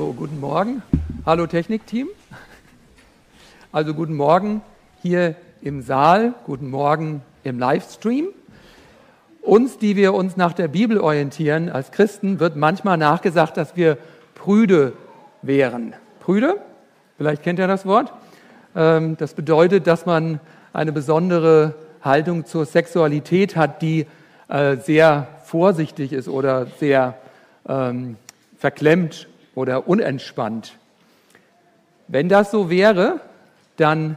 So, 0.00 0.14
guten 0.14 0.40
Morgen. 0.40 0.82
Hallo 1.26 1.46
Technikteam. 1.46 2.08
Also 3.70 3.92
guten 3.92 4.16
Morgen 4.16 4.62
hier 5.02 5.34
im 5.60 5.82
Saal, 5.82 6.32
guten 6.46 6.70
Morgen 6.70 7.20
im 7.44 7.58
Livestream. 7.58 8.28
Uns, 9.42 9.76
die 9.76 9.96
wir 9.96 10.14
uns 10.14 10.38
nach 10.38 10.54
der 10.54 10.68
Bibel 10.68 10.96
orientieren 10.96 11.68
als 11.68 11.90
Christen, 11.90 12.40
wird 12.40 12.56
manchmal 12.56 12.96
nachgesagt, 12.96 13.58
dass 13.58 13.76
wir 13.76 13.98
prüde 14.34 14.94
wären. 15.42 15.92
Prüde? 16.20 16.56
Vielleicht 17.18 17.42
kennt 17.42 17.58
ihr 17.58 17.66
das 17.66 17.84
Wort. 17.84 18.10
Ähm, 18.74 19.18
das 19.18 19.34
bedeutet, 19.34 19.86
dass 19.86 20.06
man 20.06 20.40
eine 20.72 20.92
besondere 20.92 21.74
Haltung 22.00 22.46
zur 22.46 22.64
Sexualität 22.64 23.54
hat, 23.54 23.82
die 23.82 24.06
äh, 24.48 24.78
sehr 24.78 25.28
vorsichtig 25.44 26.14
ist 26.14 26.26
oder 26.26 26.68
sehr 26.78 27.18
ähm, 27.68 28.16
verklemmt 28.56 29.28
oder 29.60 29.86
unentspannt. 29.86 30.72
Wenn 32.08 32.30
das 32.30 32.50
so 32.50 32.70
wäre, 32.70 33.20
dann 33.76 34.16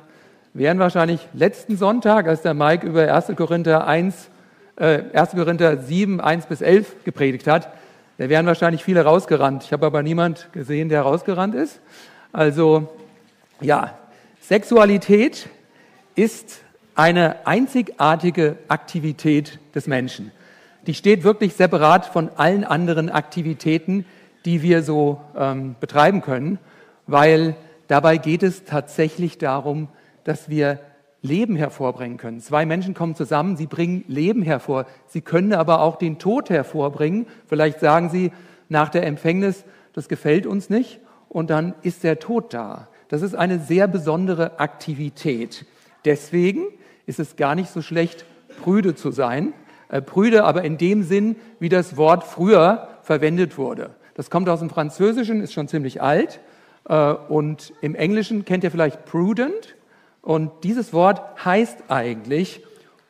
wären 0.53 0.79
wahrscheinlich 0.79 1.27
letzten 1.34 1.75
Sonntag, 1.75 2.27
als 2.27 2.41
der 2.41 2.53
Mike 2.53 2.88
über 2.88 3.13
1. 3.13 3.35
Korinther 3.35 3.85
1, 3.85 4.29
äh, 4.77 5.01
1. 5.13 5.31
Korinther 5.31 5.77
7, 5.77 6.21
1 6.21 6.45
bis 6.45 6.61
11 6.61 7.03
gepredigt 7.03 7.45
hat, 7.48 7.70
da 8.17 8.29
wären 8.29 8.45
wahrscheinlich 8.45 8.84
viele 8.84 9.03
rausgerannt. 9.03 9.63
Ich 9.65 9.73
habe 9.73 9.85
aber 9.85 10.01
niemand 10.01 10.48
gesehen, 10.53 10.87
der 10.87 11.01
rausgerannt 11.01 11.55
ist. 11.55 11.81
Also 12.31 12.87
ja, 13.59 13.98
Sexualität 14.39 15.49
ist 16.15 16.62
eine 16.95 17.45
einzigartige 17.45 18.55
Aktivität 18.70 19.59
des 19.75 19.87
Menschen. 19.87 20.31
Die 20.85 20.93
steht 20.93 21.23
wirklich 21.23 21.55
separat 21.55 22.05
von 22.05 22.29
allen 22.37 22.63
anderen 22.63 23.09
Aktivitäten, 23.09 24.05
die 24.45 24.61
wir 24.61 24.83
so 24.83 25.21
ähm, 25.38 25.75
betreiben 25.79 26.21
können, 26.21 26.59
weil 27.07 27.55
dabei 27.88 28.18
geht 28.18 28.43
es 28.43 28.65
tatsächlich 28.65 29.37
darum, 29.37 29.87
dass 30.23 30.49
wir 30.49 30.79
Leben 31.21 31.55
hervorbringen 31.55 32.18
können. 32.18 32.41
Zwei 32.41 32.65
Menschen 32.65 32.93
kommen 32.93 33.15
zusammen, 33.15 33.55
sie 33.55 33.68
bringen 33.68 34.03
Leben 34.07 34.41
hervor. 34.41 34.85
Sie 35.07 35.21
können 35.21 35.53
aber 35.53 35.81
auch 35.81 35.95
den 35.95 36.20
Tod 36.20 36.49
hervorbringen. 36.49 37.27
Vielleicht 37.48 37.79
sagen 37.79 38.09
sie 38.09 38.31
nach 38.68 38.90
der 38.90 39.05
Empfängnis, 39.05 39.63
das 39.93 40.09
gefällt 40.09 40.46
uns 40.46 40.70
nicht 40.70 40.99
und 41.29 41.49
dann 41.49 41.75
ist 41.81 42.03
der 42.03 42.20
Tod 42.20 42.53
da. 42.53 42.90
Das 43.07 43.21
ist 43.21 43.35
eine 43.35 43.59
sehr 43.59 43.87
besondere 43.87 44.59
Aktivität. 44.59 45.65
Deswegen 46.03 46.65
ist 47.05 47.20
es 47.20 47.37
gar 47.37 47.55
nicht 47.55 47.70
so 47.70 47.81
schlecht, 47.81 48.25
prüde 48.62 48.96
zu 48.96 49.12
sein. 49.12 49.53
Äh, 49.90 50.01
prüde 50.01 50.43
aber 50.43 50.63
in 50.63 50.77
dem 50.77 51.03
Sinn, 51.03 51.35
wie 51.59 51.70
das 51.70 51.96
Wort 51.96 52.23
früher 52.23 52.87
verwendet 53.03 53.57
wurde. 53.57 53.91
Das 54.15 54.29
kommt 54.29 54.49
aus 54.49 54.59
dem 54.59 54.69
Französischen, 54.69 55.41
ist 55.41 55.53
schon 55.53 55.67
ziemlich 55.67 56.01
alt. 56.01 56.39
Äh, 56.87 57.13
und 57.13 57.73
im 57.81 57.95
Englischen 57.95 58.45
kennt 58.45 58.63
ihr 58.63 58.71
vielleicht 58.71 59.05
prudent. 59.05 59.75
Und 60.21 60.51
dieses 60.63 60.93
Wort 60.93 61.21
heißt 61.43 61.85
eigentlich 61.89 62.63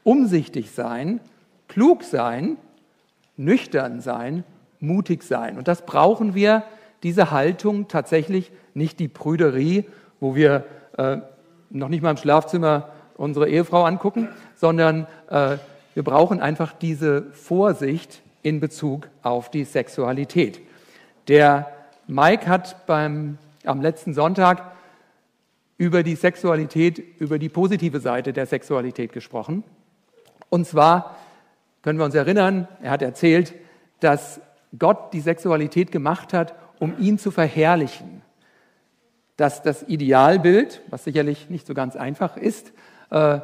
umsichtig 0.04 0.72
sein, 0.72 1.20
klug 1.68 2.04
sein, 2.04 2.58
nüchtern 3.38 4.02
sein, 4.02 4.44
mutig 4.80 5.24
sein. 5.24 5.58
Und 5.58 5.68
das 5.68 5.86
brauchen 5.86 6.36
wir, 6.36 6.64
diese 7.04 7.32
Haltung 7.32 7.88
tatsächlich, 7.88 8.52
nicht 8.74 9.00
die 9.00 9.08
Prüderie, 9.08 9.86
wo 10.20 10.36
wir 10.36 10.66
äh, 10.98 11.18
noch 11.70 11.90
nicht 11.90 12.02
mal 12.02 12.12
im 12.12 12.18
Schlafzimmer 12.18 12.90
unsere 13.18 13.50
Ehefrau 13.50 13.84
angucken, 13.84 14.30
sondern 14.56 15.08
äh, 15.30 15.58
wir 15.94 16.04
brauchen 16.04 16.40
einfach 16.40 16.74
diese 16.74 17.24
Vorsicht 17.34 18.22
in 18.42 18.60
Bezug 18.60 19.10
auf 19.22 19.52
die 19.52 19.64
Sexualität. 19.64 20.62
Der 21.28 21.72
Mike 22.08 22.48
hat 22.48 22.86
beim, 22.86 23.38
am 23.66 23.82
letzten 23.82 24.14
Sonntag 24.14 24.74
über 25.78 26.04
die 26.04 26.16
Sexualität, 26.16 27.00
über 27.20 27.40
die 27.40 27.50
positive 27.50 28.00
Seite 28.00 28.34
der 28.34 28.46
Sexualität 28.46 29.14
gesprochen. 29.14 29.64
Und 30.50 30.68
zwar 30.68 31.16
können 31.82 31.98
wir 31.98 32.06
uns 32.06 32.16
erinnern, 32.16 32.68
er 32.82 32.92
hat 32.92 33.02
erzählt, 33.02 33.54
dass 34.00 34.42
Gott 34.78 35.14
die 35.14 35.22
Sexualität 35.22 35.92
gemacht 35.92 36.34
hat, 36.34 36.56
um 36.80 36.98
ihn 37.00 37.18
zu 37.18 37.32
verherrlichen. 37.32 38.22
Dass 39.38 39.62
das 39.62 39.84
Idealbild, 39.84 40.82
was 40.90 41.06
sicherlich 41.06 41.50
nicht 41.50 41.66
so 41.66 41.74
ganz 41.74 41.96
einfach 41.96 42.38
ist, 42.38 42.72
äh, 43.10 43.40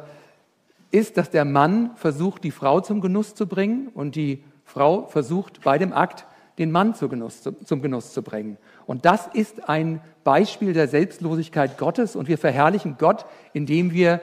ist, 0.90 1.16
dass 1.16 1.30
der 1.30 1.44
Mann 1.44 1.92
versucht, 1.96 2.44
die 2.44 2.50
Frau 2.50 2.80
zum 2.80 3.00
Genuss 3.00 3.34
zu 3.34 3.46
bringen 3.46 3.88
und 3.88 4.16
die 4.16 4.44
Frau 4.64 5.06
versucht, 5.06 5.62
bei 5.62 5.78
dem 5.78 5.92
Akt 5.92 6.26
den 6.60 6.70
Mann 6.70 6.94
zum 6.94 7.08
Genuss, 7.08 7.42
zum 7.64 7.82
Genuss 7.82 8.12
zu 8.12 8.22
bringen. 8.22 8.58
Und 8.86 9.06
das 9.06 9.26
ist 9.32 9.68
ein 9.68 10.00
Beispiel 10.22 10.74
der 10.74 10.88
Selbstlosigkeit 10.88 11.78
Gottes 11.78 12.14
und 12.14 12.28
wir 12.28 12.36
verherrlichen 12.36 12.96
Gott, 12.98 13.24
indem 13.54 13.92
wir 13.92 14.20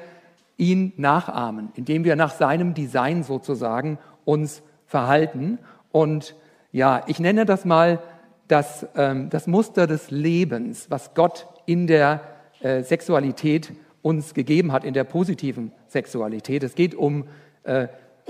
ihn 0.55 0.93
nachahmen, 0.97 1.69
indem 1.75 2.03
wir 2.03 2.15
nach 2.15 2.31
seinem 2.31 2.75
Design 2.75 3.23
sozusagen 3.23 3.97
uns 4.23 4.61
verhalten. 4.85 5.57
Und 5.91 6.35
ja, 6.71 7.03
ich 7.07 7.19
nenne 7.19 7.45
das 7.45 7.65
mal 7.65 7.99
das, 8.47 8.85
ähm, 8.95 9.29
das 9.31 9.47
Muster 9.47 9.87
des 9.87 10.11
Lebens, 10.11 10.91
was 10.91 11.15
Gott 11.15 11.47
in 11.65 11.87
der 11.87 12.21
äh, 12.61 12.83
Sexualität 12.83 13.73
uns 14.03 14.35
gegeben 14.35 14.71
hat, 14.71 14.83
in 14.83 14.93
der 14.93 15.03
positiven 15.03 15.71
Sexualität. 15.87 16.63
Es 16.63 16.75
geht 16.75 16.93
um 16.93 17.25
äh, 17.63 17.87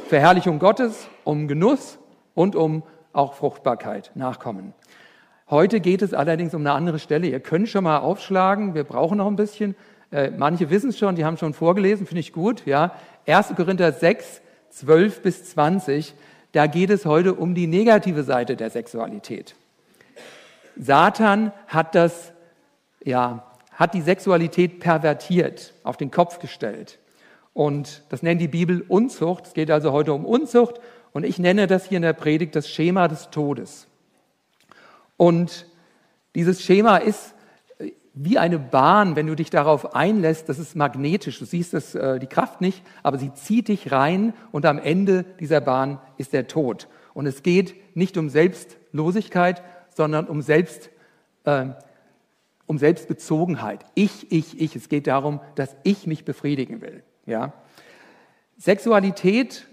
Verherrlichung 0.08 0.60
Gottes, 0.60 1.10
um 1.26 1.50
Genuss 1.50 2.00
und 2.34 2.56
um 2.56 2.84
auch 3.14 3.34
Fruchtbarkeit, 3.34 4.12
Nachkommen. 4.16 4.74
Heute 5.50 5.80
geht 5.80 6.02
es 6.02 6.14
allerdings 6.14 6.54
um 6.54 6.62
eine 6.62 6.74
andere 6.74 7.00
Stelle. 7.00 7.28
Ihr 7.28 7.40
könnt 7.40 7.70
schon 7.70 7.86
mal 7.86 8.00
aufschlagen, 8.00 8.74
wir 8.74 8.84
brauchen 8.84 9.18
noch 9.18 9.28
ein 9.28 9.38
bisschen. 9.38 9.76
Äh, 10.12 10.32
manche 10.32 10.70
wissen 10.70 10.90
es 10.90 11.00
schon, 11.00 11.16
die 11.16 11.24
haben 11.24 11.38
schon 11.38 11.54
vorgelesen, 11.54 12.06
finde 12.06 12.20
ich 12.20 12.34
gut. 12.34 12.66
Ja. 12.66 12.92
1. 13.26 13.56
Korinther 13.56 13.92
6, 13.92 14.42
12 14.72 15.22
bis 15.22 15.46
20, 15.52 16.14
da 16.52 16.68
geht 16.68 16.90
es 16.90 17.06
heute 17.06 17.34
um 17.34 17.56
die 17.56 17.68
negative 17.68 18.24
Seite 18.24 18.56
der 18.56 18.70
Sexualität. 18.70 19.56
Satan 20.76 21.52
hat 21.68 21.96
das, 21.96 22.34
ja, 23.04 23.46
hat 23.72 23.94
die 23.94 24.02
Sexualität 24.02 24.80
pervertiert, 24.80 25.74
auf 25.84 25.98
den 25.98 26.12
Kopf 26.12 26.40
gestellt. 26.40 27.00
Und 27.54 28.04
das 28.10 28.22
nennt 28.22 28.40
die 28.42 28.48
Bibel 28.48 28.84
Unzucht. 28.88 29.48
Es 29.48 29.54
geht 29.54 29.72
also 29.72 29.92
heute 29.92 30.14
um 30.14 30.26
Unzucht 30.26 30.80
und 31.12 31.24
ich 31.24 31.40
nenne 31.40 31.68
das 31.68 31.86
hier 31.86 31.98
in 31.98 32.04
der 32.04 32.14
Predigt 32.14 32.56
das 32.56 32.70
Schema 32.70 33.08
des 33.08 33.30
Todes. 33.30 33.88
Und 35.18 35.66
dieses 36.36 36.62
Schema 36.62 36.98
ist 36.98 37.34
äh, 37.80 37.92
wie 38.14 38.38
eine 38.38 38.60
Bahn, 38.60 39.16
wenn 39.16 39.28
du 39.28 39.36
dich 39.36 39.50
darauf 39.50 39.96
einlässt, 39.96 40.48
das 40.50 40.60
ist 40.60 40.76
magnetisch. 40.76 41.40
Du 41.40 41.46
siehst 41.46 41.74
das, 41.74 41.96
äh, 41.96 42.20
die 42.20 42.28
Kraft 42.28 42.62
nicht, 42.62 42.84
aber 43.04 43.18
sie 43.18 43.34
zieht 43.34 43.68
dich 43.68 43.92
rein 43.92 44.34
und 44.52 44.66
am 44.66 44.78
Ende 44.78 45.26
dieser 45.40 45.62
Bahn 45.62 46.00
ist 46.18 46.34
der 46.34 46.48
Tod. 46.48 46.88
Und 47.14 47.26
es 47.26 47.42
geht 47.42 47.74
nicht 47.96 48.18
um 48.18 48.30
Selbstlosigkeit, 48.30 49.64
sondern 49.96 50.28
um 50.28 50.44
Selbst, 50.44 50.92
äh, 51.46 51.66
um 52.68 52.78
Selbstbezogenheit. 52.78 53.84
Ich, 53.96 54.32
ich, 54.32 54.62
ich. 54.62 54.76
Es 54.76 54.90
geht 54.90 55.08
darum, 55.08 55.40
dass 55.56 55.76
ich 55.84 56.06
mich 56.06 56.26
befriedigen 56.26 56.82
will. 56.82 57.02
Ja? 57.26 57.54
Sexualität 58.60 59.66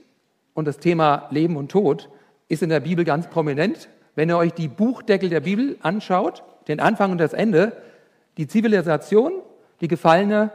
und 0.54 0.66
das 0.66 0.78
Thema 0.78 1.26
Leben 1.30 1.56
und 1.56 1.70
Tod 1.70 2.08
ist 2.48 2.62
in 2.62 2.70
der 2.70 2.80
Bibel 2.80 3.04
ganz 3.04 3.28
prominent. 3.28 3.88
Wenn 4.14 4.28
ihr 4.30 4.38
euch 4.38 4.52
die 4.52 4.68
Buchdeckel 4.68 5.28
der 5.28 5.40
Bibel 5.40 5.76
anschaut, 5.82 6.42
den 6.68 6.80
Anfang 6.80 7.12
und 7.12 7.18
das 7.18 7.32
Ende, 7.32 7.72
die 8.36 8.46
Zivilisation, 8.46 9.32
die 9.80 9.88
Gefallene, 9.88 10.50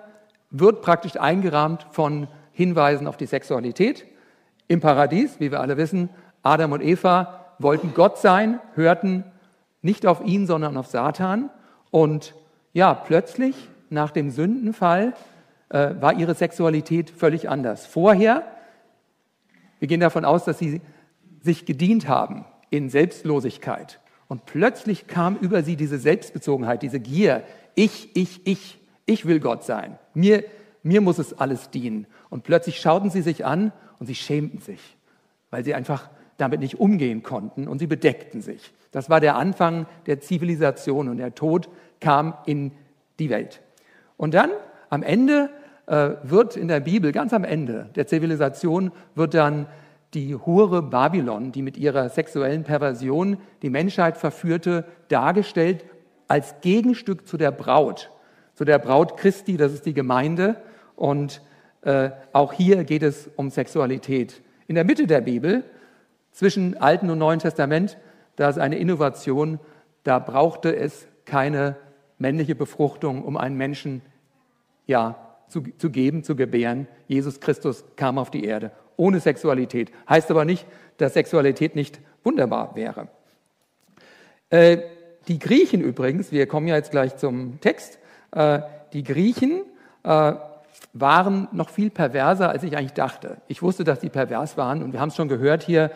wird 0.50 0.82
praktisch 0.82 1.20
eingerahmt 1.20 1.86
von 1.92 2.28
Hinweisen 2.52 3.08
auf 3.08 3.18
die 3.18 3.26
Sexualität. 3.26 4.06
Im 4.68 4.82
Paradies, 4.82 5.40
wie 5.40 5.52
wir 5.52 5.60
alle 5.60 5.78
wissen, 5.78 6.10
Adam 6.42 6.72
und 6.72 6.81
Eva 6.81 7.46
wollten 7.60 7.94
Gott 7.94 8.18
sein, 8.18 8.60
hörten 8.76 9.24
nicht 9.81 10.06
auf 10.06 10.26
ihn, 10.26 10.48
sondern 10.48 10.78
auf 10.78 10.88
Satan. 10.88 11.50
Und 11.92 12.34
ja, 12.74 12.94
plötzlich 12.94 13.56
nach 13.90 14.12
dem 14.12 14.31
Sündenfall 14.31 15.13
äh, 15.69 15.92
war 16.00 16.13
ihre 16.13 16.36
Sexualität 16.36 17.10
völlig 17.10 17.50
anders. 17.50 17.86
Vorher 17.86 18.44
wir 19.80 19.88
gehen 19.88 20.00
davon 20.00 20.26
aus, 20.26 20.46
dass 20.46 20.60
sie 20.60 20.81
sich 21.42 21.66
gedient 21.66 22.08
haben 22.08 22.46
in 22.70 22.90
Selbstlosigkeit. 22.90 24.00
Und 24.28 24.46
plötzlich 24.46 25.08
kam 25.08 25.38
über 25.38 25.64
sie 25.64 25.76
diese 25.76 25.98
Selbstbezogenheit, 25.98 26.84
diese 26.84 27.00
Gier. 27.00 27.44
Ich, 27.76 28.16
ich, 28.16 28.46
ich, 28.46 28.80
ich 29.06 29.26
will 29.26 29.40
Gott 29.40 29.64
sein. 29.64 29.98
Mir, 30.14 30.44
mir 30.84 31.02
muss 31.02 31.18
es 31.18 31.34
alles 31.34 31.72
dienen. 31.72 32.06
Und 32.30 32.44
plötzlich 32.44 32.80
schauten 32.80 33.10
sie 33.10 33.22
sich 33.22 33.46
an 33.46 33.72
und 34.00 34.06
sie 34.06 34.16
schämten 34.16 34.60
sich, 34.60 34.98
weil 35.50 35.66
sie 35.66 35.74
einfach 35.74 36.10
damit 36.38 36.60
nicht 36.60 36.80
umgehen 36.80 37.24
konnten 37.24 37.68
und 37.68 37.80
sie 37.80 37.88
bedeckten 37.88 38.42
sich. 38.42 38.72
Das 38.92 39.10
war 39.10 39.20
der 39.20 39.36
Anfang 39.36 39.88
der 40.06 40.20
Zivilisation 40.20 41.10
und 41.10 41.18
der 41.18 41.36
Tod 41.36 41.70
kam 42.00 42.34
in 42.46 42.72
die 43.20 43.30
Welt. 43.30 43.62
Und 44.16 44.34
dann 44.34 44.52
am 44.90 45.04
Ende 45.04 45.50
wird 45.89 46.56
in 46.56 46.68
der 46.68 46.80
Bibel, 46.81 47.12
ganz 47.12 47.33
am 47.33 47.44
Ende 47.44 47.89
der 47.95 48.06
Zivilisation, 48.06 48.91
wird 49.15 49.33
dann 49.33 49.65
die 50.13 50.36
Hure 50.36 50.81
Babylon, 50.81 51.51
die 51.51 51.62
mit 51.62 51.77
ihrer 51.77 52.09
sexuellen 52.09 52.63
Perversion 52.63 53.38
die 53.62 53.69
Menschheit 53.69 54.18
verführte, 54.18 54.86
dargestellt 55.07 55.86
als 56.27 56.62
Gegenstück 56.62 57.27
zu 57.27 57.38
der 57.38 57.51
Braut, 57.51 58.12
zu 58.53 58.65
der 58.65 58.80
Braut 58.80 59.18
Christi, 59.18 59.57
das 59.57 59.74
ist 59.74 59.86
die 59.86 59.94
Gemeinde. 59.94 60.57
Und 60.95 61.41
äh, 61.81 62.12
auch 62.33 62.53
hier 62.53 62.83
geht 62.83 63.03
es 63.03 63.30
um 63.35 63.50
Sexualität. 63.50 64.42
In 64.68 64.75
der 64.75 64.83
Mitte 64.83 65.07
der 65.07 65.21
Bibel, 65.21 65.63
zwischen 66.31 66.77
Alten 66.77 67.09
und 67.09 67.18
Neuen 67.18 67.39
Testament, 67.39 67.97
da 68.35 68.50
ist 68.50 68.59
eine 68.59 68.77
Innovation, 68.77 69.59
da 70.03 70.19
brauchte 70.19 70.75
es 70.75 71.07
keine 71.25 71.75
männliche 72.18 72.56
Befruchtung, 72.56 73.24
um 73.24 73.38
einen 73.38 73.57
Menschen 73.57 74.01
ja, 74.85 75.29
zu, 75.50 75.63
zu 75.78 75.90
geben, 75.90 76.24
zu 76.24 76.36
gebären. 76.36 76.88
Jesus 77.07 77.40
Christus 77.40 77.84
kam 77.96 78.18
auf 78.18 78.31
die 78.31 78.46
Erde 78.46 78.72
ohne 79.00 79.19
Sexualität. 79.19 79.92
Heißt 80.07 80.30
aber 80.30 80.46
nicht, 80.46 80.66
dass 80.98 81.13
Sexualität 81.13 81.75
nicht 81.75 82.00
wunderbar 82.24 82.75
wäre. 82.75 83.07
Äh, 84.50 84.80
die 85.28 85.40
Griechen 85.40 85.81
übrigens, 85.81 86.31
wir 86.31 86.48
kommen 86.48 86.68
ja 86.68 86.75
jetzt 86.75 86.92
gleich 86.92 87.16
zum 87.16 87.62
Text, 87.62 87.98
äh, 88.31 88.60
die 88.94 89.04
Griechen 89.04 89.62
äh, 90.04 90.34
waren 90.94 91.48
noch 91.52 91.69
viel 91.69 91.90
perverser, 91.90 92.50
als 92.50 92.63
ich 92.63 92.75
eigentlich 92.75 92.94
dachte. 92.94 93.38
Ich 93.48 93.62
wusste, 93.62 93.84
dass 93.84 94.00
die 94.00 94.10
pervers 94.10 94.57
waren 94.57 94.84
und 94.84 94.92
wir 94.92 95.00
haben 95.00 95.10
es 95.10 95.16
schon 95.16 95.30
gehört 95.30 95.63
hier, 95.63 95.92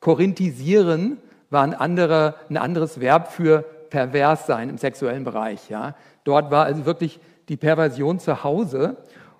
korinthisieren 0.00 1.18
war 1.50 1.62
ein, 1.62 1.74
anderer, 1.74 2.34
ein 2.50 2.56
anderes 2.56 3.00
Verb 3.00 3.32
für 3.32 3.64
pervers 3.90 4.46
sein 4.46 4.68
im 4.68 4.78
sexuellen 4.78 5.24
Bereich. 5.24 5.70
Ja. 5.70 5.94
Dort 6.24 6.50
war 6.50 6.64
also 6.66 6.86
wirklich 6.86 7.18
die 7.48 7.56
Perversion 7.56 8.18
zu 8.18 8.44
Hause, 8.44 8.96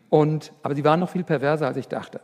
und, 0.09 0.53
aber 0.63 0.75
sie 0.75 0.85
waren 0.85 1.01
noch 1.01 1.11
viel 1.11 1.25
perverser, 1.25 1.67
als 1.67 1.77
ich 1.77 1.89
dachte. 1.89 2.21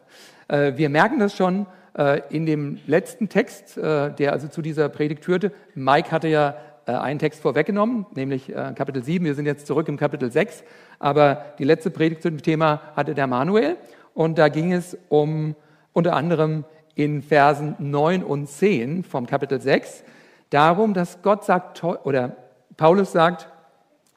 Äh, 0.48 0.72
wir 0.76 0.88
merken 0.88 1.18
das 1.18 1.34
schon 1.34 1.66
äh, 1.98 2.20
in 2.30 2.46
dem 2.46 2.78
letzten 2.86 3.28
Text, 3.28 3.76
äh, 3.76 4.12
der 4.12 4.32
also 4.32 4.48
zu 4.48 4.62
dieser 4.62 4.88
Predigt 4.88 5.24
führte. 5.24 5.52
Mike 5.74 6.10
hatte 6.10 6.28
ja 6.28 6.56
einen 6.84 7.20
Text 7.20 7.40
vorweggenommen, 7.40 8.06
nämlich 8.16 8.52
Kapitel 8.74 9.04
7. 9.04 9.24
Wir 9.24 9.36
sind 9.36 9.46
jetzt 9.46 9.68
zurück 9.68 9.86
im 9.86 9.96
Kapitel 9.96 10.32
6. 10.32 10.64
Aber 10.98 11.44
die 11.60 11.62
letzte 11.62 11.92
Predigt 11.92 12.22
zu 12.22 12.28
dem 12.28 12.42
Thema 12.42 12.80
hatte 12.96 13.14
der 13.14 13.28
Manuel. 13.28 13.76
Und 14.14 14.36
da 14.36 14.48
ging 14.48 14.72
es 14.72 14.98
um 15.08 15.54
unter 15.92 16.16
anderem 16.16 16.64
in 16.96 17.22
Versen 17.22 17.76
9 17.78 18.24
und 18.24 18.48
10 18.48 19.04
vom 19.04 19.28
Kapitel 19.28 19.60
6 19.60 20.02
darum, 20.50 20.92
dass 20.92 21.22
Gott 21.22 21.44
sagt, 21.44 21.84
oder 21.84 22.34
Paulus 22.76 23.12
sagt, 23.12 23.48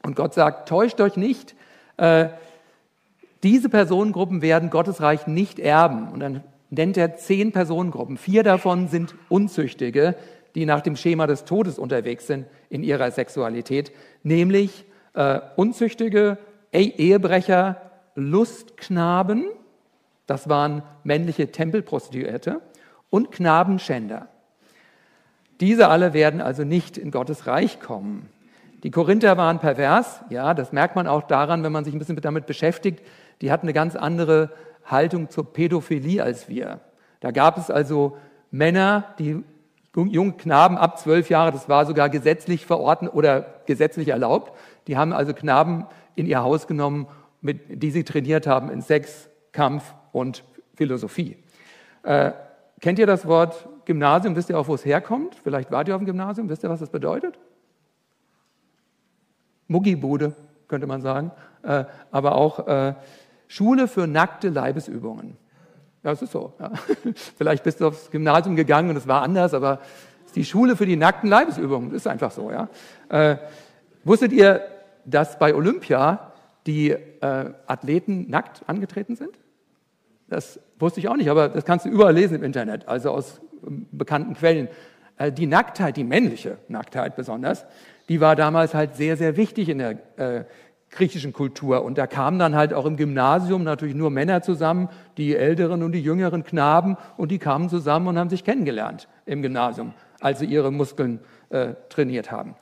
und 0.06 0.16
Gott 0.16 0.34
sagt, 0.34 0.70
täuscht 0.70 1.02
euch 1.02 1.18
nicht, 1.18 1.56
diese 3.44 3.70
Personengruppen 3.70 4.42
werden 4.42 4.70
Gottes 4.70 5.02
Reich 5.02 5.28
nicht 5.28 5.60
erben. 5.60 6.10
Und 6.10 6.20
dann 6.20 6.44
nennt 6.70 6.98
er 6.98 7.16
zehn 7.16 7.52
Personengruppen. 7.52 8.18
Vier 8.18 8.44
davon 8.44 8.88
sind 8.88 9.16
Unzüchtige, 9.30 10.16
die 10.56 10.66
nach 10.66 10.82
dem 10.82 10.96
Schema 10.96 11.28
des 11.28 11.46
Todes 11.46 11.78
unterwegs 11.78 12.28
sind 12.28 12.46
in 12.70 12.84
ihrer 12.84 13.12
Sexualität, 13.12 13.92
nämlich 14.24 14.86
äh, 15.14 15.40
Unzüchtige, 15.56 16.38
Ehebrecher, 16.72 17.82
Lustknaben, 18.16 19.46
das 20.28 20.50
waren 20.50 20.82
männliche 21.04 21.52
Tempelprostituierte, 21.52 22.62
und 23.10 23.32
Knabenschänder. 23.32 24.28
Diese 25.62 25.88
alle 25.88 26.14
werden 26.14 26.42
also 26.42 26.64
nicht 26.64 26.98
in 26.98 27.12
Gottes 27.12 27.48
Reich 27.48 27.80
kommen. 27.80 28.28
Die 28.86 28.92
Korinther 28.92 29.36
waren 29.36 29.60
pervers, 29.60 30.22
ja, 30.30 30.54
das 30.54 30.72
merkt 30.72 30.96
man 30.96 31.08
auch 31.08 31.24
daran, 31.24 31.64
wenn 31.64 31.72
man 31.74 31.84
sich 31.84 31.94
ein 31.94 32.00
bisschen 32.00 32.16
damit 32.22 32.46
beschäftigt 32.46 33.02
die 33.42 33.52
hatten 33.52 33.66
eine 33.66 33.74
ganz 33.74 33.96
andere 33.96 34.52
Haltung 34.86 35.30
zur 35.30 35.52
Pädophilie 35.52 36.24
als 36.24 36.48
wir. 36.48 36.80
Da 37.20 37.32
gab 37.32 37.58
es 37.58 37.70
also 37.70 38.18
Männer, 38.52 39.16
die 39.20 39.44
jungen 39.96 40.38
Knaben 40.38 40.78
ab 40.78 41.00
zwölf 41.00 41.30
Jahre, 41.30 41.52
das 41.52 41.70
war 41.70 41.86
sogar 41.86 42.10
gesetzlich 42.10 42.66
verordnet 42.66 43.14
oder 43.14 43.46
gesetzlich 43.66 44.10
erlaubt, 44.10 44.52
die 44.88 44.98
haben 44.98 45.14
also 45.14 45.34
Knaben 45.34 45.86
in 46.16 46.26
ihr 46.28 46.44
Haus 46.44 46.68
genommen, 46.68 47.08
mit, 47.42 47.82
die 47.82 47.92
sie 47.92 48.04
trainiert 48.04 48.48
haben 48.48 48.70
in 48.70 48.82
Sex, 48.82 49.30
Kampf 49.52 49.94
und 50.12 50.44
Philosophie. 50.76 51.38
Äh, 52.04 52.32
kennt 52.82 53.00
ihr 53.00 53.08
das 53.08 53.26
Wort 53.28 53.68
Gymnasium? 53.86 54.36
Wisst 54.36 54.50
ihr 54.50 54.60
auch, 54.60 54.68
wo 54.68 54.76
es 54.76 54.86
herkommt? 54.86 55.36
Vielleicht 55.44 55.72
wart 55.72 55.88
ihr 55.88 55.96
auf 55.96 56.02
dem 56.02 56.06
Gymnasium. 56.06 56.50
Wisst 56.50 56.64
ihr, 56.64 56.70
was 56.70 56.80
das 56.80 56.90
bedeutet? 56.90 57.40
Muggibude, 59.68 60.34
könnte 60.68 60.88
man 60.88 61.02
sagen. 61.02 61.32
Äh, 61.64 61.86
aber 62.12 62.36
auch 62.36 62.68
äh, 62.68 62.94
Schule 63.48 63.88
für 63.88 64.08
nackte 64.08 64.50
Leibesübungen. 64.50 65.38
Ja, 66.04 66.12
das 66.12 66.22
ist 66.22 66.32
so. 66.32 66.54
Ja. 66.60 66.72
Vielleicht 67.38 67.64
bist 67.64 67.82
du 67.82 67.88
aufs 67.88 68.12
Gymnasium 68.12 68.56
gegangen 68.56 68.90
und 68.90 68.98
es 68.98 69.08
war 69.08 69.22
anders, 69.22 69.54
aber 69.54 69.80
es 70.22 70.28
ist 70.28 70.36
die 70.36 70.46
Schule 70.46 70.76
für 70.76 70.86
die 70.86 70.96
nackten 70.96 71.30
Leibesübungen. 71.30 71.90
Das 71.90 72.02
ist 72.02 72.08
einfach 72.08 72.32
so. 72.32 72.52
Ja. 72.52 72.70
Äh, 73.10 73.38
wusstet 74.04 74.32
ihr, 74.32 74.62
dass 75.06 75.40
bei 75.40 75.56
Olympia 75.56 76.32
die 76.68 76.92
äh, 76.92 76.98
Athleten 77.68 78.30
nackt 78.30 78.64
angetreten 78.68 79.16
sind? 79.16 79.32
Das 80.28 80.60
wusste 80.80 81.00
ich 81.00 81.08
auch 81.08 81.16
nicht, 81.16 81.30
aber 81.30 81.50
das 81.50 81.66
kannst 81.66 81.86
du 81.86 81.90
überall 81.90 82.14
lesen 82.14 82.36
im 82.36 82.44
Internet, 82.44 82.88
also 82.88 83.12
aus 83.12 83.42
bekannten 83.92 84.34
Quellen. 84.34 84.68
Äh, 85.18 85.32
die 85.32 85.48
Nacktheit, 85.48 85.98
die 85.98 86.04
männliche 86.04 86.58
Nacktheit 86.68 87.16
besonders, 87.16 87.66
die 88.10 88.22
war 88.22 88.36
damals 88.36 88.74
halt 88.74 88.96
sehr, 88.96 89.18
sehr 89.18 89.38
wichtig 89.38 89.70
in 89.70 89.80
der 89.80 89.98
äh, 90.18 90.46
griechischen 90.92 91.34
Kultur. 91.34 91.84
Und 91.84 91.98
da 91.98 92.08
kamen 92.08 92.40
dann 92.40 92.56
halt 92.56 92.74
auch 92.74 92.86
im 92.86 92.98
Gymnasium 92.98 93.64
natürlich 93.64 93.96
nur 93.96 94.10
Männer 94.10 94.42
zusammen, 94.42 94.90
die 95.18 95.36
älteren 95.36 95.84
und 95.84 95.92
die 95.92 96.02
jüngeren 96.02 96.44
Knaben, 96.44 96.98
und 97.18 97.32
die 97.32 97.40
kamen 97.40 97.70
zusammen 97.70 98.08
und 98.08 98.18
haben 98.18 98.30
sich 98.30 98.44
kennengelernt 98.44 99.08
im 99.26 99.42
Gymnasium, 99.42 99.94
als 100.20 100.40
sie 100.40 100.46
ihre 100.46 100.72
Muskeln 100.72 101.20
äh, 101.50 101.74
trainiert 101.90 102.32
haben. 102.32 102.56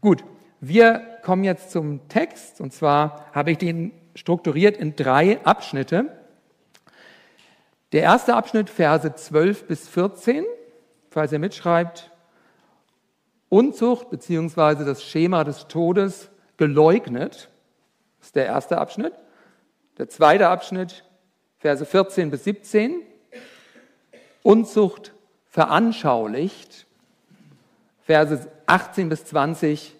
Gut, 0.00 0.24
wir 0.60 1.00
kommen 1.22 1.44
jetzt 1.44 1.70
zum 1.70 2.08
Text, 2.08 2.60
und 2.60 2.72
zwar 2.72 3.26
habe 3.32 3.52
ich 3.52 3.58
den 3.58 3.92
strukturiert 4.14 4.76
in 4.76 4.96
drei 4.96 5.44
Abschnitte. 5.44 6.06
Der 7.92 8.02
erste 8.02 8.34
Abschnitt, 8.34 8.70
Verse 8.70 9.14
12 9.14 9.66
bis 9.66 9.88
14, 9.88 10.44
falls 11.10 11.32
ihr 11.32 11.38
mitschreibt, 11.38 12.10
Unzucht 13.54 14.10
bzw. 14.10 14.84
das 14.84 15.04
Schema 15.04 15.44
des 15.44 15.68
Todes 15.68 16.28
geleugnet. 16.56 17.50
Das 18.18 18.26
ist 18.26 18.34
der 18.34 18.46
erste 18.46 18.78
Abschnitt. 18.78 19.12
Der 19.96 20.08
zweite 20.08 20.48
Abschnitt, 20.48 21.04
Verse 21.60 21.86
14 21.86 22.32
bis 22.32 22.42
17. 22.42 22.96
Unzucht 24.42 25.14
veranschaulicht. 25.46 26.86
Verse 28.02 28.50
18 28.66 29.08
bis 29.08 29.24
20. 29.26 29.94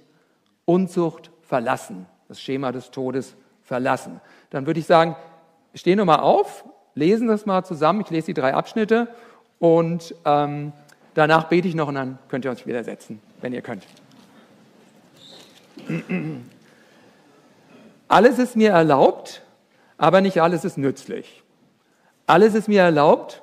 Unzucht 0.65 1.31
verlassen. 1.43 2.06
Das 2.27 2.41
Schema 2.41 2.73
des 2.73 2.91
Todes 2.91 3.37
verlassen. 3.63 4.20
Dann 4.51 4.67
würde 4.67 4.81
ich 4.81 4.87
sagen, 4.87 5.15
stehen 5.77 5.99
wir 5.99 6.05
mal 6.05 6.19
auf, 6.19 6.65
lesen 6.96 7.29
das 7.29 7.46
mal 7.46 7.65
zusammen. 7.65 8.01
Ich 8.01 8.11
lese 8.11 8.27
die 8.27 8.34
drei 8.34 8.53
Abschnitte 8.53 9.15
und 9.61 10.13
ähm, 10.25 10.73
danach 11.15 11.44
bete 11.44 11.69
ich 11.69 11.75
noch 11.75 11.89
und 11.89 11.94
dann 11.94 12.19
könnt 12.29 12.44
ihr 12.44 12.51
uns 12.51 12.67
wieder 12.67 12.85
setzen, 12.85 13.21
wenn 13.41 13.53
ihr 13.53 13.63
könnt. 13.63 13.85
Alles 18.09 18.39
ist 18.39 18.56
mir 18.56 18.71
erlaubt, 18.71 19.43
aber 19.97 20.21
nicht 20.21 20.41
alles 20.41 20.65
ist 20.65 20.79
nützlich. 20.79 21.43
Alles 22.27 22.55
ist 22.55 22.69
mir 22.69 22.83
erlaubt, 22.83 23.43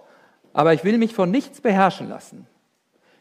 aber 0.54 0.74
ich 0.74 0.84
will 0.84 0.98
mich 0.98 1.14
von 1.14 1.32
nichts 1.32 1.62
beherrschen 1.62 2.10
lassen. 2.10 2.48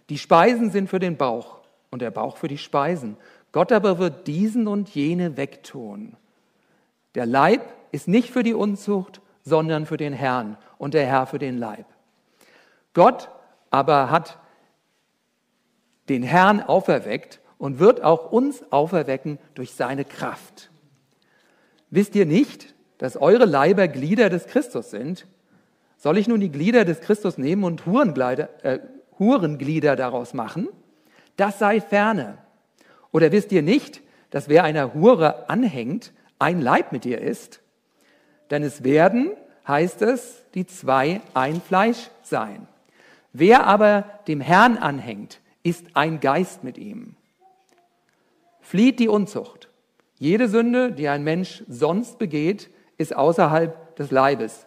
Die 0.08 0.18
Speisen 0.18 0.70
sind 0.70 0.88
für 0.88 0.98
den 0.98 1.16
Bauch 1.16 1.60
und 1.90 2.02
der 2.02 2.10
Bauch 2.10 2.36
für 2.36 2.48
die 2.48 2.58
Speisen. 2.58 3.16
Gott 3.52 3.72
aber 3.72 3.98
wird 3.98 4.26
diesen 4.26 4.66
und 4.66 4.88
jene 4.90 5.36
wegtun. 5.36 6.16
Der 7.14 7.26
Leib 7.26 7.62
ist 7.92 8.08
nicht 8.08 8.30
für 8.30 8.42
die 8.42 8.54
Unzucht, 8.54 9.20
sondern 9.44 9.86
für 9.86 9.96
den 9.96 10.12
Herrn 10.12 10.56
und 10.78 10.94
der 10.94 11.06
Herr 11.06 11.26
für 11.26 11.38
den 11.38 11.58
Leib. 11.58 11.86
Gott 12.94 13.28
aber 13.70 14.10
hat 14.10 14.38
den 16.08 16.22
Herrn 16.22 16.60
auferweckt 16.60 17.40
und 17.58 17.78
wird 17.78 18.02
auch 18.02 18.32
uns 18.32 18.64
auferwecken 18.72 19.38
durch 19.54 19.74
seine 19.74 20.04
Kraft. 20.04 20.70
Wisst 21.90 22.14
ihr 22.14 22.26
nicht, 22.26 22.74
dass 22.98 23.16
eure 23.16 23.44
Leiber 23.44 23.88
Glieder 23.88 24.28
des 24.28 24.46
Christus 24.46 24.90
sind? 24.90 25.26
Soll 25.96 26.18
ich 26.18 26.28
nun 26.28 26.40
die 26.40 26.50
Glieder 26.50 26.84
des 26.84 27.00
Christus 27.00 27.38
nehmen 27.38 27.64
und 27.64 27.82
äh, 27.86 28.78
Hurenglieder 29.18 29.96
daraus 29.96 30.34
machen? 30.34 30.68
Das 31.36 31.58
sei 31.58 31.80
ferne. 31.80 32.38
Oder 33.12 33.32
wisst 33.32 33.52
ihr 33.52 33.62
nicht, 33.62 34.02
dass 34.30 34.48
wer 34.48 34.64
einer 34.64 34.94
Hure 34.94 35.48
anhängt, 35.48 36.12
ein 36.38 36.60
Leib 36.60 36.92
mit 36.92 37.04
ihr 37.04 37.20
ist? 37.20 37.60
Denn 38.50 38.62
es 38.62 38.84
werden, 38.84 39.32
heißt 39.66 40.02
es, 40.02 40.44
die 40.54 40.66
zwei 40.66 41.20
ein 41.34 41.60
Fleisch 41.60 42.10
sein. 42.22 42.66
Wer 43.32 43.66
aber 43.66 44.04
dem 44.26 44.40
Herrn 44.40 44.76
anhängt, 44.76 45.40
ist 45.62 45.86
ein 45.94 46.20
Geist 46.20 46.64
mit 46.64 46.78
ihm. 46.78 47.16
Flieht 48.60 48.98
die 48.98 49.08
Unzucht. 49.08 49.68
Jede 50.18 50.48
Sünde, 50.48 50.92
die 50.92 51.08
ein 51.08 51.24
Mensch 51.24 51.64
sonst 51.68 52.18
begeht, 52.18 52.70
ist 52.98 53.16
außerhalb 53.16 53.96
des 53.96 54.10
Leibes. 54.10 54.66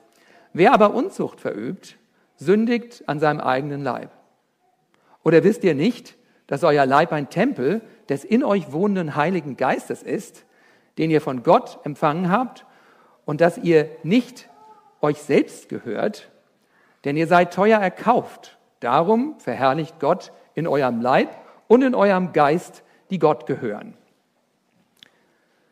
Wer 0.53 0.73
aber 0.73 0.93
Unzucht 0.93 1.39
verübt, 1.39 1.97
sündigt 2.35 3.03
an 3.07 3.19
seinem 3.19 3.39
eigenen 3.39 3.81
Leib. 3.81 4.11
Oder 5.23 5.43
wisst 5.43 5.63
ihr 5.63 5.75
nicht, 5.75 6.15
dass 6.47 6.63
euer 6.63 6.85
Leib 6.85 7.11
ein 7.11 7.29
Tempel 7.29 7.81
des 8.09 8.23
in 8.23 8.43
euch 8.43 8.71
wohnenden 8.71 9.15
Heiligen 9.15 9.57
Geistes 9.57 10.03
ist, 10.03 10.45
den 10.97 11.09
ihr 11.09 11.21
von 11.21 11.43
Gott 11.43 11.79
empfangen 11.83 12.29
habt 12.29 12.65
und 13.25 13.41
dass 13.41 13.57
ihr 13.57 13.89
nicht 14.03 14.49
euch 15.01 15.17
selbst 15.17 15.69
gehört, 15.69 16.31
denn 17.05 17.17
ihr 17.17 17.27
seid 17.27 17.53
teuer 17.53 17.79
erkauft. 17.79 18.57
Darum 18.79 19.39
verherrlicht 19.39 19.99
Gott 19.99 20.31
in 20.55 20.67
eurem 20.67 21.01
Leib 21.01 21.29
und 21.67 21.81
in 21.81 21.95
eurem 21.95 22.33
Geist, 22.33 22.83
die 23.09 23.19
Gott 23.19 23.45
gehören. 23.45 23.95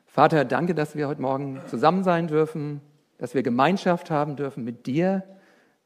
Vater, 0.07 0.43
danke, 0.45 0.75
dass 0.75 0.95
wir 0.95 1.07
heute 1.07 1.21
Morgen 1.21 1.61
zusammen 1.67 2.03
sein 2.03 2.27
dürfen, 2.27 2.81
dass 3.17 3.33
wir 3.33 3.43
Gemeinschaft 3.43 4.11
haben 4.11 4.35
dürfen 4.35 4.63
mit 4.63 4.85
dir, 4.85 5.23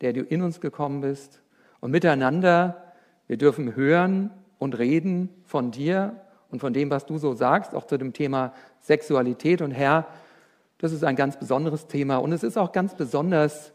der 0.02 0.14
du 0.14 0.22
in 0.22 0.42
uns 0.42 0.62
gekommen 0.62 1.02
bist 1.02 1.42
und 1.80 1.92
miteinander. 1.92 2.94
Wir 3.28 3.38
dürfen 3.38 3.76
hören 3.76 4.32
und 4.58 4.78
reden 4.78 5.30
von 5.46 5.72
dir 5.72 6.16
und 6.50 6.60
von 6.60 6.74
dem, 6.74 6.90
was 6.90 7.06
du 7.06 7.18
so 7.18 7.34
sagst, 7.34 7.76
auch 7.76 7.86
zu 7.86 7.98
dem 7.98 8.14
Thema 8.14 8.54
Sexualität. 8.80 9.62
Und 9.62 9.72
Herr, 9.72 10.08
das 10.80 10.92
ist 10.92 11.04
ein 11.04 11.16
ganz 11.16 11.38
besonderes 11.38 11.88
Thema 11.88 12.18
und 12.18 12.32
es 12.32 12.44
ist 12.44 12.58
auch 12.58 12.72
ganz 12.72 12.96
besonders 12.96 13.70
äh, 13.70 13.75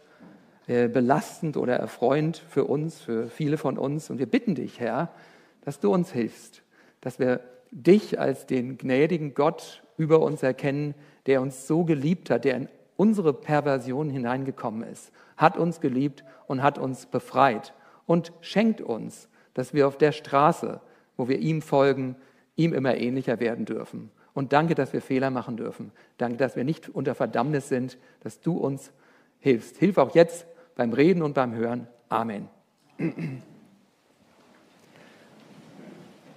belastend 0.71 1.57
oder 1.57 1.75
erfreuend 1.75 2.37
für 2.37 2.65
uns, 2.65 3.01
für 3.01 3.29
viele 3.29 3.59
von 3.59 3.77
uns. 3.77 4.09
Und 4.09 4.19
wir 4.19 4.27
bitten 4.27 4.55
dich, 4.55 4.79
Herr, 4.79 5.11
dass 5.63 5.81
du 5.81 5.93
uns 5.93 6.13
hilfst, 6.13 6.63
dass 7.01 7.19
wir 7.19 7.41
dich 7.73 8.21
als 8.21 8.47
den 8.47 8.79
gnädigen 8.79 9.35
Gott 9.35 9.83
über 9.97 10.21
uns 10.21 10.43
erkennen, 10.43 10.95
der 11.27 11.43
uns 11.43 11.67
so 11.67 11.85
geliebt 11.85 12.31
hat, 12.31 12.45
der 12.45 12.57
in 12.57 12.69
unsere 12.97 13.33
Perversion 13.33 14.11
hineingekommen 14.11 14.89
ist, 14.89 15.11
hat 15.37 15.57
uns 15.57 15.81
geliebt 15.81 16.25
und 16.47 16.63
hat 16.63 16.79
uns 16.79 17.07
befreit 17.07 17.75
und 18.07 18.33
schenkt 18.41 18.81
uns, 18.81 19.29
dass 19.55 19.75
wir 19.75 19.89
auf 19.89 19.99
der 19.99 20.13
Straße, 20.13 20.81
wo 21.17 21.29
wir 21.29 21.39
ihm 21.39 21.63
folgen, 21.63 22.17
ihm 22.57 22.73
immer 22.75 22.97
ähnlicher 22.97 23.41
werden 23.41 23.65
dürfen. 23.65 24.11
Und 24.35 24.53
danke, 24.53 24.75
dass 24.75 24.93
wir 24.93 25.03
Fehler 25.03 25.31
machen 25.31 25.57
dürfen. 25.57 25.93
Danke, 26.19 26.37
dass 26.37 26.57
wir 26.57 26.65
nicht 26.65 26.89
unter 26.89 27.15
Verdammnis 27.15 27.69
sind, 27.69 27.99
dass 28.21 28.41
du 28.41 28.57
uns 28.57 28.93
hilfst. 29.41 29.79
Hilf 29.79 29.99
auch 29.99 30.15
jetzt 30.15 30.47
beim 30.81 30.95
Reden 30.95 31.21
und 31.21 31.35
beim 31.35 31.55
Hören. 31.55 31.87
Amen. 32.09 32.49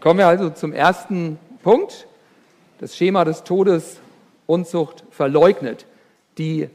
Kommen 0.02 0.20
wir 0.20 0.28
also 0.28 0.50
zum 0.50 0.74
ersten 0.74 1.40
Punkt 1.64 2.08
das 2.80 2.98
Schema 2.98 3.24
des 3.24 3.46
Todes, 3.46 4.02
Unzucht 4.46 5.06
verleugnet. 5.12 5.86
Die 6.38 6.70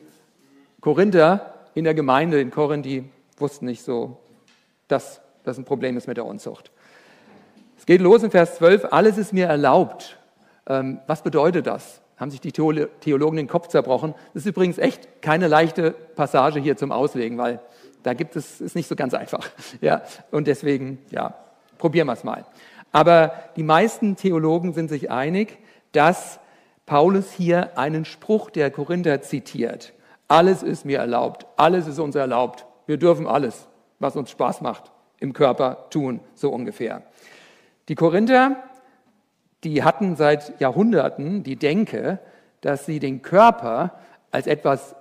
Korinther 0.80 1.56
in 1.74 1.84
der 1.84 1.92
Gemeinde 1.92 2.40
in 2.40 2.50
Korinth, 2.50 2.86
die 2.86 3.04
wussten 3.36 3.66
nicht 3.66 3.82
so, 3.82 4.16
dass 4.88 5.20
das 5.44 5.58
ein 5.58 5.66
Problem 5.66 5.98
ist 5.98 6.08
mit 6.08 6.16
der 6.16 6.24
Unzucht. 6.24 6.70
Es 7.76 7.84
geht 7.84 8.00
los 8.00 8.22
in 8.22 8.30
Vers 8.30 8.56
12, 8.56 8.86
alles 8.92 9.18
ist 9.18 9.34
mir 9.34 9.46
erlaubt. 9.46 10.18
Ähm, 10.66 11.00
was 11.06 11.22
bedeutet 11.22 11.66
das? 11.66 12.00
Haben 12.18 12.30
sich 12.30 12.40
die 12.40 12.52
Theologen 12.52 13.36
den 13.36 13.46
Kopf 13.46 13.68
zerbrochen. 13.68 14.14
Das 14.34 14.42
ist 14.42 14.48
übrigens 14.48 14.78
echt 14.78 15.22
keine 15.22 15.48
leichte 15.48 15.92
Passage 15.92 16.60
hier 16.60 16.76
zum 16.76 16.92
Auslegen, 16.92 17.38
weil 17.38 17.60
da 18.02 18.14
gibt 18.14 18.36
es, 18.36 18.60
ist 18.60 18.74
nicht 18.74 18.88
so 18.88 18.96
ganz 18.96 19.14
einfach. 19.14 19.48
Ja, 19.80 20.02
und 20.30 20.46
deswegen, 20.46 20.98
ja, 21.10 21.34
probieren 21.78 22.06
wir 22.06 22.14
es 22.14 22.24
mal. 22.24 22.44
Aber 22.90 23.32
die 23.56 23.62
meisten 23.62 24.16
Theologen 24.16 24.72
sind 24.72 24.88
sich 24.88 25.10
einig, 25.10 25.58
dass 25.92 26.40
Paulus 26.86 27.32
hier 27.32 27.78
einen 27.78 28.04
Spruch 28.04 28.50
der 28.50 28.70
Korinther 28.70 29.20
zitiert. 29.20 29.92
Alles 30.26 30.62
ist 30.62 30.84
mir 30.84 30.98
erlaubt, 30.98 31.46
alles 31.56 31.86
ist 31.86 31.98
uns 31.98 32.14
erlaubt. 32.14 32.66
Wir 32.86 32.96
dürfen 32.96 33.26
alles, 33.26 33.68
was 33.98 34.16
uns 34.16 34.30
Spaß 34.30 34.62
macht, 34.62 34.90
im 35.20 35.32
Körper 35.32 35.86
tun, 35.90 36.20
so 36.34 36.50
ungefähr. 36.50 37.02
Die 37.88 37.94
Korinther, 37.94 38.56
die 39.64 39.82
hatten 39.82 40.16
seit 40.16 40.60
Jahrhunderten 40.60 41.42
die 41.42 41.56
Denke, 41.56 42.18
dass 42.60 42.86
sie 42.86 42.98
den 43.00 43.22
Körper 43.22 43.98
als 44.30 44.46
etwas 44.46 44.94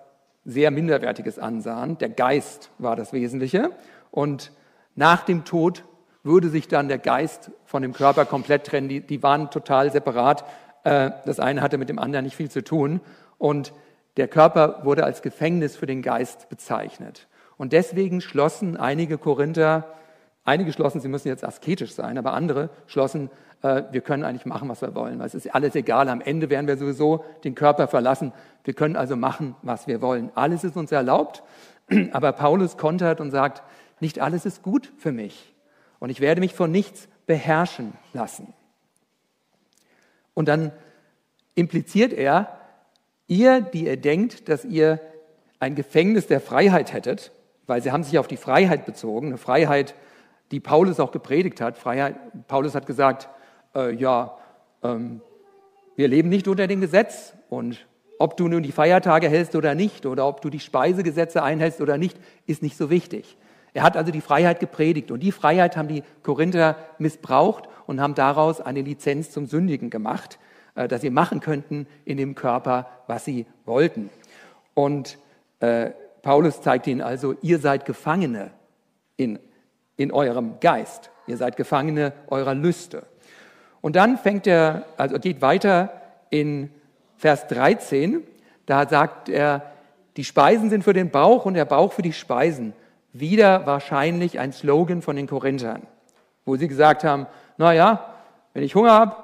sehr 0.45 0.71
Minderwertiges 0.71 1.39
ansahen. 1.39 1.97
Der 1.97 2.09
Geist 2.09 2.71
war 2.77 2.95
das 2.95 3.13
Wesentliche. 3.13 3.71
Und 4.11 4.51
nach 4.95 5.23
dem 5.23 5.43
Tod 5.43 5.83
würde 6.23 6.49
sich 6.49 6.67
dann 6.67 6.87
der 6.87 6.97
Geist 6.97 7.51
von 7.65 7.81
dem 7.81 7.93
Körper 7.93 8.25
komplett 8.25 8.65
trennen. 8.65 8.87
Die, 8.87 9.01
die 9.01 9.21
waren 9.21 9.49
total 9.51 9.91
separat. 9.91 10.45
Äh, 10.83 11.11
das 11.25 11.39
eine 11.39 11.61
hatte 11.61 11.77
mit 11.77 11.89
dem 11.89 11.99
anderen 11.99 12.25
nicht 12.25 12.35
viel 12.35 12.49
zu 12.49 12.63
tun. 12.63 13.01
Und 13.37 13.73
der 14.15 14.27
Körper 14.27 14.81
wurde 14.83 15.03
als 15.03 15.21
Gefängnis 15.21 15.75
für 15.75 15.85
den 15.85 16.01
Geist 16.01 16.49
bezeichnet. 16.49 17.27
Und 17.57 17.73
deswegen 17.73 18.21
schlossen 18.21 18.77
einige 18.77 19.17
Korinther, 19.17 19.85
einige 20.48 20.72
schlossen, 20.72 21.01
sie 21.01 21.10
müssen 21.10 21.27
jetzt 21.27 21.44
asketisch 21.44 21.94
sein, 21.94 22.18
aber 22.18 22.34
andere 22.34 22.70
schlossen, 22.88 23.30
äh, 23.62 23.84
wir 23.92 24.01
können 24.01 24.24
eigentlich 24.24 24.46
machen, 24.46 24.70
was 24.70 24.82
wir 24.82 24.96
wollen. 24.96 25.20
Es 25.22 25.36
ist 25.36 25.54
alles 25.54 25.75
egal. 25.75 26.10
Am 26.10 26.22
Ende 26.22 26.50
werden 26.50 26.68
wir 26.68 26.77
sowieso 26.77 27.25
den 27.44 27.54
Körper 27.54 27.88
verlassen. 27.88 28.32
Wir 28.63 28.74
können 28.74 28.96
also 28.96 29.16
machen, 29.16 29.56
was 29.62 29.88
wir 29.88 30.01
wollen. 30.01 30.32
Alles 30.36 30.63
ist 30.63 30.77
uns 30.77 30.92
erlaubt. 30.92 31.44
Aber 32.12 32.32
Paulus 32.32 32.77
kontert 32.77 33.20
und 33.20 33.32
sagt, 33.32 33.62
nicht 34.00 34.20
alles 34.20 34.46
ist 34.46 34.63
gut 34.63 34.92
für 34.98 35.12
mich. 35.12 35.54
Und 36.00 36.10
ich 36.10 36.22
werde 36.22 36.39
mich 36.39 36.54
von 36.54 36.72
nichts 36.72 37.10
beherrschen 37.25 37.94
lassen. 38.13 38.54
Und 40.34 40.48
dann 40.48 40.72
impliziert 41.56 42.13
er, 42.13 42.58
ihr, 43.27 43.62
die 43.62 43.86
ihr 43.86 43.98
denkt, 43.98 44.48
dass 44.48 44.63
ihr 44.63 45.01
ein 45.60 45.75
Gefängnis 45.75 46.27
der 46.27 46.39
Freiheit 46.39 46.94
hättet, 46.94 47.32
weil 47.66 47.82
sie 47.82 47.92
haben 47.92 48.04
sich 48.04 48.20
auf 48.20 48.27
die 48.27 48.38
Freiheit 48.38 48.86
bezogen, 48.86 49.27
eine 49.27 49.38
Freiheit, 49.38 49.96
die 50.51 50.60
Paulus 50.60 51.00
auch 51.00 51.12
gepredigt 51.12 51.62
hat. 51.62 51.77
Freiheit, 51.77 52.16
Paulus 52.48 52.75
hat 52.75 52.86
gesagt, 52.86 53.30
äh, 53.75 53.94
ja, 53.94 54.38
ähm, 54.84 55.22
wir 55.96 56.08
leben 56.08 56.30
nicht 56.30 56.48
unter 56.48 56.68
dem 56.68 56.82
Gesetz 56.82 57.34
und 57.50 57.88
ob 58.20 58.38
du 58.38 58.48
nun 58.48 58.63
die 58.63 58.72
Feiertage 58.72 59.30
hältst 59.30 59.56
oder 59.56 59.75
nicht 59.75 60.06
oder 60.06 60.27
ob 60.27 60.42
du 60.42 60.50
die 60.50 60.60
Speisegesetze 60.60 61.44
einhältst 61.44 61.82
oder 61.82 61.98
nicht, 61.98 62.18
ist 62.46 62.63
nicht 62.63 62.77
so 62.77 62.89
wichtig. 62.89 63.38
Er 63.74 63.84
hat 63.84 63.96
also 63.96 64.12
die 64.12 64.22
Freiheit 64.22 64.60
gepredigt 64.60 65.12
und 65.12 65.22
die 65.22 65.32
Freiheit 65.32 65.77
haben 65.77 65.88
die 65.88 66.04
Korinther 66.24 66.77
missbraucht 66.98 67.70
und 67.86 68.01
haben 68.01 68.16
daraus 68.16 68.60
eine 68.62 68.82
Lizenz 68.82 69.32
zum 69.32 69.46
Sündigen 69.46 69.89
gemacht, 69.89 70.39
äh, 70.75 70.88
dass 70.88 71.01
sie 71.01 71.10
machen 71.10 71.39
könnten 71.42 71.88
in 72.06 72.18
dem 72.18 72.36
Körper, 72.36 72.88
was 73.08 73.25
sie 73.25 73.46
wollten. 73.66 74.10
Und 74.74 75.18
äh, 75.60 75.92
Paulus 76.22 76.62
zeigt 76.62 76.88
ihnen 76.88 77.01
also, 77.01 77.36
ihr 77.42 77.60
seid 77.60 77.86
Gefangene 77.86 78.51
in, 79.16 79.39
in 79.98 80.12
eurem 80.12 80.60
Geist. 80.60 81.10
Ihr 81.25 81.38
seid 81.38 81.58
Gefangene 81.58 82.13
eurer 82.27 82.54
Lüste. 82.54 83.04
Und 83.82 83.96
dann 83.96 84.18
fängt 84.18 84.48
er, 84.48 84.86
also 84.96 85.20
geht 85.20 85.42
weiter 85.42 85.92
in 86.30 86.72
Vers 87.18 87.48
13. 87.48 88.24
Da 88.66 88.88
sagt 88.88 89.30
er, 89.30 89.63
die 90.16 90.24
Speisen 90.24 90.70
sind 90.70 90.84
für 90.84 90.94
den 90.94 91.10
Bauch 91.10 91.46
und 91.46 91.56
der 91.56 91.66
Bauch 91.66 91.94
für 91.94 92.01
die 92.01 92.13
Speisen 92.13 92.74
wieder 93.13 93.66
wahrscheinlich 93.66 94.39
ein 94.39 94.51
Slogan 94.51 95.01
von 95.01 95.16
den 95.16 95.27
Korinthern, 95.27 95.84
wo 96.46 96.56
sie 96.56 96.68
gesagt 96.68 97.04
haben, 97.04 97.27
na 97.58 97.74
ja, 97.74 98.13
wenn 98.54 98.63
ich 98.63 98.75
Hunger 98.75 98.92
habe 98.92 99.16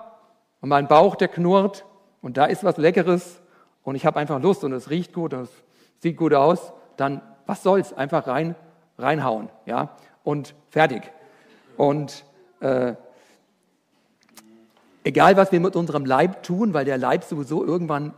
und 0.61 0.69
mein 0.69 0.87
Bauch, 0.87 1.15
der 1.15 1.27
knurrt 1.27 1.85
und 2.21 2.37
da 2.37 2.45
ist 2.45 2.63
was 2.63 2.77
Leckeres 2.77 3.41
und 3.83 3.95
ich 3.95 4.05
habe 4.05 4.19
einfach 4.19 4.41
Lust 4.41 4.63
und 4.63 4.71
es 4.73 4.89
riecht 4.89 5.13
gut 5.13 5.33
und 5.33 5.41
es 5.41 5.51
sieht 5.99 6.17
gut 6.17 6.33
aus, 6.33 6.73
dann 6.97 7.21
was 7.45 7.63
soll's, 7.63 7.93
einfach 7.93 8.27
rein, 8.27 8.55
reinhauen, 8.97 9.49
ja, 9.65 9.89
und 10.23 10.55
fertig. 10.69 11.11
Und 11.77 12.25
äh, 12.59 12.93
egal, 15.03 15.37
was 15.37 15.51
wir 15.51 15.59
mit 15.59 15.75
unserem 15.75 16.05
Leib 16.05 16.43
tun, 16.43 16.73
weil 16.73 16.85
der 16.85 16.97
Leib 16.97 17.23
sowieso 17.23 17.65
irgendwann 17.65 18.13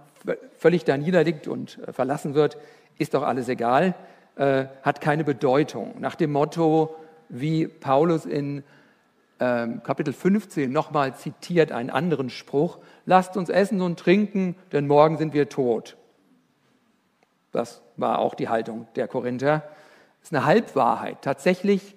völlig 0.57 0.83
da 0.83 0.97
niederliegt 0.97 1.47
und 1.47 1.79
äh, 1.87 1.93
verlassen 1.93 2.33
wird, 2.33 2.57
ist 2.97 3.13
doch 3.13 3.23
alles 3.23 3.49
egal 3.49 3.95
äh, 4.35 4.65
hat 4.83 5.01
keine 5.01 5.23
Bedeutung. 5.23 5.95
Nach 5.99 6.15
dem 6.15 6.31
Motto, 6.31 6.95
wie 7.29 7.67
Paulus 7.67 8.25
in 8.25 8.63
ähm, 9.39 9.81
Kapitel 9.83 10.13
15 10.13 10.71
nochmal 10.71 11.15
zitiert, 11.15 11.71
einen 11.71 11.89
anderen 11.89 12.29
Spruch, 12.29 12.79
lasst 13.05 13.37
uns 13.37 13.49
essen 13.49 13.81
und 13.81 13.99
trinken, 13.99 14.55
denn 14.71 14.87
morgen 14.87 15.17
sind 15.17 15.33
wir 15.33 15.49
tot. 15.49 15.97
Das 17.51 17.81
war 17.95 18.19
auch 18.19 18.35
die 18.35 18.49
Haltung 18.49 18.87
der 18.95 19.07
Korinther. 19.07 19.63
Das 20.19 20.29
ist 20.29 20.35
eine 20.35 20.45
Halbwahrheit. 20.45 21.21
Tatsächlich, 21.21 21.94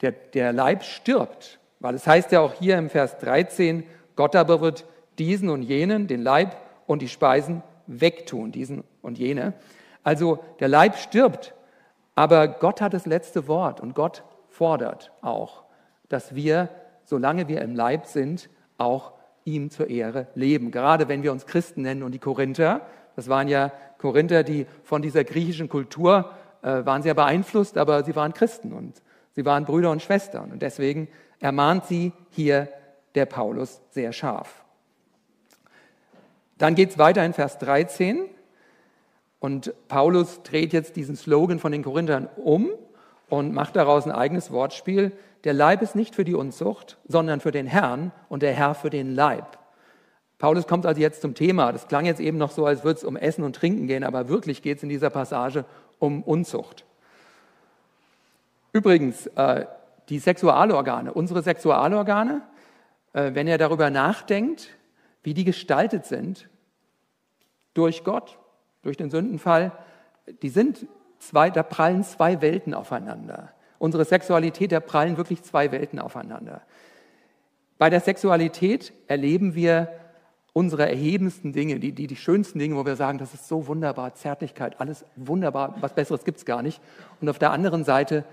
der, 0.00 0.12
der 0.12 0.52
Leib 0.52 0.82
stirbt, 0.82 1.58
weil 1.80 1.94
es 1.94 2.06
heißt 2.06 2.32
ja 2.32 2.40
auch 2.40 2.54
hier 2.54 2.78
im 2.78 2.90
Vers 2.90 3.18
13, 3.18 3.84
Gott 4.16 4.36
aber 4.36 4.60
wird 4.60 4.84
diesen 5.18 5.48
und 5.48 5.62
jenen, 5.62 6.06
den 6.06 6.22
Leib 6.22 6.56
und 6.86 7.02
die 7.02 7.08
Speisen 7.08 7.62
wegtun, 7.86 8.52
diesen 8.52 8.84
und 9.02 9.18
jene. 9.18 9.54
Also 10.02 10.42
der 10.60 10.68
Leib 10.68 10.96
stirbt, 10.96 11.54
aber 12.14 12.48
Gott 12.48 12.80
hat 12.80 12.94
das 12.94 13.06
letzte 13.06 13.48
Wort 13.48 13.80
und 13.80 13.94
Gott 13.94 14.24
fordert 14.48 15.12
auch, 15.22 15.64
dass 16.08 16.34
wir, 16.34 16.68
solange 17.04 17.48
wir 17.48 17.62
im 17.62 17.74
Leib 17.74 18.06
sind, 18.06 18.50
auch 18.78 19.12
ihm 19.44 19.70
zur 19.70 19.88
Ehre 19.88 20.26
leben. 20.34 20.70
Gerade 20.70 21.08
wenn 21.08 21.22
wir 21.22 21.32
uns 21.32 21.46
Christen 21.46 21.82
nennen 21.82 22.02
und 22.02 22.12
die 22.12 22.18
Korinther, 22.18 22.82
das 23.16 23.28
waren 23.28 23.48
ja 23.48 23.72
Korinther, 23.98 24.42
die 24.42 24.66
von 24.82 25.02
dieser 25.02 25.24
griechischen 25.24 25.68
Kultur 25.68 26.30
äh, 26.62 26.84
waren 26.84 27.02
sehr 27.02 27.14
beeinflusst, 27.14 27.78
aber 27.78 28.04
sie 28.04 28.16
waren 28.16 28.32
Christen 28.32 28.72
und 28.72 29.02
sie 29.34 29.44
waren 29.44 29.64
Brüder 29.64 29.90
und 29.90 30.02
Schwestern. 30.02 30.52
Und 30.52 30.62
deswegen 30.62 31.08
ermahnt 31.40 31.86
sie 31.86 32.12
hier 32.30 32.68
der 33.14 33.26
Paulus 33.26 33.80
sehr 33.90 34.12
scharf. 34.12 34.64
Dann 36.58 36.74
geht 36.74 36.90
es 36.90 36.98
weiter 36.98 37.24
in 37.24 37.32
Vers 37.32 37.58
13 37.58 38.26
und 39.38 39.72
Paulus 39.88 40.42
dreht 40.42 40.72
jetzt 40.72 40.96
diesen 40.96 41.16
Slogan 41.16 41.58
von 41.58 41.72
den 41.72 41.82
Korinthern 41.82 42.28
um 42.36 42.68
und 43.30 43.54
macht 43.54 43.76
daraus 43.76 44.04
ein 44.04 44.12
eigenes 44.12 44.50
Wortspiel. 44.50 45.12
Der 45.44 45.54
Leib 45.54 45.80
ist 45.80 45.96
nicht 45.96 46.14
für 46.14 46.24
die 46.24 46.34
Unzucht, 46.34 46.98
sondern 47.08 47.40
für 47.40 47.50
den 47.50 47.66
Herrn 47.66 48.12
und 48.28 48.42
der 48.42 48.52
Herr 48.52 48.74
für 48.74 48.90
den 48.90 49.14
Leib. 49.14 49.58
Paulus 50.38 50.66
kommt 50.66 50.84
also 50.84 51.00
jetzt 51.00 51.22
zum 51.22 51.34
Thema. 51.34 51.72
Das 51.72 51.88
klang 51.88 52.04
jetzt 52.04 52.20
eben 52.20 52.36
noch 52.36 52.50
so, 52.50 52.66
als 52.66 52.84
würde 52.84 52.98
es 52.98 53.04
um 53.04 53.16
Essen 53.16 53.44
und 53.44 53.56
Trinken 53.56 53.86
gehen, 53.86 54.04
aber 54.04 54.28
wirklich 54.28 54.62
geht 54.62 54.78
es 54.78 54.82
in 54.82 54.88
dieser 54.88 55.10
Passage 55.10 55.64
um 55.98 56.22
Unzucht. 56.22 56.84
Übrigens, 58.72 59.26
äh, 59.28 59.66
die 60.08 60.18
Sexualorgane, 60.18 61.12
unsere 61.12 61.42
Sexualorgane, 61.42 62.42
äh, 63.12 63.30
wenn 63.34 63.46
ihr 63.46 63.58
darüber 63.58 63.90
nachdenkt, 63.90 64.68
wie 65.22 65.34
die 65.34 65.44
gestaltet 65.44 66.06
sind, 66.06 66.48
durch 67.74 68.04
Gott, 68.04 68.38
durch 68.82 68.96
den 68.96 69.10
Sündenfall, 69.10 69.72
die 70.42 70.48
sind 70.48 70.86
zwei, 71.18 71.50
da 71.50 71.62
prallen 71.62 72.02
zwei 72.04 72.40
Welten 72.40 72.74
aufeinander. 72.74 73.50
Unsere 73.78 74.04
Sexualität, 74.04 74.72
da 74.72 74.80
prallen 74.80 75.16
wirklich 75.16 75.42
zwei 75.42 75.72
Welten 75.72 75.98
aufeinander. 75.98 76.62
Bei 77.78 77.88
der 77.88 78.00
Sexualität 78.00 78.92
erleben 79.06 79.54
wir 79.54 79.88
unsere 80.52 80.88
erhebendsten 80.88 81.52
Dinge, 81.52 81.78
die, 81.78 81.92
die, 81.92 82.06
die 82.06 82.16
schönsten 82.16 82.58
Dinge, 82.58 82.76
wo 82.76 82.84
wir 82.84 82.96
sagen, 82.96 83.18
das 83.18 83.34
ist 83.34 83.48
so 83.48 83.66
wunderbar, 83.68 84.14
Zärtlichkeit, 84.14 84.80
alles 84.80 85.04
wunderbar, 85.16 85.76
was 85.80 85.94
Besseres 85.94 86.24
gibt 86.24 86.38
es 86.38 86.44
gar 86.44 86.62
nicht. 86.62 86.80
Und 87.20 87.28
auf 87.28 87.38
der 87.38 87.52
anderen 87.52 87.84
Seite 87.84 88.24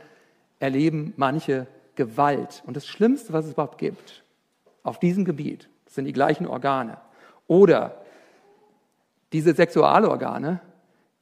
erleben 0.60 1.14
manche 1.18 1.68
Gewalt. 1.96 2.64
Und 2.66 2.78
das 2.78 2.88
Schlimmste, 2.88 3.34
was 3.34 3.46
es 3.46 3.54
überhaupt 3.54 3.78
gibt, 3.78 4.24
auf 4.84 5.00
diesem 5.00 5.26
Gebiet, 5.26 5.70
sind 5.88 6.06
die 6.06 6.14
gleichen 6.14 6.48
Organe. 6.48 6.98
Oder 7.48 8.02
diese 9.34 9.54
Sexualorgane, 9.54 10.62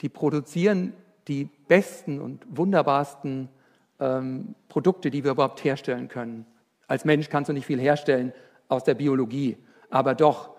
die 0.02 0.10
produzieren 0.10 0.94
die 1.28 1.46
besten 1.68 2.22
und 2.22 2.46
wunderbarsten 2.50 3.50
ähm, 4.00 4.56
Produkte, 4.70 5.10
die 5.10 5.24
wir 5.24 5.32
überhaupt 5.32 5.64
herstellen 5.64 6.08
können. 6.08 6.46
Als 6.88 7.06
Mensch 7.06 7.30
kannst 7.30 7.50
du 7.50 7.54
nicht 7.54 7.66
viel 7.66 7.80
herstellen 7.80 8.32
aus 8.68 8.84
der 8.84 8.94
Biologie, 8.94 9.58
aber 9.90 10.14
doch 10.14 10.56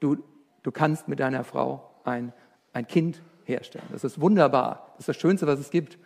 Du, 0.00 0.16
du 0.62 0.70
kannst 0.70 1.08
mit 1.08 1.20
deiner 1.20 1.44
Frau 1.44 1.90
ein, 2.04 2.32
ein 2.72 2.86
Kind 2.86 3.22
herstellen. 3.44 3.86
Das 3.90 4.04
ist 4.04 4.20
wunderbar. 4.20 4.92
Das 4.92 5.00
ist 5.00 5.08
das 5.08 5.16
Schönste, 5.16 5.46
was 5.46 5.58
es 5.58 5.70
gibt. 5.70 5.98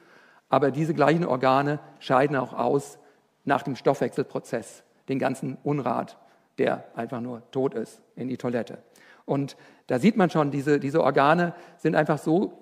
Aber 0.51 0.71
diese 0.71 0.93
gleichen 0.93 1.25
Organe 1.25 1.79
scheiden 2.01 2.37
auch 2.37 2.53
aus 2.53 2.99
nach 3.45 3.63
dem 3.63 3.77
Stoffwechselprozess 3.77 4.83
den 5.09 5.19
ganzen 5.19 5.57
Unrat, 5.63 6.19
der 6.59 6.85
einfach 6.95 7.21
nur 7.21 7.43
tot 7.53 7.75
ist, 7.75 8.03
in 8.17 8.29
die 8.29 8.37
Toilette. 8.37 8.79
Und 9.25 9.57
da 9.87 9.99
sieht 9.99 10.17
man 10.17 10.29
schon, 10.29 10.51
diese, 10.51 10.79
diese 10.79 11.03
Organe 11.03 11.55
sind 11.79 11.95
einfach 11.95 12.19
so 12.19 12.53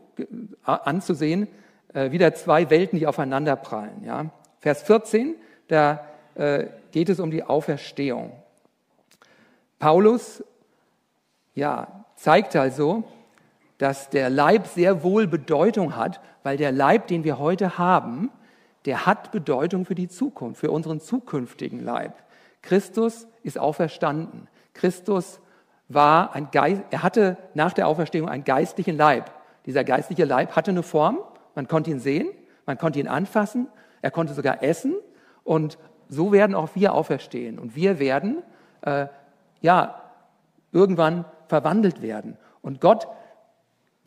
anzusehen, 0.62 1.48
äh, 1.94 2.10
wieder 2.10 2.34
zwei 2.34 2.70
Welten, 2.70 2.98
die 2.98 3.06
aufeinander 3.06 3.56
prallen. 3.56 4.04
Ja? 4.04 4.30
Vers 4.60 4.82
14, 4.82 5.34
da 5.68 6.04
äh, 6.34 6.66
geht 6.92 7.08
es 7.08 7.20
um 7.20 7.30
die 7.30 7.42
Auferstehung. 7.42 8.32
Paulus 9.78 10.44
ja, 11.54 12.04
zeigt 12.16 12.54
also, 12.56 13.04
dass 13.78 14.10
der 14.10 14.28
Leib 14.28 14.66
sehr 14.66 15.02
wohl 15.02 15.26
Bedeutung 15.26 15.96
hat, 15.96 16.20
weil 16.42 16.56
der 16.56 16.72
Leib, 16.72 17.06
den 17.06 17.24
wir 17.24 17.38
heute 17.38 17.78
haben, 17.78 18.30
der 18.84 19.06
hat 19.06 19.30
Bedeutung 19.30 19.84
für 19.84 19.94
die 19.94 20.08
Zukunft, 20.08 20.60
für 20.60 20.70
unseren 20.70 21.00
zukünftigen 21.00 21.82
Leib. 21.84 22.14
Christus 22.62 23.26
ist 23.42 23.58
auferstanden. 23.58 24.48
Christus 24.74 25.40
war 25.88 26.34
ein 26.34 26.50
Geist, 26.50 26.82
er 26.90 27.02
hatte 27.02 27.36
nach 27.54 27.72
der 27.72 27.88
Auferstehung 27.88 28.28
einen 28.28 28.44
geistlichen 28.44 28.96
Leib. 28.96 29.30
Dieser 29.66 29.84
geistliche 29.84 30.24
Leib 30.24 30.56
hatte 30.56 30.70
eine 30.70 30.82
Form, 30.82 31.18
man 31.54 31.68
konnte 31.68 31.90
ihn 31.90 32.00
sehen, 32.00 32.28
man 32.66 32.78
konnte 32.78 33.00
ihn 33.00 33.08
anfassen, 33.08 33.68
er 34.02 34.10
konnte 34.10 34.34
sogar 34.34 34.62
essen 34.62 34.94
und 35.44 35.78
so 36.08 36.32
werden 36.32 36.54
auch 36.54 36.70
wir 36.74 36.94
auferstehen 36.94 37.58
und 37.58 37.76
wir 37.76 37.98
werden 37.98 38.42
äh, 38.82 39.06
ja 39.60 40.02
irgendwann 40.72 41.24
verwandelt 41.48 42.02
werden. 42.02 42.36
Und 42.62 42.80
Gott 42.80 43.08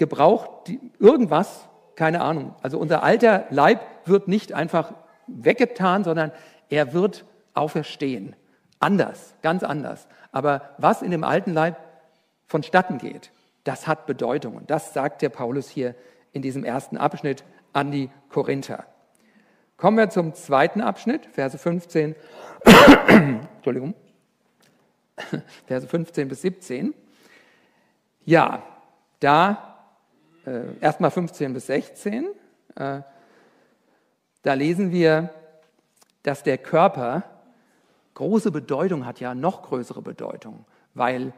gebraucht 0.01 0.49
die, 0.65 0.79
irgendwas, 0.97 1.69
keine 1.95 2.21
Ahnung. 2.21 2.55
Also 2.63 2.79
unser 2.79 3.03
alter 3.03 3.45
Leib 3.51 3.81
wird 4.05 4.27
nicht 4.27 4.51
einfach 4.51 4.93
weggetan, 5.27 6.03
sondern 6.03 6.31
er 6.69 6.93
wird 6.93 7.23
auferstehen. 7.53 8.35
Anders, 8.79 9.35
ganz 9.43 9.61
anders. 9.61 10.07
Aber 10.31 10.71
was 10.79 11.03
in 11.03 11.11
dem 11.11 11.23
alten 11.23 11.53
Leib 11.53 11.77
vonstatten 12.47 12.97
geht, 12.97 13.31
das 13.63 13.85
hat 13.85 14.07
Bedeutung. 14.07 14.55
Und 14.55 14.71
das 14.71 14.95
sagt 14.95 15.21
der 15.21 15.29
Paulus 15.29 15.69
hier 15.69 15.93
in 16.33 16.41
diesem 16.41 16.63
ersten 16.63 16.97
Abschnitt 16.97 17.43
an 17.71 17.91
die 17.91 18.09
Korinther. 18.29 18.85
Kommen 19.77 19.97
wir 19.97 20.09
zum 20.09 20.33
zweiten 20.33 20.81
Abschnitt, 20.81 21.27
Verse 21.31 21.59
15, 21.59 22.15
Entschuldigung, 23.55 23.93
Verse 25.67 25.87
15 25.87 26.27
bis 26.27 26.41
17. 26.41 26.95
Ja, 28.25 28.63
da 29.19 29.70
äh, 30.45 30.75
erstmal 30.79 31.11
15 31.11 31.53
bis 31.53 31.67
16, 31.67 32.25
äh, 32.75 33.01
da 34.43 34.53
lesen 34.53 34.91
wir, 34.91 35.29
dass 36.23 36.43
der 36.43 36.57
Körper 36.57 37.23
große 38.13 38.51
Bedeutung 38.51 39.05
hat, 39.05 39.19
ja 39.19 39.33
noch 39.33 39.63
größere 39.63 40.01
Bedeutung, 40.01 40.65
weil 40.93 41.33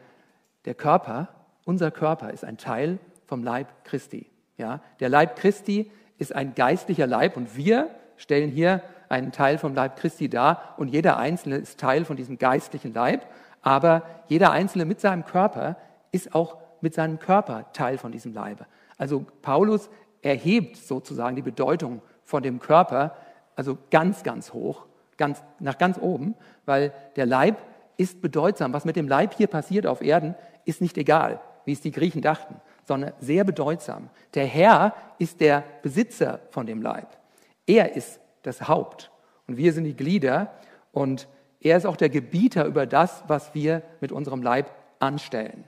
der 0.65 0.73
Körper, 0.73 1.29
unser 1.65 1.91
Körper 1.91 2.31
ist 2.31 2.43
ein 2.43 2.57
Teil 2.57 2.99
vom 3.25 3.43
Leib 3.43 3.67
Christi. 3.83 4.29
Ja, 4.57 4.81
der 4.99 5.09
Leib 5.09 5.35
Christi 5.35 5.91
ist 6.17 6.33
ein 6.33 6.55
geistlicher 6.55 7.07
Leib 7.07 7.37
und 7.37 7.55
wir 7.55 7.89
stellen 8.17 8.49
hier 8.49 8.81
einen 9.09 9.31
Teil 9.31 9.57
vom 9.57 9.73
Leib 9.73 9.97
Christi 9.97 10.29
dar 10.29 10.75
und 10.77 10.87
jeder 10.87 11.17
Einzelne 11.17 11.57
ist 11.57 11.79
Teil 11.79 12.05
von 12.05 12.15
diesem 12.17 12.37
geistlichen 12.37 12.93
Leib, 12.93 13.25
aber 13.61 14.03
jeder 14.27 14.51
Einzelne 14.51 14.85
mit 14.85 14.99
seinem 14.99 15.25
Körper 15.25 15.77
ist 16.11 16.35
auch 16.35 16.57
mit 16.81 16.93
seinem 16.93 17.19
Körper 17.19 17.71
Teil 17.73 17.97
von 17.97 18.11
diesem 18.11 18.33
Leibe. 18.33 18.65
Also 18.97 19.25
Paulus 19.41 19.89
erhebt 20.21 20.77
sozusagen 20.77 21.35
die 21.35 21.41
Bedeutung 21.41 22.01
von 22.23 22.43
dem 22.43 22.59
Körper, 22.59 23.15
also 23.55 23.77
ganz, 23.91 24.23
ganz 24.23 24.53
hoch, 24.53 24.85
ganz, 25.17 25.43
nach 25.59 25.77
ganz 25.77 25.97
oben, 25.97 26.35
weil 26.65 26.93
der 27.15 27.25
Leib 27.25 27.57
ist 27.97 28.21
bedeutsam. 28.21 28.73
Was 28.73 28.85
mit 28.85 28.95
dem 28.95 29.07
Leib 29.07 29.35
hier 29.35 29.47
passiert 29.47 29.85
auf 29.85 30.01
Erden, 30.01 30.35
ist 30.65 30.81
nicht 30.81 30.97
egal, 30.97 31.41
wie 31.65 31.73
es 31.73 31.81
die 31.81 31.91
Griechen 31.91 32.21
dachten, 32.21 32.55
sondern 32.85 33.13
sehr 33.19 33.43
bedeutsam. 33.43 34.09
Der 34.33 34.45
Herr 34.45 34.93
ist 35.19 35.39
der 35.39 35.63
Besitzer 35.81 36.39
von 36.49 36.65
dem 36.65 36.81
Leib. 36.81 37.17
Er 37.65 37.95
ist 37.95 38.19
das 38.41 38.67
Haupt 38.67 39.11
und 39.47 39.57
wir 39.57 39.73
sind 39.73 39.85
die 39.85 39.95
Glieder 39.95 40.53
und 40.91 41.27
er 41.59 41.77
ist 41.77 41.85
auch 41.85 41.95
der 41.95 42.09
Gebieter 42.09 42.65
über 42.65 42.85
das, 42.85 43.23
was 43.27 43.53
wir 43.53 43.83
mit 44.01 44.11
unserem 44.11 44.41
Leib 44.41 44.71
anstellen. 44.99 45.63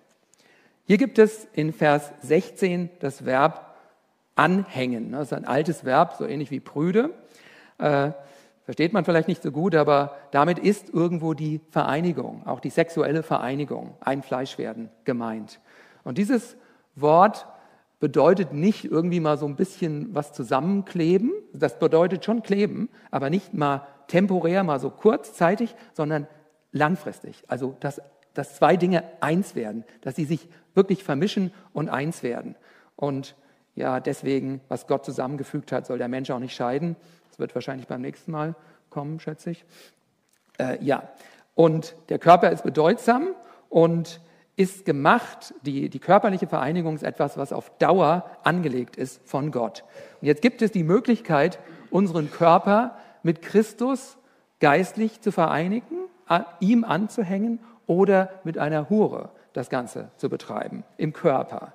Hier 0.88 0.98
gibt 0.98 1.17
es 1.17 1.48
in 1.54 1.74
Vers 1.74 2.12
16 2.21 2.91
das 3.00 3.26
Verb 3.26 3.76
anhängen. 4.36 5.13
Das 5.13 5.24
ist 5.24 5.34
ein 5.34 5.45
altes 5.45 5.84
Verb, 5.84 6.13
so 6.17 6.28
ähnlich 6.28 6.52
wie 6.52 6.60
prüde. 6.60 7.10
Äh, 7.80 8.12
versteht 8.65 8.93
man 8.93 9.04
vielleicht 9.04 9.28
nicht 9.28 9.41
so 9.41 9.52
gut, 9.52 9.74
aber 9.74 10.15
damit 10.30 10.60
ist 10.60 10.93
irgendwo 10.93 11.34
die 11.34 11.60
Vereinigung, 11.71 12.45
auch 12.45 12.60
die 12.60 12.69
sexuelle 12.69 13.24
Vereinigung, 13.24 13.95
ein 14.00 14.21
Fleischwerden 14.21 14.89
gemeint. 15.06 15.60
Und 16.04 16.19
dieses 16.19 16.56
Wort 16.95 17.48
bedeutet 18.00 18.54
nicht 18.54 18.86
irgendwie 18.86 19.19
mal 19.19 19.39
so 19.39 19.48
ein 19.48 19.56
bisschen 19.56 20.13
was 20.13 20.34
zusammenkleben. 20.34 21.32
Das 21.52 21.80
bedeutet 21.80 22.26
schon 22.26 22.43
kleben, 22.43 22.89
aber 23.10 23.32
nicht 23.32 23.56
mal 23.56 23.88
temporär, 24.08 24.63
mal 24.63 24.80
so 24.80 24.91
kurzzeitig, 24.91 25.76
sondern 25.93 26.28
langfristig. 26.71 27.43
Also 27.48 27.76
das 27.80 28.02
dass 28.36 28.56
zwei 28.56 28.78
Dinge 28.78 29.04
eins 29.21 29.56
werden, 29.56 29.84
dass 30.02 30.15
sie 30.15 30.26
sich 30.26 30.48
wirklich 30.76 31.04
vermischen 31.04 31.52
und 31.74 31.89
eins 31.89 32.21
werden. 32.21 32.56
Und 32.95 33.36
ja, 33.76 34.00
deswegen, 34.00 34.62
was 34.69 34.88
Gott 34.88 35.04
zusammengefügt 35.04 35.71
hat, 35.71 35.86
soll 35.86 35.98
der 35.98 36.08
Mensch 36.08 36.30
auch 36.30 36.39
nicht 36.39 36.56
scheiden. 36.56 36.95
Das 37.30 37.39
wird 37.39 37.56
wahrscheinlich 37.56 37.88
beim 37.88 38.02
nächsten 38.02 38.32
Mal 38.32 38.56
kommen, 38.89 39.19
schätze 39.19 39.52
ich. 39.52 39.65
Äh, 40.58 40.84
ja, 40.84 41.10
und 41.56 41.95
der 42.10 42.19
Körper 42.19 42.52
ist 42.52 42.63
bedeutsam 42.63 43.30
und 43.69 44.21
ist 44.58 44.86
gemacht, 44.86 45.54
die, 45.63 45.89
die 45.89 46.00
körperliche 46.00 46.48
Vereinigung 46.48 46.95
ist 46.95 47.04
etwas, 47.04 47.38
was 47.38 47.52
auf 47.52 47.78
Dauer 47.78 48.30
angelegt 48.43 48.95
ist 48.95 49.21
von 49.28 49.52
Gott. 49.52 49.84
Und 50.21 50.28
jetzt 50.28 50.41
gibt 50.41 50.62
es 50.62 50.71
die 50.71 50.84
Möglichkeit, 50.84 51.60
unseren 51.89 52.32
Körper 52.32 52.98
mit 53.21 53.41
Christus 53.41 54.17
geistlich 54.60 55.19
zu 55.19 55.32
vereinigen, 55.32 55.98
ihm 56.62 56.86
anzuhängen 56.86 57.60
oder 57.88 58.30
mit 58.43 58.58
einer 58.58 58.89
Hure 58.89 59.30
das 59.54 59.69
Ganze 59.69 60.10
zu 60.17 60.30
betreiben 60.30 60.84
im 60.98 61.13
Körper. 61.13 61.74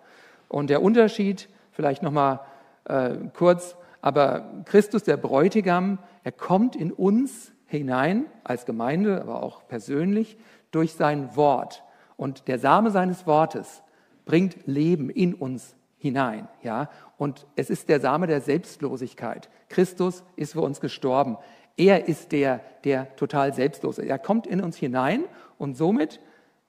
Und 0.49 0.71
der 0.71 0.83
Unterschied, 0.83 1.49
vielleicht 1.73 2.03
nochmal 2.03 2.41
äh, 2.85 3.17
kurz, 3.35 3.77
aber 4.03 4.51
Christus, 4.65 5.05
der 5.05 5.17
Bräutigam, 5.17 5.99
er 6.25 6.33
kommt 6.33 6.77
in 6.77 6.93
uns 6.93 7.53
hinein 7.67 8.27
als 8.45 8.67
Gemeinde, 8.67 9.21
aber 9.21 9.43
auch 9.43 9.67
persönlich 9.69 10.37
durch 10.71 10.95
sein 10.95 11.37
Wort. 11.37 11.85
Und 12.17 12.49
der 12.49 12.59
Same 12.59 12.91
seines 12.91 13.27
Wortes 13.27 13.83
bringt 14.25 14.67
Leben 14.67 15.11
in 15.11 15.35
uns 15.35 15.75
hinein, 15.99 16.49
ja. 16.63 16.89
Und 17.17 17.47
es 17.57 17.71
ist 17.71 17.89
der 17.89 18.01
Same 18.01 18.27
der 18.27 18.41
Selbstlosigkeit. 18.41 19.51
Christus 19.69 20.25
ist 20.37 20.53
für 20.53 20.63
uns 20.63 20.81
gestorben. 20.81 21.37
Er 21.77 22.09
ist 22.09 22.33
der, 22.33 22.61
der 22.85 23.15
total 23.17 23.55
selbstlos 23.55 23.99
ist. 23.99 24.09
Er 24.09 24.19
kommt 24.19 24.47
in 24.47 24.61
uns 24.61 24.77
hinein 24.77 25.25
und 25.61 25.77
somit 25.77 26.21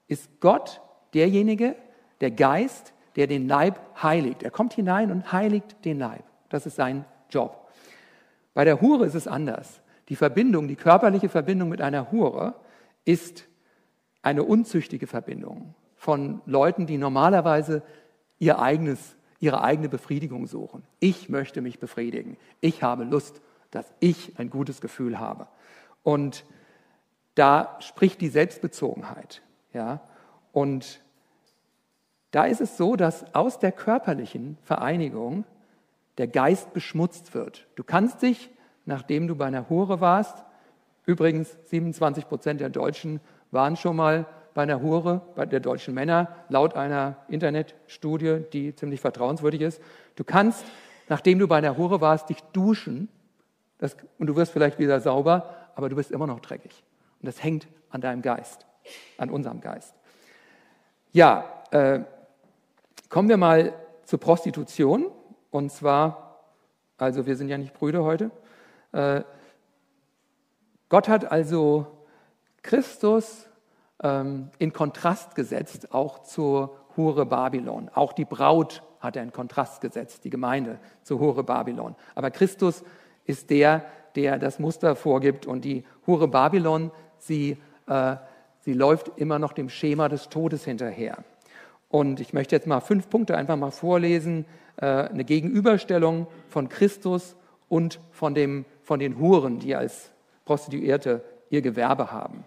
ist 0.08 0.42
Gott 0.42 0.82
derjenige, 1.14 1.78
der 2.20 2.30
Geist, 2.30 2.94
der 3.16 3.26
den 3.26 3.48
Leib 3.48 3.80
heiligt. 4.04 4.44
Er 4.44 4.52
kommt 4.52 4.74
hinein 4.74 5.12
und 5.12 5.32
heiligt 5.32 5.86
den 5.86 5.98
Leib. 5.98 6.26
Das 6.50 6.66
ist 6.66 6.76
sein 6.76 7.06
Job. 7.30 7.70
Bei 8.54 8.66
der 8.66 8.82
Hure 8.82 9.06
ist 9.06 9.16
es 9.16 9.30
anders. 9.30 9.82
Die 10.10 10.18
Verbindung, 10.18 10.68
die 10.68 10.76
körperliche 10.76 11.30
Verbindung 11.30 11.70
mit 11.70 11.82
einer 11.82 12.12
Hure 12.12 12.56
ist 13.06 13.48
eine 14.22 14.44
unzüchtige 14.44 15.08
Verbindung 15.08 15.74
von 15.96 16.42
Leuten, 16.46 16.86
die 16.86 16.98
normalerweise 16.98 17.84
ihr 18.40 18.60
eigenes, 18.60 19.16
ihre 19.40 19.64
eigene 19.64 19.88
Befriedigung 19.88 20.48
suchen. 20.48 20.84
Ich 21.00 21.30
möchte 21.30 21.62
mich 21.62 21.80
befriedigen. 21.80 22.36
Ich 22.60 22.84
habe 22.84 23.06
Lust, 23.06 23.42
dass 23.72 23.86
ich 24.02 24.38
ein 24.38 24.50
gutes 24.50 24.82
Gefühl 24.82 25.18
habe. 25.18 25.48
Und 26.04 26.44
da 27.36 27.78
spricht 27.80 28.22
die 28.22 28.30
Selbstbezogenheit. 28.30 29.42
Ja? 29.74 30.02
Und 30.52 31.02
da 32.32 32.46
ist 32.46 32.62
es 32.62 32.78
so, 32.78 32.96
dass 32.96 33.36
aus 33.36 33.60
der 33.60 33.72
körperlichen 33.72 34.58
Vereinigung 34.64 35.46
der 36.18 36.28
Geist 36.28 36.74
beschmutzt 36.74 37.34
wird. 37.34 37.68
Du 37.76 37.84
kannst 37.84 38.22
dich, 38.22 38.50
nachdem 38.86 39.28
du 39.28 39.36
bei 39.36 39.46
einer 39.46 39.70
Hure 39.70 40.02
warst, 40.02 40.44
übrigens 41.06 41.58
27 41.66 42.28
Prozent 42.28 42.62
der 42.62 42.70
Deutschen 42.70 43.20
waren 43.52 43.76
schon 43.76 43.96
mal 43.96 44.26
bei 44.54 44.64
einer 44.64 44.82
Hure, 44.82 45.22
bei 45.36 45.46
der 45.46 45.62
deutschen 45.62 45.94
Männer, 45.94 46.28
laut 46.50 46.76
einer 46.76 47.18
Internetstudie, 47.30 48.44
die 48.52 48.76
ziemlich 48.76 49.00
vertrauenswürdig 49.00 49.62
ist. 49.62 49.82
Du 50.16 50.24
kannst, 50.24 50.66
nachdem 51.08 51.40
du 51.40 51.48
bei 51.48 51.58
einer 51.58 51.78
Hure 51.78 52.02
warst, 52.02 52.30
dich 52.30 52.42
duschen 52.54 53.08
das, 53.78 53.96
und 54.20 54.28
du 54.28 54.36
wirst 54.36 54.52
vielleicht 54.52 54.78
wieder 54.78 55.00
sauber, 55.00 55.56
aber 55.76 55.90
du 55.90 55.96
bist 55.96 56.12
immer 56.12 56.28
noch 56.28 56.40
dreckig. 56.40 56.84
Und 57.22 57.28
das 57.28 57.44
hängt 57.44 57.68
an 57.90 58.02
deinem 58.02 58.22
Geist, 58.22 58.66
an 59.18 59.30
unserem 59.30 59.62
Geist. 59.62 59.94
Ja, 61.12 61.64
äh, 61.72 62.00
kommen 63.10 63.30
wir 63.30 63.38
mal 63.38 63.74
zur 64.06 64.20
Prostitution. 64.20 65.12
Und 65.52 65.72
zwar, 65.72 66.40
also 66.98 67.26
wir 67.26 67.36
sind 67.36 67.50
ja 67.50 67.58
nicht 67.58 67.74
Brüder 67.74 68.04
heute. 68.04 68.32
Äh, 68.92 69.22
Gott 70.90 71.08
hat 71.08 71.32
also 71.32 71.88
Christus 72.64 73.48
ähm, 74.02 74.50
in 74.58 74.74
Kontrast 74.74 75.36
gesetzt, 75.36 75.94
auch 75.94 76.24
zur 76.24 76.78
Hure 76.98 77.26
Babylon. 77.26 77.90
Auch 77.94 78.14
die 78.14 78.26
Braut 78.26 78.84
hat 79.00 79.16
er 79.16 79.24
in 79.24 79.32
Kontrast 79.32 79.82
gesetzt, 79.82 80.24
die 80.24 80.30
Gemeinde 80.30 80.80
zur 81.04 81.20
Hure 81.20 81.44
Babylon. 81.44 81.96
Aber 82.16 82.32
Christus 82.32 82.84
ist 83.26 83.50
der, 83.50 83.86
der 84.16 84.38
das 84.38 84.60
Muster 84.60 84.96
vorgibt 84.96 85.46
und 85.46 85.64
die 85.66 85.86
Hure 86.08 86.28
Babylon, 86.28 86.92
sie, 87.24 87.58
äh, 87.88 88.16
sie 88.60 88.74
läuft 88.74 89.12
immer 89.18 89.40
noch 89.40 89.54
dem 89.54 89.70
Schema 89.70 90.10
des 90.10 90.30
Todes 90.30 90.66
hinterher. 90.66 91.18
Und 91.90 92.20
ich 92.20 92.34
möchte 92.34 92.56
jetzt 92.56 92.68
mal 92.68 92.80
fünf 92.80 93.10
Punkte 93.10 93.36
einfach 93.36 93.58
mal 93.58 93.72
vorlesen, 93.72 94.46
äh, 94.78 94.86
eine 94.86 95.24
Gegenüberstellung 95.26 96.28
von 96.48 96.70
Christus 96.70 97.36
und 97.68 98.00
von, 98.12 98.34
dem, 98.34 98.66
von 98.84 99.00
den 99.00 99.20
Huren, 99.20 99.60
die 99.60 99.76
als 99.76 100.12
Prostituierte 100.46 101.24
ihr 101.50 101.62
Gewerbe 101.62 102.12
haben. 102.12 102.46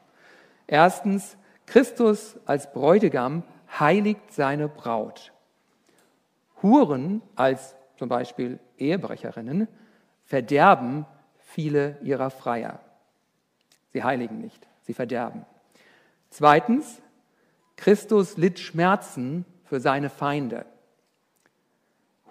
Erstens, 0.67 1.37
Christus 1.67 2.37
als 2.47 2.73
Bräutigam 2.73 3.43
heiligt 3.79 4.33
seine 4.33 4.69
Braut. 4.69 5.33
Huren 6.63 7.23
als 7.37 7.75
zum 7.97 8.09
Beispiel 8.09 8.59
Ehebrecherinnen 8.79 9.69
verderben 10.25 11.07
viele 11.39 11.99
ihrer 12.03 12.31
Freier. 12.31 12.81
Sie 13.95 14.03
heiligen 14.03 14.41
nicht, 14.41 14.67
sie 14.83 14.93
verderben. 14.93 15.47
Zweitens, 16.29 17.01
Christus 17.77 18.37
litt 18.37 18.59
Schmerzen 18.59 19.45
für 19.63 19.79
seine 19.79 20.11
Feinde. 20.11 20.67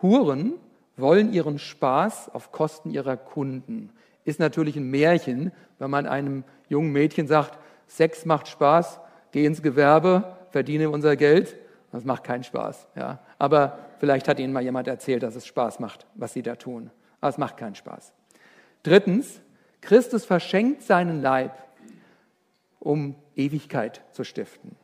Huren 0.02 0.56
wollen 0.98 1.32
ihren 1.32 1.60
Spaß 1.60 2.30
auf 2.36 2.52
Kosten 2.52 2.92
ihrer 2.92 3.16
Kunden. 3.16 3.92
Ist 4.26 4.42
natürlich 4.42 4.76
ein 4.76 4.92
Märchen, 4.92 5.54
wenn 5.80 5.90
man 5.90 6.06
einem 6.06 6.44
jungen 6.68 6.92
Mädchen 6.92 7.28
sagt, 7.28 7.58
Sex 7.88 8.26
macht 8.26 8.50
Spaß, 8.50 9.00
geh 9.32 9.46
ins 9.46 9.62
Gewerbe, 9.62 10.36
verdiene 10.50 10.90
unser 10.90 11.16
Geld. 11.16 11.56
Das 11.94 12.04
macht 12.04 12.26
keinen 12.26 12.44
Spaß. 12.44 12.90
Ja. 12.98 13.20
Aber 13.40 13.80
vielleicht 14.00 14.28
hat 14.28 14.38
Ihnen 14.38 14.52
mal 14.52 14.64
jemand 14.64 14.90
erzählt, 14.90 15.24
dass 15.24 15.36
es 15.36 15.46
Spaß 15.46 15.80
macht, 15.80 16.06
was 16.16 16.34
Sie 16.34 16.42
da 16.42 16.58
tun. 16.58 16.92
Aber 17.22 17.30
es 17.30 17.38
macht 17.38 17.56
keinen 17.56 17.76
Spaß. 17.76 18.12
Drittens, 18.84 19.40
Christus 19.84 20.24
verschenkt 20.24 20.82
seinen 20.84 21.22
Leib, 21.22 21.62
um 22.80 23.16
Ewigkeit 23.36 24.02
zu 24.14 24.24
stiften. 24.24 24.78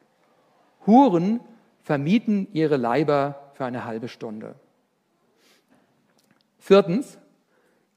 Huren 0.85 1.39
vermieten 1.81 2.47
ihre 2.51 2.75
Leiber 2.75 3.51
für 3.53 3.63
eine 3.63 3.85
halbe 3.85 4.09
Stunde. 4.09 4.55
Viertens, 6.57 7.17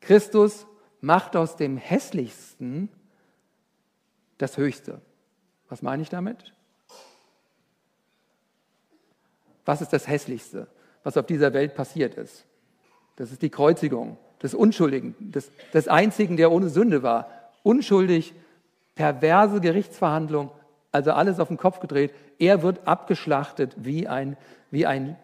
Christus 0.01 0.67
macht 1.01 1.35
aus 1.35 1.57
dem 1.57 1.77
Hässlichsten 1.77 2.89
das 4.39 4.57
Höchste. 4.57 5.01
Was 5.69 5.83
meine 5.83 6.03
ich 6.03 6.09
damit? 6.09 6.55
Was 9.65 9.81
ist 9.81 9.93
das 9.93 10.07
Hässlichste, 10.07 10.69
was 11.03 11.17
auf 11.17 11.27
dieser 11.27 11.53
Welt 11.53 11.75
passiert 11.75 12.15
ist? 12.15 12.45
Das 13.17 13.33
ist 13.33 13.43
die 13.43 13.51
Kreuzigung 13.51 14.19
des 14.43 14.55
Unschuldigen, 14.55 15.15
des, 15.19 15.51
des 15.73 15.89
Einzigen, 15.89 16.37
der 16.37 16.51
ohne 16.51 16.69
Sünde 16.69 17.03
war. 17.03 17.29
Unschuldig, 17.63 18.35
perverse 18.95 19.61
Gerichtsverhandlung, 19.61 20.51
also 20.91 21.13
alles 21.13 21.41
auf 21.41 21.49
den 21.49 21.57
Kopf 21.57 21.81
gedreht. 21.81 22.13
Er 22.39 22.63
wird 22.63 22.87
abgeschlachtet 22.87 23.75
wie 23.77 24.09
ein, 24.09 24.37
wie 24.71 24.87
ein 24.87 25.17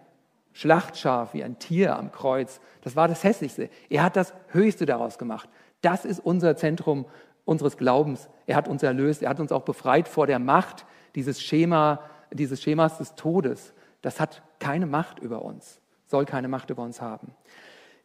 Schlachtschaf, 0.53 1.35
wie 1.35 1.45
ein 1.45 1.59
Tier 1.59 1.97
am 1.97 2.11
Kreuz. 2.13 2.61
Das 2.83 2.97
war 2.97 3.09
das 3.09 3.25
Hässlichste. 3.25 3.69
Er 3.91 4.03
hat 4.03 4.17
das 4.17 4.33
Höchste 4.49 4.87
daraus 4.87 5.19
gemacht. 5.19 5.49
Das 5.83 6.05
ist 6.05 6.21
unser 6.21 6.57
Zentrum 6.57 7.07
unseres 7.45 7.77
Glaubens. 7.77 8.29
Er 8.47 8.57
hat 8.57 8.69
uns 8.69 8.83
erlöst. 8.83 9.23
Er 9.23 9.31
hat 9.31 9.41
uns 9.41 9.53
auch 9.53 9.63
befreit 9.63 10.09
vor 10.09 10.27
der 10.27 10.39
Macht 10.39 10.85
dieses, 11.15 11.43
Schema, 11.43 12.01
dieses 12.33 12.63
Schemas 12.63 12.99
des 12.99 13.15
Todes. 13.15 13.73
Das 14.03 14.21
hat 14.21 14.43
keine 14.59 14.87
Macht 14.87 15.19
über 15.19 15.43
uns, 15.43 15.81
soll 16.07 16.25
keine 16.25 16.49
Macht 16.49 16.71
über 16.71 16.83
uns 16.83 17.01
haben. 17.01 17.33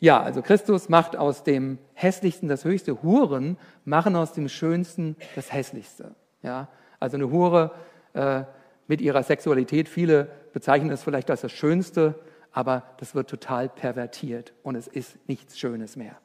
Ja, 0.04 0.22
also 0.22 0.42
Christus 0.42 0.90
macht 0.90 1.16
aus 1.16 1.46
dem 1.46 1.78
Hässlichsten 1.94 2.50
das 2.50 2.66
Höchste. 2.66 3.04
Huren 3.04 3.58
machen 3.86 4.18
aus 4.18 4.34
dem 4.34 4.50
Schönsten 4.50 5.16
das 5.34 5.54
Hässlichste. 5.54 6.14
Ja, 6.42 6.68
also 7.00 7.16
eine 7.16 7.32
Hure 7.32 7.72
äh, 8.12 8.44
mit 8.88 9.00
ihrer 9.00 9.24
Sexualität, 9.24 9.88
viele 9.88 10.30
bezeichnen 10.52 10.92
es 10.92 11.04
vielleicht 11.04 11.32
als 11.32 11.40
das 11.40 11.54
Schönste, 11.54 12.20
aber 12.52 12.84
das 12.98 13.16
wird 13.16 13.30
total 13.30 13.70
pervertiert 13.70 14.52
und 14.62 14.76
es 14.76 14.88
ist 14.88 15.18
nichts 15.30 15.58
Schönes 15.58 15.96
mehr. 15.96 16.18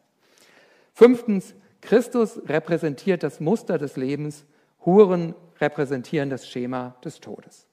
Fünftens, 0.92 1.54
Christus 1.80 2.40
repräsentiert 2.48 3.22
das 3.22 3.38
Muster 3.38 3.78
des 3.78 3.96
Lebens, 3.96 4.44
Huren 4.84 5.36
repräsentieren 5.60 6.30
das 6.30 6.48
Schema 6.48 6.96
des 7.04 7.20
Todes. 7.20 7.68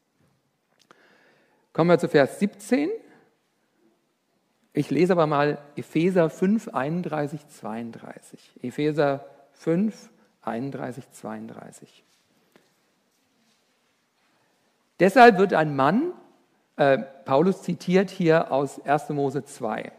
Kommen 1.74 1.90
wir 1.90 1.98
zu 1.98 2.10
Vers 2.10 2.38
17. 2.38 2.92
Ich 4.78 4.90
lese 4.90 5.14
aber 5.14 5.26
mal 5.26 5.58
Epheser 5.78 6.30
5, 6.30 6.68
31, 6.68 7.48
32. 7.48 8.52
Epheser 8.62 9.26
5, 9.54 10.10
31, 10.42 11.10
32. 11.12 12.04
Deshalb 15.00 15.38
wird 15.38 15.54
ein 15.54 15.78
Mann, 15.78 16.12
äh, 16.76 16.98
Paulus 16.98 17.62
zitiert 17.62 18.10
hier 18.10 18.52
aus 18.52 18.84
1. 18.86 19.10
Mose 19.12 19.46
2, 19.46 19.94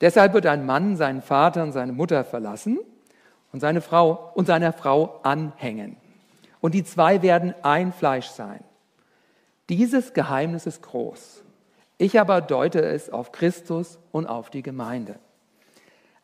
deshalb 0.00 0.32
wird 0.32 0.46
ein 0.46 0.64
Mann 0.64 0.96
seinen 0.96 1.20
Vater 1.20 1.64
und 1.64 1.72
seine 1.72 1.92
Mutter 1.92 2.22
verlassen 2.22 2.78
und 3.52 3.58
seine 3.58 3.80
Frau 3.80 4.30
und 4.34 4.46
seiner 4.46 4.72
Frau 4.72 5.18
anhängen. 5.24 5.96
Und 6.60 6.74
die 6.74 6.84
zwei 6.84 7.22
werden 7.22 7.52
ein 7.62 7.92
Fleisch 7.92 8.28
sein. 8.28 8.62
Dieses 9.68 10.12
Geheimnis 10.12 10.66
ist 10.66 10.82
groß. 10.82 11.42
Ich 12.00 12.20
aber 12.20 12.40
deute 12.40 12.80
es 12.80 13.10
auf 13.10 13.32
Christus 13.32 13.98
und 14.12 14.26
auf 14.26 14.50
die 14.50 14.62
Gemeinde. 14.62 15.16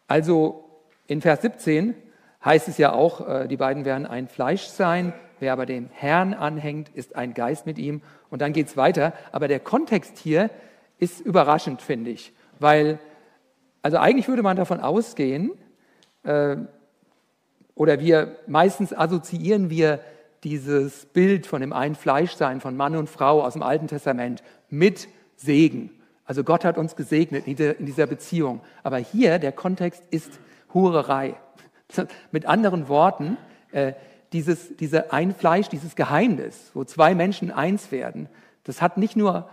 Also 0.06 0.64
in 1.08 1.20
Vers 1.20 1.42
17 1.42 1.96
heißt 2.44 2.68
es 2.68 2.78
ja 2.78 2.92
auch, 2.92 3.28
äh, 3.28 3.48
die 3.48 3.56
beiden 3.56 3.84
werden 3.84 4.06
ein 4.06 4.28
Fleisch 4.28 4.66
sein. 4.66 5.12
Wer 5.40 5.52
aber 5.52 5.66
dem 5.66 5.88
Herrn 5.92 6.32
anhängt, 6.32 6.90
ist 6.90 7.16
ein 7.16 7.34
Geist 7.34 7.66
mit 7.66 7.78
ihm. 7.78 8.02
Und 8.30 8.40
dann 8.40 8.52
geht 8.52 8.68
es 8.68 8.76
weiter. 8.76 9.14
Aber 9.32 9.48
der 9.48 9.58
Kontext 9.58 10.16
hier 10.16 10.48
ist 10.98 11.20
überraschend, 11.20 11.82
finde 11.82 12.12
ich. 12.12 12.32
Weil, 12.60 13.00
also 13.82 13.98
eigentlich 13.98 14.28
würde 14.28 14.44
man 14.44 14.56
davon 14.56 14.78
ausgehen, 14.78 15.50
äh, 16.22 16.56
oder 17.74 17.98
wir 17.98 18.36
meistens 18.46 18.96
assoziieren 18.96 19.70
wir 19.70 19.98
dieses 20.44 21.06
Bild 21.06 21.46
von 21.46 21.60
dem 21.60 21.72
Ein-Fleisch-Sein 21.72 22.60
von 22.60 22.76
Mann 22.76 22.94
und 22.94 23.10
Frau 23.10 23.42
aus 23.42 23.54
dem 23.54 23.64
Alten 23.64 23.88
Testament 23.88 24.44
mit 24.70 25.08
Segen. 25.36 25.90
Also 26.24 26.42
Gott 26.44 26.64
hat 26.64 26.78
uns 26.78 26.96
gesegnet 26.96 27.46
in 27.46 27.86
dieser 27.86 28.06
Beziehung. 28.06 28.60
Aber 28.82 28.98
hier 28.98 29.38
der 29.38 29.52
Kontext 29.52 30.02
ist 30.10 30.30
Hurerei. 30.72 31.34
Mit 32.32 32.46
anderen 32.46 32.88
Worten, 32.88 33.36
äh, 33.72 33.92
dieses, 34.32 34.76
diese 34.76 35.12
ein 35.12 35.34
dieses 35.70 35.94
Geheimnis, 35.94 36.70
wo 36.74 36.84
zwei 36.84 37.14
Menschen 37.14 37.50
eins 37.50 37.92
werden, 37.92 38.28
das 38.64 38.82
hat 38.82 38.96
nicht 38.96 39.16
nur 39.16 39.48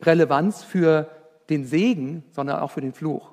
Relevanz 0.00 0.62
für 0.62 1.08
den 1.48 1.64
Segen, 1.64 2.24
sondern 2.32 2.58
auch 2.58 2.70
für 2.70 2.80
den 2.80 2.92
Fluch. 2.92 3.32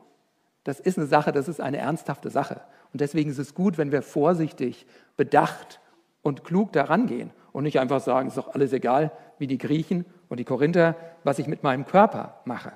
Das 0.63 0.79
ist 0.79 0.97
eine 0.97 1.07
Sache, 1.07 1.31
das 1.31 1.47
ist 1.47 1.59
eine 1.59 1.77
ernsthafte 1.77 2.29
Sache. 2.29 2.61
Und 2.93 3.01
deswegen 3.01 3.29
ist 3.29 3.39
es 3.39 3.53
gut, 3.53 3.77
wenn 3.77 3.91
wir 3.91 4.01
vorsichtig, 4.01 4.85
bedacht 5.17 5.81
und 6.21 6.43
klug 6.43 6.71
daran 6.71 7.07
gehen 7.07 7.31
und 7.51 7.63
nicht 7.63 7.79
einfach 7.79 7.99
sagen, 7.99 8.27
es 8.27 8.37
ist 8.37 8.43
doch 8.43 8.53
alles 8.53 8.71
egal, 8.71 9.11
wie 9.37 9.47
die 9.47 9.57
Griechen 9.57 10.05
und 10.29 10.39
die 10.39 10.43
Korinther, 10.43 10.95
was 11.23 11.39
ich 11.39 11.47
mit 11.47 11.63
meinem 11.63 11.85
Körper 11.85 12.41
mache. 12.45 12.73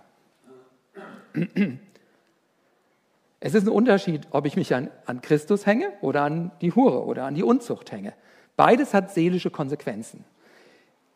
Es 3.39 3.53
ist 3.53 3.65
ein 3.65 3.69
Unterschied, 3.69 4.27
ob 4.31 4.45
ich 4.45 4.55
mich 4.55 4.73
an, 4.75 4.89
an 5.05 5.21
Christus 5.21 5.65
hänge 5.65 5.91
oder 6.01 6.23
an 6.23 6.51
die 6.61 6.73
Hure 6.73 7.05
oder 7.05 7.25
an 7.25 7.35
die 7.35 7.43
Unzucht 7.43 7.91
hänge. 7.91 8.13
Beides 8.57 8.93
hat 8.93 9.11
seelische 9.11 9.49
Konsequenzen. 9.49 10.25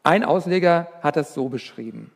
Ein 0.03 0.23
Ausleger 0.23 0.87
hat 1.01 1.17
das 1.17 1.33
so 1.33 1.49
beschrieben. 1.49 2.11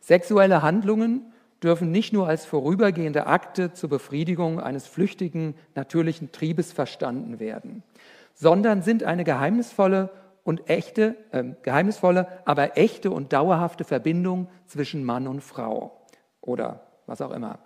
Sexuelle 0.00 0.62
Handlungen 0.62 1.32
dürfen 1.62 1.90
nicht 1.90 2.12
nur 2.12 2.26
als 2.26 2.46
vorübergehende 2.46 3.26
Akte 3.26 3.72
zur 3.72 3.90
Befriedigung 3.90 4.60
eines 4.60 4.86
flüchtigen 4.86 5.54
natürlichen 5.74 6.32
Triebes 6.32 6.72
verstanden 6.72 7.38
werden, 7.38 7.82
sondern 8.34 8.82
sind 8.82 9.04
eine 9.04 9.24
geheimnisvolle 9.24 10.10
und 10.44 10.68
echte, 10.68 11.16
äh, 11.32 11.44
geheimnisvolle, 11.62 12.26
aber 12.44 12.76
echte 12.78 13.10
und 13.10 13.32
dauerhafte 13.32 13.84
Verbindung 13.84 14.48
zwischen 14.66 15.04
Mann 15.04 15.26
und 15.26 15.40
Frau 15.40 16.06
oder 16.40 16.86
was 17.06 17.20
auch 17.20 17.32
immer. 17.32 17.58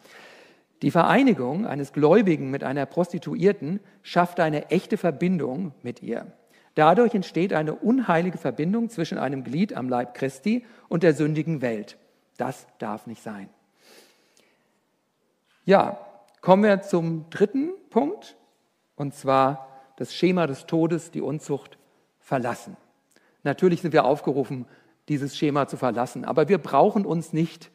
Die 0.82 0.90
Vereinigung 0.90 1.66
eines 1.66 1.92
Gläubigen 1.92 2.50
mit 2.50 2.64
einer 2.64 2.84
Prostituierten 2.86 3.80
schafft 4.02 4.40
eine 4.40 4.70
echte 4.70 4.96
Verbindung 4.96 5.72
mit 5.82 6.02
ihr. 6.02 6.26
Dadurch 6.74 7.14
entsteht 7.14 7.52
eine 7.52 7.74
unheilige 7.74 8.36
Verbindung 8.36 8.90
zwischen 8.90 9.16
einem 9.16 9.44
Glied 9.44 9.74
am 9.74 9.88
Leib 9.88 10.14
Christi 10.14 10.66
und 10.88 11.02
der 11.02 11.14
sündigen 11.14 11.62
Welt. 11.62 11.96
Das 12.36 12.66
darf 12.78 13.06
nicht 13.06 13.22
sein. 13.22 13.48
Ja, 15.64 15.98
kommen 16.40 16.64
wir 16.64 16.82
zum 16.82 17.30
dritten 17.30 17.70
Punkt, 17.90 18.36
und 18.96 19.14
zwar 19.14 19.68
das 19.96 20.12
Schema 20.12 20.46
des 20.46 20.66
Todes, 20.66 21.10
die 21.12 21.22
Unzucht 21.22 21.78
verlassen. 22.24 22.76
Natürlich 23.44 23.82
sind 23.82 23.92
wir 23.92 24.04
aufgerufen, 24.04 24.66
dieses 25.08 25.36
Schema 25.36 25.68
zu 25.68 25.76
verlassen, 25.76 26.24
aber 26.24 26.48
wir 26.48 26.58
brauchen 26.58 27.04
uns 27.04 27.32
nicht 27.32 27.70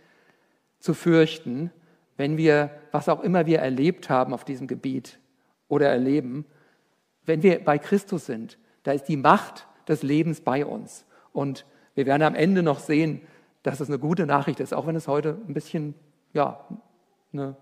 zu 0.80 0.94
fürchten, 0.94 1.72
wenn 2.18 2.36
wir, 2.36 2.72
was 2.92 3.08
auch 3.08 3.22
immer 3.22 3.46
wir 3.46 3.60
erlebt 3.60 4.10
haben 4.10 4.34
auf 4.34 4.44
diesem 4.44 4.68
Gebiet 4.68 5.20
oder 5.68 5.88
erleben, 5.88 6.46
wenn 7.26 7.44
wir 7.44 7.64
bei 7.64 7.78
Christus 7.78 8.26
sind, 8.26 8.58
da 8.84 8.92
ist 8.92 9.06
die 9.06 9.18
Macht 9.18 9.68
des 9.88 10.04
Lebens 10.04 10.42
bei 10.42 10.66
uns. 10.66 11.06
Und 11.32 11.66
wir 11.94 12.08
werden 12.08 12.24
am 12.24 12.36
Ende 12.36 12.64
noch 12.64 12.80
sehen, 12.80 13.22
dass 13.62 13.80
es 13.80 13.88
eine 13.88 14.00
gute 14.00 14.26
Nachricht 14.26 14.60
ist, 14.60 14.74
auch 14.74 14.88
wenn 14.88 14.96
es 14.96 15.08
heute 15.08 15.38
ein 15.48 15.54
bisschen, 15.54 15.94
ja, 16.34 16.66
eine, 17.32 17.56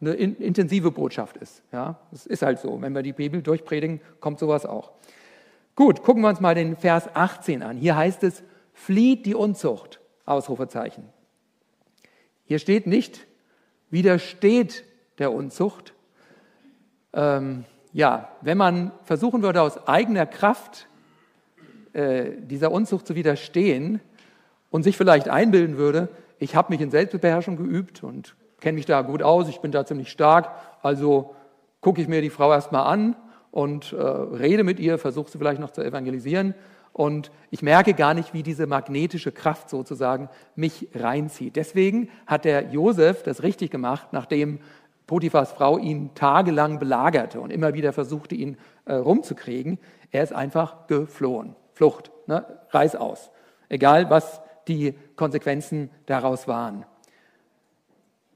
eine 0.00 0.12
intensive 0.12 0.90
Botschaft 0.90 1.36
ist. 1.38 1.62
Ja, 1.72 2.00
es 2.12 2.26
ist 2.26 2.42
halt 2.42 2.58
so. 2.58 2.80
Wenn 2.82 2.94
wir 2.94 3.02
die 3.02 3.12
Bibel 3.12 3.42
durchpredigen, 3.42 4.00
kommt 4.20 4.38
sowas 4.38 4.66
auch. 4.66 4.92
Gut, 5.80 6.02
gucken 6.02 6.22
wir 6.22 6.28
uns 6.28 6.40
mal 6.40 6.54
den 6.54 6.76
Vers 6.76 7.08
18 7.14 7.62
an. 7.62 7.78
Hier 7.78 7.96
heißt 7.96 8.22
es, 8.24 8.42
flieht 8.74 9.24
die 9.24 9.34
Unzucht, 9.34 9.98
Ausrufezeichen. 10.26 11.04
Hier 12.44 12.58
steht 12.58 12.86
nicht, 12.86 13.26
widersteht 13.88 14.84
der 15.18 15.32
Unzucht. 15.32 15.94
Ähm, 17.14 17.64
ja, 17.94 18.28
wenn 18.42 18.58
man 18.58 18.92
versuchen 19.04 19.40
würde, 19.40 19.62
aus 19.62 19.88
eigener 19.88 20.26
Kraft 20.26 20.86
äh, 21.94 22.32
dieser 22.42 22.72
Unzucht 22.72 23.06
zu 23.06 23.14
widerstehen 23.14 24.00
und 24.70 24.82
sich 24.82 24.98
vielleicht 24.98 25.30
einbilden 25.30 25.78
würde, 25.78 26.10
ich 26.38 26.56
habe 26.56 26.74
mich 26.74 26.82
in 26.82 26.90
Selbstbeherrschung 26.90 27.56
geübt 27.56 28.04
und 28.04 28.36
kenne 28.60 28.74
mich 28.74 28.84
da 28.84 29.00
gut 29.00 29.22
aus, 29.22 29.48
ich 29.48 29.60
bin 29.60 29.72
da 29.72 29.86
ziemlich 29.86 30.10
stark, 30.10 30.50
also 30.82 31.34
gucke 31.80 32.02
ich 32.02 32.06
mir 32.06 32.20
die 32.20 32.28
Frau 32.28 32.52
erstmal 32.52 32.84
an 32.84 33.16
und 33.50 33.92
äh, 33.92 33.96
rede 33.96 34.64
mit 34.64 34.78
ihr, 34.80 34.98
versuche 34.98 35.30
sie 35.30 35.38
vielleicht 35.38 35.60
noch 35.60 35.70
zu 35.70 35.82
evangelisieren 35.82 36.54
und 36.92 37.30
ich 37.50 37.62
merke 37.62 37.94
gar 37.94 38.14
nicht, 38.14 38.34
wie 38.34 38.42
diese 38.42 38.66
magnetische 38.66 39.32
Kraft 39.32 39.70
sozusagen 39.70 40.28
mich 40.56 40.88
reinzieht. 40.94 41.56
Deswegen 41.56 42.10
hat 42.26 42.44
der 42.44 42.70
Josef 42.70 43.22
das 43.22 43.42
richtig 43.42 43.70
gemacht, 43.70 44.08
nachdem 44.12 44.60
Potiphas 45.06 45.52
Frau 45.52 45.78
ihn 45.78 46.14
tagelang 46.14 46.78
belagerte 46.78 47.40
und 47.40 47.50
immer 47.50 47.74
wieder 47.74 47.92
versuchte, 47.92 48.34
ihn 48.34 48.56
äh, 48.84 48.94
rumzukriegen. 48.94 49.78
Er 50.10 50.22
ist 50.22 50.32
einfach 50.32 50.86
geflohen. 50.86 51.56
Flucht, 51.74 52.12
ne? 52.26 52.44
Reiß 52.70 52.96
aus. 52.96 53.30
Egal, 53.68 54.10
was 54.10 54.40
die 54.68 54.94
Konsequenzen 55.16 55.90
daraus 56.06 56.46
waren. 56.46 56.84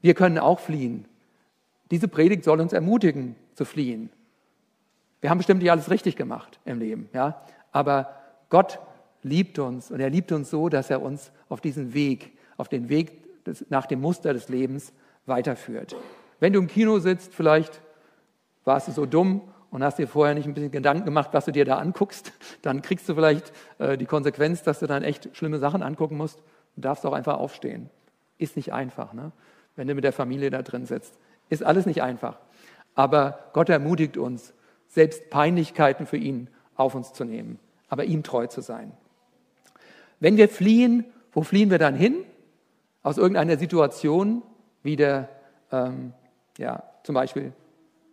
Wir 0.01 0.13
können 0.13 0.37
auch 0.37 0.59
fliehen. 0.59 1.07
Diese 1.91 2.07
Predigt 2.07 2.43
soll 2.43 2.59
uns 2.59 2.73
ermutigen 2.73 3.35
zu 3.53 3.63
fliehen. 3.63 4.09
Wir 5.25 5.31
haben 5.31 5.39
bestimmt 5.39 5.63
nicht 5.63 5.71
alles 5.71 5.89
richtig 5.89 6.17
gemacht 6.17 6.59
im 6.65 6.77
Leben, 6.77 7.09
ja, 7.11 7.41
aber 7.71 8.13
Gott 8.49 8.77
liebt 9.23 9.57
uns 9.57 9.89
und 9.89 9.99
er 9.99 10.11
liebt 10.11 10.31
uns 10.31 10.51
so, 10.51 10.69
dass 10.69 10.91
er 10.91 11.01
uns 11.01 11.31
auf 11.49 11.61
diesen 11.61 11.95
Weg, 11.95 12.37
auf 12.57 12.69
den 12.69 12.89
Weg 12.89 13.43
des, 13.43 13.65
nach 13.71 13.87
dem 13.87 14.01
Muster 14.01 14.33
des 14.33 14.49
Lebens 14.49 14.93
weiterführt. 15.25 15.95
Wenn 16.39 16.53
du 16.53 16.59
im 16.59 16.67
Kino 16.67 16.99
sitzt, 16.99 17.33
vielleicht 17.33 17.81
warst 18.65 18.87
du 18.87 18.91
so 18.91 19.07
dumm 19.07 19.41
und 19.71 19.83
hast 19.83 19.97
dir 19.97 20.07
vorher 20.07 20.35
nicht 20.35 20.45
ein 20.45 20.53
bisschen 20.53 20.69
Gedanken 20.69 21.05
gemacht, 21.05 21.29
was 21.31 21.45
du 21.45 21.51
dir 21.51 21.65
da 21.65 21.79
anguckst, 21.79 22.31
dann 22.61 22.83
kriegst 22.83 23.09
du 23.09 23.15
vielleicht 23.15 23.51
äh, 23.79 23.97
die 23.97 24.05
Konsequenz, 24.05 24.61
dass 24.61 24.77
du 24.77 24.85
dann 24.85 25.01
echt 25.01 25.35
schlimme 25.35 25.57
Sachen 25.57 25.81
angucken 25.81 26.17
musst 26.17 26.43
und 26.75 26.85
darfst 26.85 27.03
auch 27.03 27.13
einfach 27.13 27.39
aufstehen. 27.39 27.89
Ist 28.37 28.57
nicht 28.57 28.73
einfach, 28.73 29.13
ne? 29.13 29.31
wenn 29.75 29.87
du 29.87 29.95
mit 29.95 30.03
der 30.03 30.13
Familie 30.13 30.51
da 30.51 30.61
drin 30.61 30.85
sitzt. 30.85 31.17
Ist 31.49 31.63
alles 31.63 31.87
nicht 31.87 32.03
einfach. 32.03 32.37
Aber 32.93 33.49
Gott 33.53 33.69
ermutigt 33.69 34.17
uns, 34.17 34.53
selbst 34.95 35.29
Peinlichkeiten 35.29 36.07
für 36.07 36.17
ihn 36.17 36.49
auf 36.75 36.95
uns 36.95 37.13
zu 37.13 37.23
nehmen 37.23 37.59
aber 37.89 38.05
ihm 38.05 38.23
treu 38.23 38.47
zu 38.47 38.61
sein. 38.61 38.91
Wenn 40.19 40.37
wir 40.37 40.49
fliehen, 40.49 41.05
wo 41.31 41.43
fliehen 41.43 41.69
wir 41.69 41.77
dann 41.77 41.95
hin? 41.95 42.25
Aus 43.03 43.17
irgendeiner 43.17 43.57
Situation, 43.57 44.41
wie 44.83 44.95
der, 44.95 45.29
ähm, 45.71 46.13
ja, 46.57 46.83
zum 47.03 47.15
Beispiel 47.15 47.53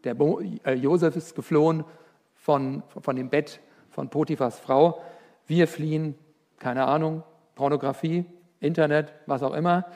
der 0.05 0.15
Bo 0.15 0.41
äh, 0.65 0.75
Josef 0.75 1.17
ist 1.17 1.35
geflohen 1.35 1.85
von, 2.35 2.83
von 3.01 3.17
dem 3.17 3.31
Bett 3.31 3.61
von 3.91 4.09
Potiphas 4.11 4.59
Frau. 4.59 5.01
Wir 5.47 5.69
fliehen, 5.69 6.17
keine 6.59 6.87
Ahnung, 6.87 7.23
Pornografie, 7.55 8.25
Internet, 8.61 9.13
was 9.27 9.43
auch 9.43 9.55
immer. 9.55 9.87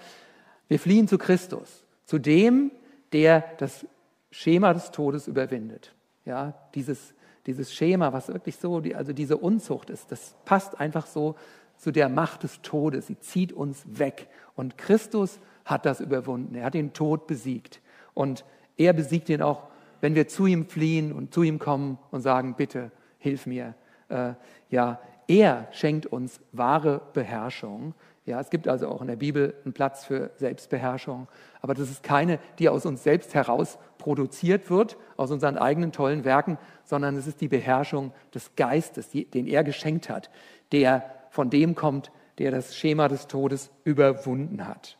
Wir 0.68 0.78
fliehen 0.78 1.08
zu 1.08 1.18
Christus, 1.18 1.84
zu 2.04 2.18
dem, 2.18 2.70
der 3.12 3.44
das 3.58 3.86
Schema 4.30 4.72
des 4.72 4.90
Todes 4.90 5.28
überwindet. 5.28 5.95
Ja, 6.26 6.52
dieses 6.74 7.14
dieses 7.46 7.72
Schema, 7.72 8.12
was 8.12 8.28
wirklich 8.28 8.56
so, 8.56 8.82
also 8.94 9.12
diese 9.12 9.36
Unzucht 9.36 9.90
ist, 9.90 10.10
das 10.10 10.34
passt 10.44 10.80
einfach 10.80 11.06
so 11.06 11.36
zu 11.76 11.92
der 11.92 12.08
Macht 12.08 12.42
des 12.42 12.60
Todes. 12.62 13.06
Sie 13.06 13.18
zieht 13.18 13.52
uns 13.52 13.84
weg. 13.86 14.28
Und 14.54 14.78
Christus 14.78 15.38
hat 15.64 15.86
das 15.86 16.00
überwunden. 16.00 16.54
Er 16.54 16.64
hat 16.64 16.74
den 16.74 16.92
Tod 16.92 17.26
besiegt. 17.26 17.80
Und 18.14 18.44
er 18.76 18.92
besiegt 18.92 19.28
ihn 19.28 19.42
auch, 19.42 19.64
wenn 20.00 20.14
wir 20.14 20.28
zu 20.28 20.46
ihm 20.46 20.66
fliehen 20.66 21.12
und 21.12 21.32
zu 21.32 21.42
ihm 21.42 21.58
kommen 21.58 21.98
und 22.10 22.20
sagen, 22.20 22.54
bitte, 22.56 22.90
hilf 23.18 23.46
mir. 23.46 23.74
Äh, 24.08 24.34
ja, 24.70 25.00
er 25.28 25.68
schenkt 25.72 26.06
uns 26.06 26.40
wahre 26.52 27.02
Beherrschung. 27.12 27.94
Ja, 28.26 28.40
es 28.40 28.50
gibt 28.50 28.66
also 28.66 28.88
auch 28.88 29.00
in 29.02 29.06
der 29.06 29.16
Bibel 29.16 29.54
einen 29.64 29.72
Platz 29.72 30.04
für 30.04 30.30
Selbstbeherrschung, 30.34 31.28
aber 31.62 31.74
das 31.74 31.88
ist 31.88 32.02
keine, 32.02 32.40
die 32.58 32.68
aus 32.68 32.84
uns 32.84 33.04
selbst 33.04 33.34
heraus 33.34 33.78
produziert 33.98 34.68
wird, 34.68 34.96
aus 35.16 35.30
unseren 35.30 35.56
eigenen 35.56 35.92
tollen 35.92 36.24
Werken, 36.24 36.58
sondern 36.84 37.16
es 37.16 37.28
ist 37.28 37.40
die 37.40 37.46
Beherrschung 37.46 38.12
des 38.34 38.56
Geistes, 38.56 39.10
den 39.10 39.46
er 39.46 39.62
geschenkt 39.62 40.10
hat, 40.10 40.30
der 40.72 41.04
von 41.30 41.50
dem 41.50 41.76
kommt, 41.76 42.10
der 42.38 42.50
das 42.50 42.74
Schema 42.76 43.06
des 43.06 43.28
Todes 43.28 43.70
überwunden 43.84 44.66
hat. 44.66 44.98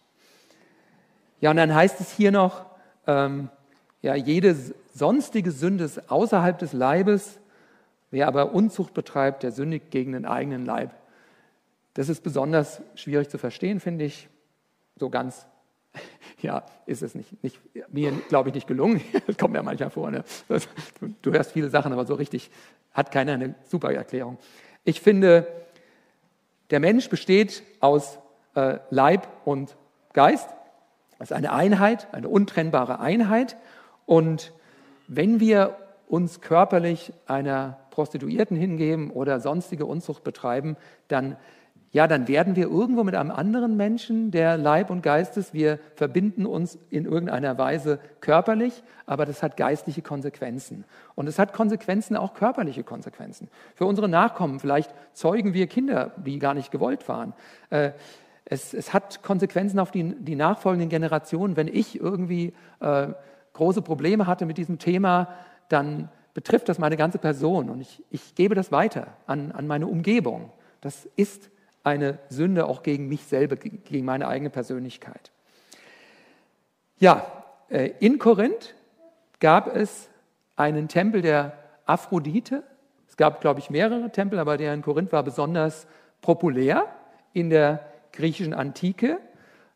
Ja, 1.40 1.50
und 1.50 1.56
dann 1.56 1.74
heißt 1.74 2.00
es 2.00 2.12
hier 2.12 2.30
noch, 2.30 2.64
ähm, 3.08 3.50
ja, 4.02 4.14
jede 4.14 4.56
sonstige 4.94 5.50
Sünde 5.50 5.82
ist 5.82 6.12
außerhalb 6.12 6.58
des 6.60 6.72
Leibes, 6.72 7.40
wer 8.12 8.28
aber 8.28 8.52
Unzucht 8.52 8.94
betreibt, 8.94 9.42
der 9.42 9.50
sündigt 9.50 9.90
gegen 9.90 10.12
den 10.12 10.26
eigenen 10.26 10.64
Leib. 10.64 10.92
Das 11.96 12.10
ist 12.10 12.22
besonders 12.22 12.82
schwierig 12.94 13.30
zu 13.30 13.38
verstehen, 13.38 13.80
finde 13.80 14.04
ich. 14.04 14.28
So 14.96 15.08
ganz, 15.08 15.46
ja, 16.42 16.62
ist 16.84 17.02
es 17.02 17.14
nicht, 17.14 17.42
nicht 17.42 17.58
mir, 17.88 18.12
glaube 18.28 18.50
ich, 18.50 18.54
nicht 18.54 18.66
gelungen. 18.66 19.00
Das 19.26 19.38
kommt 19.38 19.54
mir 19.54 19.62
manchmal 19.62 19.88
vor. 19.88 20.10
Ne? 20.10 20.22
Du 21.22 21.32
hörst 21.32 21.52
viele 21.52 21.70
Sachen, 21.70 21.94
aber 21.94 22.04
so 22.04 22.14
richtig 22.14 22.50
hat 22.92 23.10
keiner 23.10 23.32
eine 23.32 23.54
super 23.64 23.92
Erklärung. 23.94 24.36
Ich 24.84 25.00
finde, 25.00 25.46
der 26.68 26.80
Mensch 26.80 27.08
besteht 27.08 27.62
aus 27.80 28.18
äh, 28.54 28.78
Leib 28.90 29.26
und 29.46 29.74
Geist. 30.12 30.48
Das 31.18 31.30
ist 31.30 31.36
eine 31.36 31.52
Einheit, 31.52 32.12
eine 32.12 32.28
untrennbare 32.28 33.00
Einheit. 33.00 33.56
Und 34.04 34.52
wenn 35.08 35.40
wir 35.40 35.78
uns 36.08 36.42
körperlich 36.42 37.14
einer 37.26 37.78
Prostituierten 37.90 38.56
hingeben 38.56 39.10
oder 39.10 39.40
sonstige 39.40 39.86
Unzucht 39.86 40.24
betreiben, 40.24 40.76
dann 41.08 41.38
ja, 41.92 42.06
dann 42.06 42.28
werden 42.28 42.56
wir 42.56 42.68
irgendwo 42.68 43.04
mit 43.04 43.14
einem 43.14 43.30
anderen 43.30 43.76
Menschen, 43.76 44.30
der 44.30 44.58
Leib 44.58 44.90
und 44.90 45.02
Geist 45.02 45.36
ist. 45.36 45.54
Wir 45.54 45.78
verbinden 45.94 46.44
uns 46.44 46.78
in 46.90 47.04
irgendeiner 47.04 47.56
Weise 47.58 48.00
körperlich, 48.20 48.82
aber 49.06 49.24
das 49.24 49.42
hat 49.42 49.56
geistliche 49.56 50.02
Konsequenzen. 50.02 50.84
Und 51.14 51.26
es 51.26 51.38
hat 51.38 51.52
Konsequenzen, 51.52 52.16
auch 52.16 52.34
körperliche 52.34 52.82
Konsequenzen. 52.82 53.48
Für 53.74 53.86
unsere 53.86 54.08
Nachkommen, 54.08 54.60
vielleicht 54.60 54.92
zeugen 55.14 55.54
wir 55.54 55.68
Kinder, 55.68 56.12
die 56.16 56.38
gar 56.38 56.54
nicht 56.54 56.70
gewollt 56.70 57.08
waren. 57.08 57.32
Äh, 57.70 57.92
es, 58.44 58.74
es 58.74 58.92
hat 58.92 59.22
Konsequenzen 59.22 59.78
auf 59.78 59.90
die, 59.90 60.14
die, 60.18 60.36
nachfolgenden 60.36 60.88
Generationen. 60.88 61.56
Wenn 61.56 61.68
ich 61.68 61.98
irgendwie 61.98 62.52
äh, 62.80 63.08
große 63.54 63.82
Probleme 63.82 64.26
hatte 64.26 64.46
mit 64.46 64.58
diesem 64.58 64.78
Thema, 64.78 65.28
dann 65.68 66.10
betrifft 66.34 66.68
das 66.68 66.78
meine 66.78 66.96
ganze 66.96 67.18
Person 67.18 67.70
und 67.70 67.80
ich, 67.80 68.04
ich 68.10 68.34
gebe 68.34 68.54
das 68.54 68.70
weiter 68.70 69.08
an, 69.26 69.52
an 69.52 69.66
meine 69.66 69.86
Umgebung. 69.86 70.52
Das 70.82 71.08
ist 71.16 71.50
eine 71.86 72.18
Sünde 72.28 72.66
auch 72.66 72.82
gegen 72.82 73.08
mich 73.08 73.24
selber, 73.24 73.54
gegen 73.54 74.04
meine 74.04 74.26
eigene 74.26 74.50
Persönlichkeit. 74.50 75.30
Ja, 76.98 77.44
äh, 77.68 77.92
in 78.00 78.18
Korinth 78.18 78.74
gab 79.38 79.74
es 79.74 80.10
einen 80.56 80.88
Tempel 80.88 81.22
der 81.22 81.52
Aphrodite. 81.84 82.64
Es 83.08 83.16
gab, 83.16 83.40
glaube 83.40 83.60
ich, 83.60 83.70
mehrere 83.70 84.10
Tempel, 84.10 84.40
aber 84.40 84.56
der 84.56 84.74
in 84.74 84.82
Korinth 84.82 85.12
war 85.12 85.22
besonders 85.22 85.86
populär 86.22 86.86
in 87.32 87.50
der 87.50 87.86
griechischen 88.12 88.52
Antike. 88.52 89.20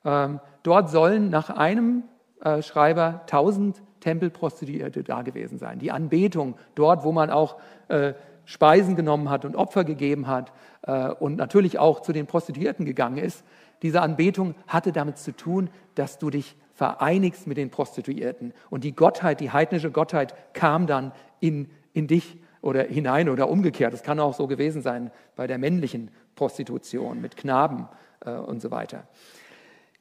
Ähm, 0.04 0.40
dort 0.64 0.90
sollen 0.90 1.30
nach 1.30 1.50
einem 1.50 2.02
äh, 2.42 2.60
Schreiber 2.60 3.20
1000 3.22 3.80
Tempelprostituierte 4.00 5.04
da 5.04 5.22
gewesen 5.22 5.58
sein. 5.58 5.78
Die 5.78 5.92
Anbetung 5.92 6.56
dort, 6.74 7.04
wo 7.04 7.12
man 7.12 7.30
auch 7.30 7.58
äh, 7.88 8.14
Speisen 8.50 8.96
genommen 8.96 9.30
hat 9.30 9.44
und 9.44 9.54
Opfer 9.54 9.84
gegeben 9.84 10.26
hat 10.26 10.52
äh, 10.82 11.10
und 11.10 11.36
natürlich 11.36 11.78
auch 11.78 12.00
zu 12.00 12.12
den 12.12 12.26
Prostituierten 12.26 12.84
gegangen 12.84 13.16
ist. 13.16 13.44
Diese 13.82 14.02
Anbetung 14.02 14.56
hatte 14.66 14.90
damit 14.90 15.18
zu 15.18 15.30
tun, 15.30 15.70
dass 15.94 16.18
du 16.18 16.30
dich 16.30 16.56
vereinigst 16.74 17.46
mit 17.46 17.58
den 17.58 17.70
Prostituierten. 17.70 18.52
Und 18.68 18.82
die 18.82 18.96
Gottheit, 18.96 19.38
die 19.38 19.52
heidnische 19.52 19.92
Gottheit 19.92 20.34
kam 20.52 20.88
dann 20.88 21.12
in, 21.38 21.70
in 21.92 22.08
dich 22.08 22.38
oder 22.60 22.82
hinein 22.82 23.28
oder 23.28 23.48
umgekehrt. 23.48 23.94
Es 23.94 24.02
kann 24.02 24.18
auch 24.18 24.34
so 24.34 24.48
gewesen 24.48 24.82
sein 24.82 25.12
bei 25.36 25.46
der 25.46 25.58
männlichen 25.58 26.10
Prostitution 26.34 27.20
mit 27.20 27.36
Knaben 27.36 27.86
äh, 28.26 28.32
und 28.32 28.60
so 28.60 28.72
weiter. 28.72 29.04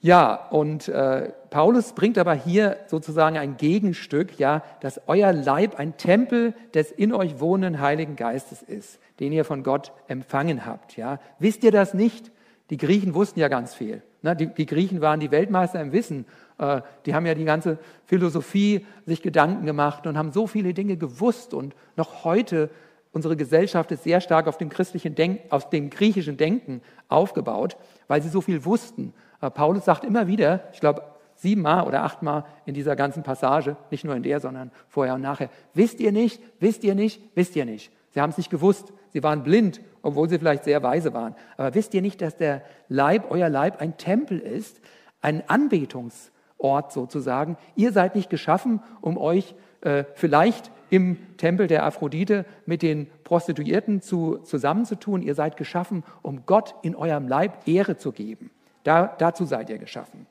Ja, 0.02 0.48
und 0.50 0.88
äh, 0.88 1.34
Paulus 1.50 1.92
bringt 1.92 2.18
aber 2.18 2.34
hier 2.34 2.78
sozusagen 2.88 3.38
ein 3.38 3.58
Gegenstück, 3.58 4.40
ja, 4.40 4.64
dass 4.80 5.02
euer 5.08 5.34
Leib 5.34 5.78
ein 5.78 5.98
Tempel 5.98 6.54
des 6.74 6.92
in 6.92 7.14
euch 7.14 7.42
wohnenden 7.42 7.82
Heiligen 7.82 8.16
Geistes 8.16 8.62
ist, 8.62 9.00
den 9.20 9.34
ihr 9.34 9.44
von 9.44 9.62
Gott 9.62 9.92
empfangen 10.08 10.66
habt. 10.66 10.96
Ja, 10.96 11.20
wisst 11.38 11.66
ihr 11.66 11.72
das 11.72 11.94
nicht? 11.94 12.32
Die 12.70 12.78
Griechen 12.78 13.14
wussten 13.14 13.42
ja 13.42 13.50
ganz 13.50 13.74
viel. 13.74 14.02
Ne? 14.22 14.38
Die, 14.38 14.48
die, 14.48 14.66
Griechen 14.66 15.02
waren 15.02 15.20
die 15.20 15.32
Weltmeister 15.32 15.82
im 15.82 15.92
Wissen. 15.92 16.26
Äh, 16.60 16.82
die 17.06 17.14
haben 17.14 17.26
ja 17.26 17.34
die 17.34 17.44
ganze 17.44 17.78
Philosophie 18.06 18.86
sich 19.06 19.22
Gedanken 19.22 19.66
gemacht 19.66 20.08
und 20.08 20.18
haben 20.18 20.32
so 20.32 20.48
viele 20.48 20.74
Dinge 20.74 20.96
gewusst. 20.96 21.54
Und 21.54 21.76
noch 21.98 22.24
heute 22.24 22.70
unsere 23.12 23.36
Gesellschaft 23.36 23.92
ist 23.92 24.04
sehr 24.04 24.22
stark 24.22 24.48
auf 24.48 24.58
dem 24.58 24.70
christlichen 24.70 25.16
Denk, 25.16 25.42
auf 25.50 25.70
dem 25.70 25.90
griechischen 25.90 26.38
Denken 26.38 26.82
aufgebaut, 27.10 27.76
weil 28.08 28.22
sie 28.22 28.30
so 28.30 28.40
viel 28.40 28.64
wussten 28.64 29.14
Paulus 29.39 29.86
sagt 29.86 30.04
immer 30.04 30.28
wieder, 30.28 30.62
ich 30.73 30.80
glaube 30.80 31.04
siebenmal 31.36 31.88
oder 31.88 32.04
achtmal 32.04 32.43
in 32.65 32.73
dieser 32.73 32.95
ganzen 32.95 33.23
Passage, 33.23 33.78
nicht 33.91 34.04
nur 34.04 34.15
in 34.15 34.23
der, 34.23 34.39
sondern 34.39 34.71
vorher 34.89 35.15
und 35.15 35.21
nachher, 35.21 35.49
wisst 35.73 35.99
ihr 36.02 36.12
nicht, 36.12 36.41
wisst 36.60 36.84
ihr 36.84 36.95
nicht, 36.95 37.21
wisst 37.36 37.56
ihr 37.56 37.65
nicht. 37.65 37.91
Sie 38.12 38.19
haben 38.19 38.32
es 38.32 38.38
nicht 38.38 38.49
gewusst, 38.49 38.91
sie 39.13 39.23
waren 39.23 39.43
blind, 39.43 39.80
obwohl 40.02 40.28
sie 40.28 40.38
vielleicht 40.38 40.65
sehr 40.65 40.84
weise 40.84 41.13
waren. 41.13 41.36
Aber 41.56 41.73
wisst 41.75 41.93
ihr 41.93 42.02
nicht, 42.02 42.21
dass 42.21 42.36
der 42.36 42.63
Leib, 42.89 43.32
euer 43.32 43.49
Leib 43.49 43.80
ein 43.82 43.97
Tempel 43.97 44.39
ist, 44.39 44.82
ein 45.21 45.47
Anbetungsort 45.47 46.91
sozusagen? 46.91 47.58
Ihr 47.75 47.93
seid 47.93 48.15
nicht 48.15 48.30
geschaffen, 48.30 48.82
um 48.99 49.17
euch 49.17 49.56
äh, 49.82 50.04
vielleicht 50.15 50.71
im 50.89 51.17
Tempel 51.38 51.67
der 51.67 51.86
Aphrodite 51.86 52.45
mit 52.65 52.82
den 52.82 53.08
Prostituierten 53.23 54.02
zu, 54.02 54.39
zusammenzutun. 54.39 55.21
Ihr 55.21 55.36
seid 55.36 55.56
geschaffen, 55.56 56.04
um 56.21 56.45
Gott 56.45 56.75
in 56.82 56.95
eurem 56.95 57.28
Leib 57.28 57.67
Ehre 57.67 57.97
zu 57.97 58.12
geben. 58.12 58.49
Da, 58.89 59.06
dazu 59.19 59.45
seid 59.45 59.69
ihr 59.69 59.78
geschaffen. 59.78 60.25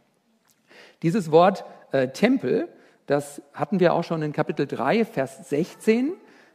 Dieses 1.02 1.30
Wort 1.30 1.64
äh, 1.92 2.08
Tempel, 2.08 2.68
das 3.06 3.40
hatten 3.54 3.78
wir 3.78 3.94
auch 3.94 4.02
schon 4.02 4.20
in 4.20 4.32
Kapitel 4.32 4.66
3, 4.66 5.04
Vers 5.04 5.48
16. 5.48 6.14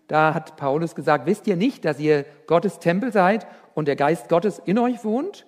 Da 0.09 0.33
hat 0.33 0.57
Paulus 0.57 0.95
gesagt, 0.95 1.27
wisst 1.27 1.47
ihr 1.47 1.55
nicht, 1.55 1.85
dass 1.85 2.01
ihr 2.01 2.25
Gottes 2.45 2.79
Tempel 2.79 3.13
seid 3.13 3.47
und 3.73 3.87
der 3.87 3.95
Geist 3.95 4.27
Gottes 4.27 4.59
in 4.59 4.79
euch 4.79 5.05
wohnt? 5.05 5.45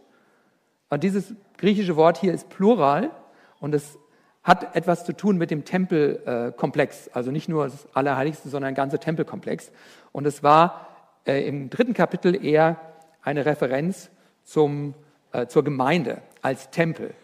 Und 0.89 1.03
dieses 1.03 1.33
griechische 1.57 1.97
Wort 1.97 2.19
hier 2.19 2.33
ist 2.33 2.47
plural 2.47 3.11
und 3.59 3.75
es 3.75 3.99
hat 4.41 4.77
etwas 4.77 5.03
zu 5.03 5.11
tun 5.11 5.37
mit 5.37 5.51
dem 5.51 5.65
Tempelkomplex, 5.65 7.09
also 7.09 7.31
nicht 7.31 7.49
nur 7.49 7.65
das 7.65 7.85
Allerheiligste, 7.93 8.47
sondern 8.47 8.69
ein 8.69 8.75
ganzer 8.75 9.01
Tempelkomplex. 9.01 9.73
Und 10.13 10.25
es 10.25 10.41
war 10.41 10.87
äh, 11.27 11.45
im 11.45 11.69
dritten 11.69 11.93
Kapitel 11.93 12.45
eher 12.45 12.79
eine 13.23 13.45
Referenz 13.45 14.09
zum 14.45 14.93
äh, 15.35 15.47
zur 15.47 15.65
Gemeinde 15.65 16.21
als 16.45 16.69
Tempel 16.69 17.15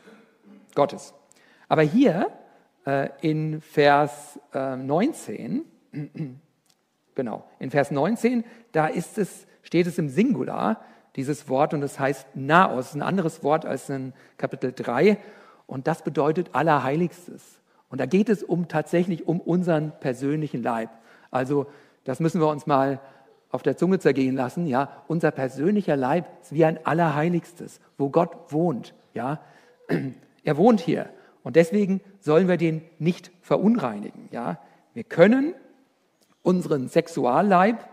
Gottes. 0.73 1.13
Aber 1.69 1.83
hier 1.83 2.31
äh, 2.87 3.09
in 3.21 3.61
Vers 3.61 4.39
äh, 4.51 4.75
19, 4.75 5.61
genau, 7.15 7.43
in 7.59 7.69
Vers 7.69 7.91
19, 7.91 8.43
da 8.71 8.87
ist 8.87 9.19
es, 9.19 9.45
steht 9.61 9.85
es 9.85 9.99
im 9.99 10.09
Singular, 10.09 10.81
dieses 11.15 11.47
Wort, 11.49 11.75
und 11.75 11.83
es 11.83 11.99
heißt 11.99 12.29
Naos, 12.33 12.95
ein 12.95 13.03
anderes 13.03 13.43
Wort 13.43 13.63
als 13.63 13.91
in 13.91 14.13
Kapitel 14.37 14.73
3, 14.73 15.19
und 15.67 15.85
das 15.85 16.03
bedeutet 16.03 16.55
Allerheiligstes. 16.55 17.59
Und 17.89 18.01
da 18.01 18.07
geht 18.07 18.27
es 18.27 18.41
um 18.41 18.69
tatsächlich 18.69 19.27
um 19.27 19.39
unseren 19.39 19.91
persönlichen 19.99 20.63
Leib. 20.63 20.89
Also 21.29 21.67
das 22.05 22.19
müssen 22.19 22.41
wir 22.41 22.47
uns 22.47 22.65
mal 22.65 22.99
auf 23.51 23.61
der 23.61 23.77
Zunge 23.77 23.99
zergehen 23.99 24.35
lassen, 24.35 24.65
ja, 24.65 24.89
unser 25.07 25.29
persönlicher 25.29 25.95
Leib 25.95 26.25
ist 26.41 26.53
wie 26.53 26.65
ein 26.65 26.83
Allerheiligstes, 26.87 27.79
wo 27.99 28.09
Gott 28.09 28.51
wohnt, 28.51 28.95
ja. 29.13 29.39
Er 30.43 30.57
wohnt 30.57 30.79
hier 30.79 31.07
und 31.43 31.55
deswegen 31.55 32.01
sollen 32.19 32.47
wir 32.47 32.57
den 32.57 32.81
nicht 32.97 33.29
verunreinigen, 33.41 34.27
ja. 34.31 34.57
Wir 34.95 35.03
können 35.03 35.53
unseren 36.41 36.89
Sexualleib 36.89 37.87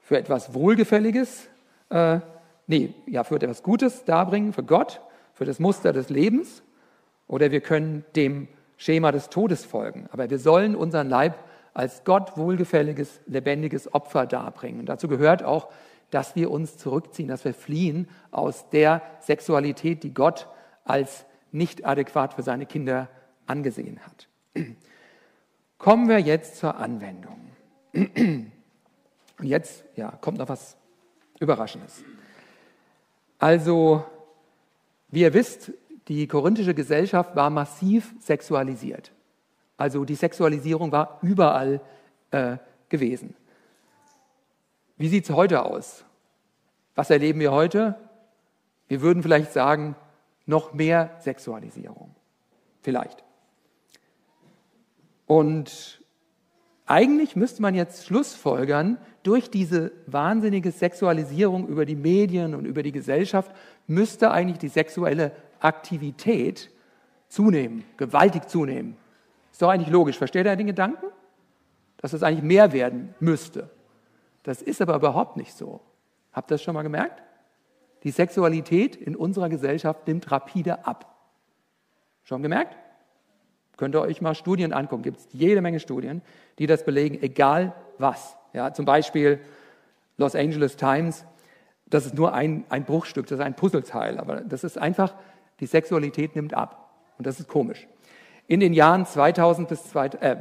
für 0.00 0.16
etwas 0.18 0.54
Wohlgefälliges, 0.54 1.48
äh, 1.90 2.20
nee, 2.66 2.94
ja, 3.06 3.24
für 3.24 3.36
etwas 3.36 3.62
Gutes 3.62 4.04
darbringen, 4.04 4.52
für 4.52 4.64
Gott, 4.64 5.02
für 5.34 5.44
das 5.44 5.58
Muster 5.58 5.92
des 5.92 6.08
Lebens, 6.08 6.62
oder 7.26 7.50
wir 7.50 7.60
können 7.60 8.04
dem 8.16 8.48
Schema 8.76 9.12
des 9.12 9.28
Todes 9.28 9.64
folgen. 9.64 10.08
Aber 10.10 10.28
wir 10.30 10.38
sollen 10.38 10.74
unseren 10.74 11.08
Leib 11.08 11.34
als 11.74 12.02
Gott 12.04 12.36
wohlgefälliges, 12.36 13.20
lebendiges 13.26 13.92
Opfer 13.94 14.26
darbringen. 14.26 14.80
Und 14.80 14.86
dazu 14.86 15.06
gehört 15.06 15.44
auch, 15.44 15.68
dass 16.10 16.36
wir 16.36 16.50
uns 16.50 16.76
zurückziehen, 16.76 17.28
dass 17.28 17.44
wir 17.44 17.54
fliehen 17.54 18.08
aus 18.30 18.68
der 18.70 19.02
Sexualität, 19.20 20.02
die 20.02 20.14
Gott 20.14 20.48
als 20.84 21.24
nicht 21.52 21.84
adäquat 21.84 22.34
für 22.34 22.42
seine 22.42 22.66
Kinder 22.66 23.08
angesehen 23.46 24.00
hat. 24.00 24.28
Kommen 25.78 26.08
wir 26.08 26.18
jetzt 26.18 26.56
zur 26.56 26.76
Anwendung. 26.76 27.38
Und 27.92 28.52
jetzt 29.40 29.84
ja, 29.96 30.10
kommt 30.20 30.38
noch 30.38 30.48
was 30.48 30.76
Überraschendes. 31.38 32.04
Also, 33.38 34.04
wie 35.08 35.22
ihr 35.22 35.32
wisst, 35.32 35.72
die 36.08 36.26
korinthische 36.26 36.74
Gesellschaft 36.74 37.34
war 37.34 37.50
massiv 37.50 38.14
sexualisiert. 38.20 39.12
Also 39.76 40.04
die 40.04 40.14
Sexualisierung 40.14 40.92
war 40.92 41.18
überall 41.22 41.80
äh, 42.30 42.58
gewesen. 42.90 43.34
Wie 45.00 45.08
sieht 45.08 45.24
es 45.24 45.34
heute 45.34 45.64
aus? 45.64 46.04
Was 46.94 47.08
erleben 47.08 47.40
wir 47.40 47.52
heute? 47.52 47.94
Wir 48.86 49.00
würden 49.00 49.22
vielleicht 49.22 49.50
sagen, 49.50 49.96
noch 50.44 50.74
mehr 50.74 51.16
Sexualisierung. 51.20 52.14
Vielleicht. 52.82 53.24
Und 55.26 56.02
eigentlich 56.84 57.34
müsste 57.34 57.62
man 57.62 57.74
jetzt 57.74 58.04
Schlussfolgern, 58.04 58.98
durch 59.22 59.48
diese 59.50 59.90
wahnsinnige 60.06 60.70
Sexualisierung 60.70 61.66
über 61.68 61.86
die 61.86 61.96
Medien 61.96 62.54
und 62.54 62.66
über 62.66 62.82
die 62.82 62.92
Gesellschaft 62.92 63.56
müsste 63.86 64.30
eigentlich 64.30 64.58
die 64.58 64.68
sexuelle 64.68 65.32
Aktivität 65.60 66.70
zunehmen, 67.26 67.84
gewaltig 67.96 68.50
zunehmen. 68.50 68.98
Ist 69.50 69.62
doch 69.62 69.70
eigentlich 69.70 69.88
logisch. 69.88 70.18
Versteht 70.18 70.44
ihr 70.44 70.56
den 70.56 70.66
Gedanken? 70.66 71.06
Dass 71.96 72.12
es 72.12 72.22
eigentlich 72.22 72.44
mehr 72.44 72.74
werden 72.74 73.14
müsste. 73.18 73.70
Das 74.42 74.62
ist 74.62 74.80
aber 74.80 74.96
überhaupt 74.96 75.36
nicht 75.36 75.54
so. 75.54 75.80
Habt 76.32 76.50
ihr 76.50 76.54
das 76.54 76.62
schon 76.62 76.74
mal 76.74 76.82
gemerkt? 76.82 77.22
Die 78.04 78.10
Sexualität 78.10 78.96
in 78.96 79.14
unserer 79.14 79.48
Gesellschaft 79.48 80.06
nimmt 80.06 80.30
rapide 80.30 80.86
ab. 80.86 81.14
Schon 82.24 82.42
gemerkt? 82.42 82.76
Könnt 83.76 83.94
ihr 83.94 84.00
euch 84.00 84.20
mal 84.20 84.34
Studien 84.34 84.72
angucken. 84.72 85.02
Gibt 85.02 85.18
es 85.18 85.28
jede 85.32 85.60
Menge 85.60 85.80
Studien, 85.80 86.22
die 86.58 86.66
das 86.66 86.84
belegen, 86.84 87.22
egal 87.22 87.74
was. 87.98 88.36
Ja, 88.52 88.72
zum 88.72 88.84
Beispiel 88.84 89.40
Los 90.16 90.34
Angeles 90.34 90.76
Times, 90.76 91.24
das 91.86 92.06
ist 92.06 92.14
nur 92.14 92.32
ein, 92.32 92.64
ein 92.68 92.84
Bruchstück, 92.84 93.26
das 93.26 93.38
ist 93.38 93.44
ein 93.44 93.54
Puzzleteil, 93.54 94.18
aber 94.18 94.42
das 94.42 94.64
ist 94.64 94.78
einfach, 94.78 95.14
die 95.60 95.66
Sexualität 95.66 96.36
nimmt 96.36 96.54
ab. 96.54 96.90
Und 97.18 97.26
das 97.26 97.40
ist 97.40 97.48
komisch. 97.48 97.86
In 98.46 98.60
den 98.60 98.72
Jahren 98.72 99.06
2000 99.06 99.68
bis, 99.68 99.94
äh, 99.94 100.36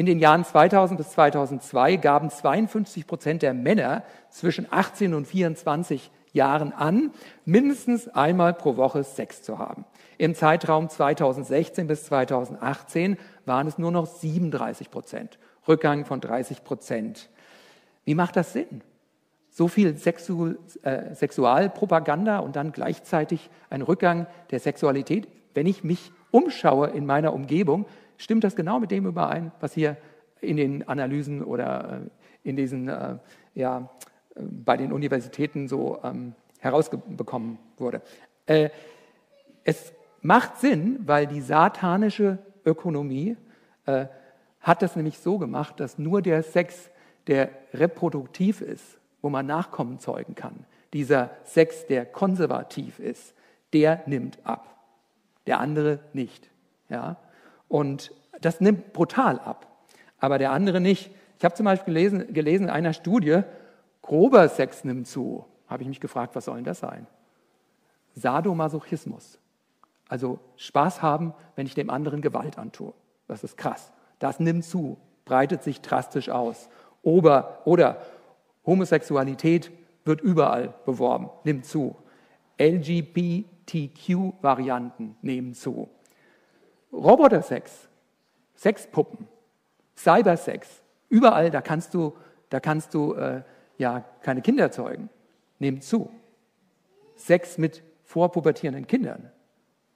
in 0.00 0.06
den 0.06 0.18
Jahren 0.18 0.46
2000 0.46 0.96
bis 0.96 1.10
2002 1.10 1.96
gaben 1.96 2.30
52 2.30 3.06
Prozent 3.06 3.42
der 3.42 3.52
Männer 3.52 4.02
zwischen 4.30 4.66
18 4.70 5.12
und 5.12 5.26
24 5.26 6.10
Jahren 6.32 6.72
an, 6.72 7.10
mindestens 7.44 8.08
einmal 8.08 8.54
pro 8.54 8.78
Woche 8.78 9.04
Sex 9.04 9.42
zu 9.42 9.58
haben. 9.58 9.84
Im 10.16 10.34
Zeitraum 10.34 10.88
2016 10.88 11.86
bis 11.86 12.04
2018 12.04 13.18
waren 13.44 13.66
es 13.66 13.76
nur 13.76 13.90
noch 13.90 14.06
37 14.06 14.90
Prozent, 14.90 15.38
Rückgang 15.68 16.06
von 16.06 16.22
30 16.22 16.64
Prozent. 16.64 17.28
Wie 18.06 18.14
macht 18.14 18.36
das 18.36 18.54
Sinn? 18.54 18.80
So 19.50 19.68
viel 19.68 19.98
Sexu 19.98 20.54
äh, 20.80 21.14
Sexualpropaganda 21.14 22.38
und 22.38 22.56
dann 22.56 22.72
gleichzeitig 22.72 23.50
ein 23.68 23.82
Rückgang 23.82 24.26
der 24.50 24.60
Sexualität. 24.60 25.28
Wenn 25.52 25.66
ich 25.66 25.84
mich 25.84 26.10
umschaue 26.30 26.88
in 26.88 27.04
meiner 27.04 27.34
Umgebung, 27.34 27.84
stimmt 28.20 28.44
das 28.44 28.54
genau 28.54 28.78
mit 28.78 28.90
dem 28.90 29.06
überein, 29.06 29.50
was 29.60 29.72
hier 29.72 29.96
in 30.40 30.56
den 30.56 30.86
Analysen 30.86 31.42
oder 31.42 32.02
äh, 32.44 32.48
in 32.48 32.56
diesen, 32.56 32.88
äh, 32.88 33.16
ja, 33.54 33.90
äh, 34.34 34.42
bei 34.42 34.76
den 34.76 34.92
Universitäten 34.92 35.68
so 35.68 35.98
ähm, 36.02 36.34
herausbekommen 36.60 37.58
wurde. 37.76 38.02
Äh, 38.46 38.70
es 39.64 39.92
macht 40.22 40.58
Sinn, 40.58 41.00
weil 41.06 41.26
die 41.26 41.40
satanische 41.40 42.38
Ökonomie 42.64 43.36
äh, 43.86 44.06
hat 44.60 44.82
das 44.82 44.96
nämlich 44.96 45.18
so 45.18 45.38
gemacht, 45.38 45.80
dass 45.80 45.98
nur 45.98 46.20
der 46.22 46.42
Sex, 46.42 46.90
der 47.26 47.50
reproduktiv 47.72 48.60
ist, 48.60 48.98
wo 49.22 49.30
man 49.30 49.46
Nachkommen 49.46 49.98
zeugen 49.98 50.34
kann, 50.34 50.64
dieser 50.92 51.30
Sex, 51.44 51.86
der 51.86 52.04
konservativ 52.04 52.98
ist, 52.98 53.34
der 53.72 54.02
nimmt 54.06 54.38
ab. 54.44 54.76
Der 55.46 55.60
andere 55.60 56.00
nicht. 56.12 56.50
Ja? 56.88 57.16
Und 57.70 58.12
das 58.40 58.60
nimmt 58.60 58.92
brutal 58.92 59.38
ab, 59.38 59.66
aber 60.18 60.38
der 60.38 60.50
andere 60.50 60.80
nicht. 60.80 61.12
Ich 61.38 61.44
habe 61.44 61.54
zum 61.54 61.64
Beispiel 61.64 61.94
gelesen, 61.94 62.34
gelesen 62.34 62.64
in 62.64 62.70
einer 62.70 62.92
Studie, 62.92 63.42
grober 64.02 64.48
Sex 64.48 64.82
nimmt 64.84 65.06
zu. 65.06 65.46
Habe 65.68 65.84
ich 65.84 65.88
mich 65.88 66.00
gefragt, 66.00 66.34
was 66.34 66.46
soll 66.46 66.56
denn 66.56 66.64
das 66.64 66.80
sein? 66.80 67.06
Sadomasochismus. 68.16 69.38
Also 70.08 70.40
Spaß 70.56 71.00
haben, 71.00 71.32
wenn 71.54 71.66
ich 71.66 71.76
dem 71.76 71.90
anderen 71.90 72.22
Gewalt 72.22 72.58
antue. 72.58 72.92
Das 73.28 73.44
ist 73.44 73.56
krass. 73.56 73.92
Das 74.18 74.40
nimmt 74.40 74.64
zu, 74.64 74.96
breitet 75.24 75.62
sich 75.62 75.80
drastisch 75.80 76.28
aus. 76.28 76.68
Oder, 77.02 77.60
oder 77.66 77.98
Homosexualität 78.66 79.70
wird 80.04 80.20
überall 80.20 80.74
beworben, 80.84 81.30
nimmt 81.44 81.66
zu. 81.66 81.94
LGBTQ-Varianten 82.58 85.14
nehmen 85.22 85.54
zu. 85.54 85.88
Robotersex, 86.92 87.88
Sexpuppen, 88.56 89.28
Cybersex, 89.96 90.82
überall, 91.08 91.50
da 91.50 91.60
kannst 91.60 91.94
du, 91.94 92.14
da 92.48 92.60
kannst 92.60 92.94
du 92.94 93.14
äh, 93.14 93.42
ja 93.78 94.04
keine 94.22 94.42
Kinder 94.42 94.70
zeugen, 94.70 95.08
nimmt 95.58 95.84
zu. 95.84 96.10
Sex 97.16 97.58
mit 97.58 97.82
vorpubertierenden 98.04 98.86
Kindern 98.86 99.30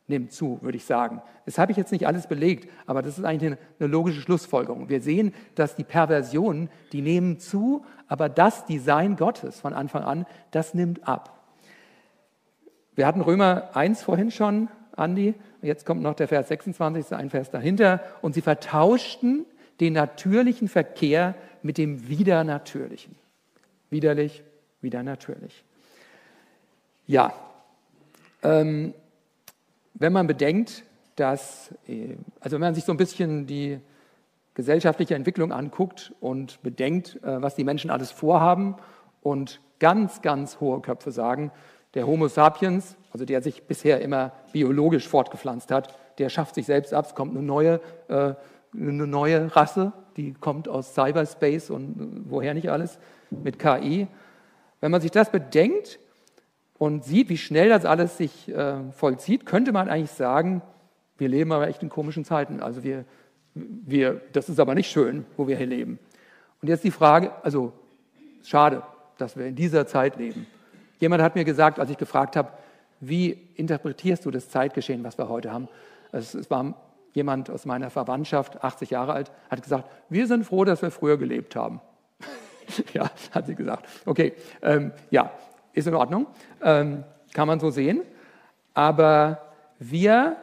nimmt 0.06 0.32
zu, 0.32 0.58
würde 0.60 0.76
ich 0.76 0.84
sagen. 0.84 1.22
Das 1.46 1.58
habe 1.58 1.72
ich 1.72 1.78
jetzt 1.78 1.92
nicht 1.92 2.06
alles 2.06 2.26
belegt, 2.26 2.70
aber 2.86 3.02
das 3.02 3.18
ist 3.18 3.24
eigentlich 3.24 3.52
eine, 3.52 3.58
eine, 3.78 3.88
logische 3.88 4.20
Schlussfolgerung. 4.20 4.88
Wir 4.88 5.00
sehen, 5.00 5.34
dass 5.54 5.76
die 5.76 5.84
Perversionen, 5.84 6.68
die 6.92 7.00
nehmen 7.00 7.38
zu, 7.38 7.84
aber 8.06 8.28
das 8.28 8.66
Design 8.66 9.16
Gottes 9.16 9.60
von 9.60 9.72
Anfang 9.72 10.04
an, 10.04 10.26
das 10.50 10.74
nimmt 10.74 11.08
ab. 11.08 11.30
Wir 12.94 13.06
hatten 13.06 13.22
Römer 13.22 13.70
1 13.74 14.02
vorhin 14.02 14.30
schon, 14.30 14.68
Andi, 14.96 15.34
jetzt 15.62 15.86
kommt 15.86 16.02
noch 16.02 16.14
der 16.14 16.28
Vers 16.28 16.48
26, 16.48 17.16
ein 17.16 17.30
Vers 17.30 17.50
dahinter, 17.50 18.00
und 18.22 18.34
sie 18.34 18.40
vertauschten 18.40 19.46
den 19.80 19.94
natürlichen 19.94 20.68
Verkehr 20.68 21.34
mit 21.62 21.78
dem 21.78 22.08
Widernatürlichen. 22.08 23.16
Widerlich, 23.90 24.42
wieder 24.80 25.02
natürlich. 25.02 25.64
Ja, 27.06 27.34
ähm, 28.42 28.94
wenn 29.94 30.12
man 30.12 30.26
bedenkt, 30.26 30.84
dass, 31.16 31.72
äh, 31.88 32.16
also 32.40 32.54
wenn 32.54 32.60
man 32.60 32.74
sich 32.74 32.84
so 32.84 32.92
ein 32.92 32.98
bisschen 32.98 33.46
die 33.46 33.78
gesellschaftliche 34.54 35.14
Entwicklung 35.14 35.52
anguckt 35.52 36.12
und 36.20 36.62
bedenkt, 36.62 37.16
äh, 37.22 37.42
was 37.42 37.54
die 37.54 37.64
Menschen 37.64 37.90
alles 37.90 38.10
vorhaben 38.10 38.76
und 39.22 39.60
ganz, 39.80 40.22
ganz 40.22 40.60
hohe 40.60 40.80
Köpfe 40.80 41.10
sagen, 41.10 41.50
der 41.94 42.06
Homo 42.06 42.28
sapiens, 42.28 42.96
also 43.12 43.24
der 43.24 43.42
sich 43.42 43.64
bisher 43.64 44.00
immer 44.00 44.32
biologisch 44.52 45.08
fortgepflanzt 45.08 45.70
hat, 45.70 45.96
der 46.18 46.28
schafft 46.28 46.54
sich 46.54 46.66
selbst 46.66 46.92
ab, 46.92 47.06
es 47.06 47.14
kommt 47.14 47.36
eine 47.36 47.44
neue, 47.44 47.80
äh, 48.08 48.34
eine 48.74 49.06
neue 49.06 49.54
Rasse, 49.54 49.92
die 50.16 50.34
kommt 50.34 50.68
aus 50.68 50.94
Cyberspace 50.94 51.70
und 51.70 52.24
woher 52.28 52.54
nicht 52.54 52.70
alles, 52.70 52.98
mit 53.30 53.58
KI. 53.58 54.06
Wenn 54.80 54.90
man 54.90 55.00
sich 55.00 55.10
das 55.10 55.30
bedenkt, 55.30 55.98
und 56.78 57.04
sieht, 57.04 57.28
wie 57.28 57.38
schnell 57.38 57.68
das 57.68 57.84
alles 57.84 58.16
sich 58.16 58.48
äh, 58.48 58.74
vollzieht, 58.92 59.46
könnte 59.46 59.72
man 59.72 59.88
eigentlich 59.88 60.10
sagen, 60.10 60.62
wir 61.16 61.28
leben 61.28 61.52
aber 61.52 61.68
echt 61.68 61.82
in 61.82 61.88
komischen 61.88 62.24
Zeiten. 62.24 62.60
Also 62.60 62.82
wir, 62.82 63.04
wir, 63.54 64.20
das 64.32 64.48
ist 64.48 64.58
aber 64.58 64.74
nicht 64.74 64.90
schön, 64.90 65.24
wo 65.36 65.46
wir 65.46 65.56
hier 65.56 65.66
leben. 65.66 65.98
Und 66.60 66.68
jetzt 66.68 66.84
die 66.84 66.90
Frage, 66.90 67.32
also 67.42 67.72
schade, 68.42 68.82
dass 69.18 69.36
wir 69.36 69.46
in 69.46 69.54
dieser 69.54 69.86
Zeit 69.86 70.16
leben. 70.16 70.46
Jemand 71.04 71.22
hat 71.22 71.34
mir 71.34 71.44
gesagt, 71.44 71.78
als 71.78 71.90
ich 71.90 71.98
gefragt 71.98 72.34
habe, 72.34 72.48
wie 72.98 73.32
interpretierst 73.56 74.24
du 74.24 74.30
das 74.30 74.48
Zeitgeschehen, 74.48 75.04
was 75.04 75.18
wir 75.18 75.28
heute 75.28 75.52
haben? 75.52 75.68
Es, 76.12 76.48
war 76.50 76.76
jemand 77.12 77.50
aus 77.50 77.66
meiner 77.66 77.90
Verwandtschaft, 77.90 78.64
80 78.64 78.88
Jahre 78.88 79.12
alt, 79.12 79.30
hat 79.50 79.62
gesagt, 79.62 79.86
wir 80.08 80.26
sind 80.26 80.46
froh, 80.46 80.64
dass 80.64 80.80
wir 80.80 80.90
früher 80.90 81.18
gelebt 81.18 81.56
haben. 81.56 81.82
ja, 82.94 83.10
hat 83.32 83.44
sie 83.44 83.54
gesagt. 83.54 83.86
Okay, 84.06 84.32
ähm, 84.62 84.92
ja, 85.10 85.30
ist 85.74 85.86
in 85.86 85.92
Ordnung, 85.92 86.26
ähm, 86.62 87.04
kann 87.34 87.48
man 87.48 87.60
so 87.60 87.68
sehen. 87.68 88.00
Aber 88.72 89.42
wir 89.78 90.38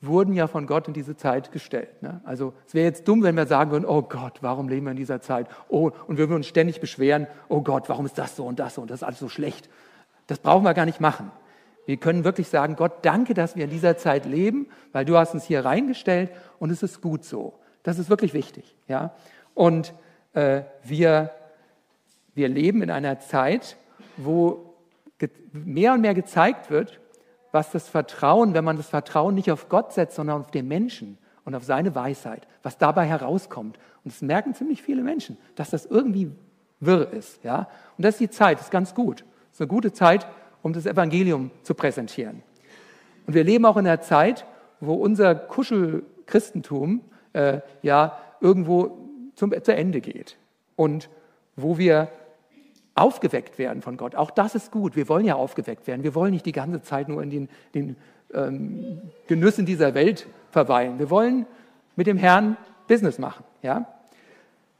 wurden 0.00 0.32
ja 0.32 0.46
von 0.46 0.66
Gott 0.66 0.88
in 0.88 0.94
diese 0.94 1.14
Zeit 1.14 1.52
gestellt. 1.52 2.02
Ne? 2.02 2.22
Also 2.24 2.54
es 2.66 2.72
wäre 2.72 2.86
jetzt 2.86 3.06
dumm, 3.06 3.22
wenn 3.22 3.36
wir 3.36 3.44
sagen 3.44 3.70
würden, 3.70 3.84
oh 3.84 4.00
Gott, 4.00 4.38
warum 4.40 4.70
leben 4.70 4.86
wir 4.86 4.92
in 4.92 4.96
dieser 4.96 5.20
Zeit? 5.20 5.46
Oh, 5.68 5.90
und 6.06 6.16
wir 6.16 6.30
würden 6.30 6.36
uns 6.36 6.46
ständig 6.46 6.80
beschweren, 6.80 7.26
oh 7.50 7.60
Gott, 7.60 7.90
warum 7.90 8.06
ist 8.06 8.16
das 8.16 8.34
so 8.34 8.46
und 8.46 8.58
das 8.58 8.76
so 8.76 8.80
und 8.80 8.90
das 8.90 9.00
ist 9.00 9.06
alles 9.06 9.18
so 9.18 9.28
schlecht. 9.28 9.68
Das 10.30 10.38
brauchen 10.38 10.64
wir 10.64 10.74
gar 10.74 10.86
nicht 10.86 11.00
machen. 11.00 11.32
Wir 11.86 11.96
können 11.96 12.22
wirklich 12.22 12.48
sagen, 12.48 12.76
Gott, 12.76 12.92
danke, 13.02 13.34
dass 13.34 13.56
wir 13.56 13.64
in 13.64 13.70
dieser 13.70 13.96
Zeit 13.96 14.26
leben, 14.26 14.68
weil 14.92 15.04
du 15.04 15.18
hast 15.18 15.34
uns 15.34 15.42
hier 15.42 15.64
reingestellt 15.64 16.30
und 16.60 16.70
es 16.70 16.84
ist 16.84 17.00
gut 17.00 17.24
so. 17.24 17.58
Das 17.82 17.98
ist 17.98 18.10
wirklich 18.10 18.32
wichtig. 18.32 18.76
Ja? 18.86 19.12
Und 19.54 19.92
äh, 20.34 20.62
wir, 20.84 21.32
wir 22.36 22.48
leben 22.48 22.82
in 22.82 22.92
einer 22.92 23.18
Zeit, 23.18 23.76
wo 24.16 24.76
mehr 25.52 25.94
und 25.94 26.00
mehr 26.00 26.14
gezeigt 26.14 26.70
wird, 26.70 27.00
was 27.50 27.72
das 27.72 27.88
Vertrauen, 27.88 28.54
wenn 28.54 28.64
man 28.64 28.76
das 28.76 28.88
Vertrauen 28.88 29.34
nicht 29.34 29.50
auf 29.50 29.68
Gott 29.68 29.92
setzt, 29.92 30.14
sondern 30.14 30.42
auf 30.42 30.52
den 30.52 30.68
Menschen 30.68 31.18
und 31.44 31.56
auf 31.56 31.64
seine 31.64 31.92
Weisheit, 31.96 32.46
was 32.62 32.78
dabei 32.78 33.06
herauskommt. 33.06 33.78
Und 34.04 34.14
das 34.14 34.22
merken 34.22 34.54
ziemlich 34.54 34.80
viele 34.80 35.02
Menschen, 35.02 35.38
dass 35.56 35.70
das 35.70 35.86
irgendwie 35.86 36.30
wirr 36.78 37.12
ist. 37.12 37.42
Ja? 37.42 37.68
Und 37.98 38.04
das 38.04 38.14
ist 38.14 38.20
die 38.20 38.30
Zeit, 38.30 38.58
das 38.58 38.66
ist 38.66 38.70
ganz 38.70 38.94
gut. 38.94 39.24
Das 39.50 39.56
ist 39.56 39.60
eine 39.60 39.68
gute 39.68 39.92
Zeit, 39.92 40.26
um 40.62 40.72
das 40.72 40.86
Evangelium 40.86 41.50
zu 41.62 41.74
präsentieren. 41.74 42.42
Und 43.26 43.34
wir 43.34 43.44
leben 43.44 43.64
auch 43.66 43.76
in 43.76 43.86
einer 43.86 44.00
Zeit, 44.00 44.46
wo 44.80 44.94
unser 44.94 45.34
Kuschelchristentum 45.34 47.02
äh, 47.32 47.60
ja 47.82 48.18
irgendwo 48.40 48.98
zum, 49.34 49.52
zu 49.62 49.74
Ende 49.74 50.00
geht. 50.00 50.36
Und 50.76 51.10
wo 51.56 51.78
wir 51.78 52.08
aufgeweckt 52.94 53.58
werden 53.58 53.82
von 53.82 53.96
Gott. 53.96 54.14
Auch 54.14 54.30
das 54.30 54.54
ist 54.54 54.70
gut. 54.70 54.96
Wir 54.96 55.08
wollen 55.08 55.24
ja 55.24 55.34
aufgeweckt 55.34 55.86
werden. 55.86 56.02
Wir 56.02 56.14
wollen 56.14 56.32
nicht 56.32 56.46
die 56.46 56.52
ganze 56.52 56.82
Zeit 56.82 57.08
nur 57.08 57.22
in 57.22 57.30
den, 57.30 57.48
den 57.74 57.96
ähm, 58.34 59.00
Genüssen 59.26 59.66
dieser 59.66 59.94
Welt 59.94 60.26
verweilen. 60.50 60.98
Wir 60.98 61.10
wollen 61.10 61.46
mit 61.96 62.06
dem 62.06 62.16
Herrn 62.16 62.56
Business 62.88 63.18
machen. 63.18 63.44
Ja? 63.62 63.86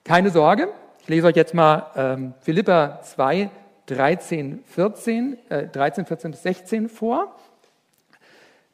Keine 0.04 0.30
Sorge. 0.30 0.68
Ich 1.02 1.08
lese 1.08 1.28
euch 1.28 1.36
jetzt 1.36 1.54
mal 1.54 1.86
ähm, 1.96 2.34
Philippa 2.40 3.00
2, 3.02 3.50
13, 3.90 4.62
14, 4.66 5.38
äh, 5.48 5.66
13, 5.66 6.06
14 6.06 6.30
bis 6.30 6.42
16 6.42 6.88
vor. 6.88 7.36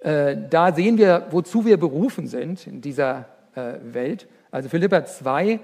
Äh, 0.01 0.37
da 0.51 0.73
sehen 0.75 0.99
wir, 0.99 1.29
wozu 1.31 1.64
wir 1.64 1.79
berufen 1.79 2.27
sind 2.27 2.67
in 2.67 2.81
dieser 2.81 3.27
äh, 3.55 3.75
Welt. 3.83 4.29
Also 4.51 4.69
Philippa 4.69 5.05
2, 5.05 5.61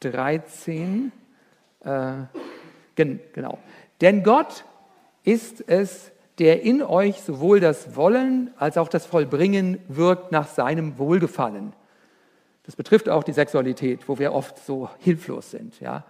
13. 0.00 1.12
Äh, 1.84 2.12
Gen, 2.94 3.20
genau. 3.34 3.58
Denn 4.00 4.22
Gott 4.22 4.64
ist 5.22 5.68
es, 5.68 6.10
der 6.38 6.62
in 6.62 6.82
euch 6.82 7.20
sowohl 7.20 7.60
das 7.60 7.94
Wollen 7.96 8.50
als 8.58 8.78
auch 8.78 8.88
das 8.88 9.06
Vollbringen 9.06 9.78
wirkt 9.88 10.32
nach 10.32 10.48
seinem 10.48 10.98
Wohlgefallen. 10.98 11.72
Das 12.64 12.76
betrifft 12.76 13.08
auch 13.08 13.22
die 13.22 13.32
Sexualität, 13.32 14.08
wo 14.08 14.18
wir 14.18 14.32
oft 14.32 14.58
so 14.64 14.90
hilflos 14.98 15.50
sind. 15.50 15.78
Ja? 15.80 16.04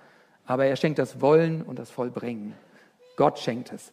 Aber 0.46 0.64
er 0.66 0.76
schenkt 0.76 0.98
das 0.98 1.20
Wollen 1.20 1.62
und 1.62 1.78
das 1.78 1.90
Vollbringen. 1.90 2.54
Gott 3.16 3.38
schenkt 3.38 3.72
es. 3.72 3.92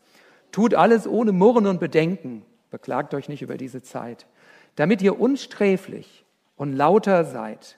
Tut 0.52 0.76
alles 0.76 1.08
ohne 1.08 1.32
Murren 1.32 1.66
und 1.66 1.80
Bedenken. 1.80 2.46
Beklagt 2.70 3.14
euch 3.14 3.30
nicht 3.30 3.42
über 3.42 3.58
diese 3.58 3.82
Zeit. 3.82 4.28
Damit 4.76 5.02
ihr 5.02 5.20
unsträflich 5.20 6.26
und 6.56 6.74
lauter 6.74 7.26
seid, 7.26 7.78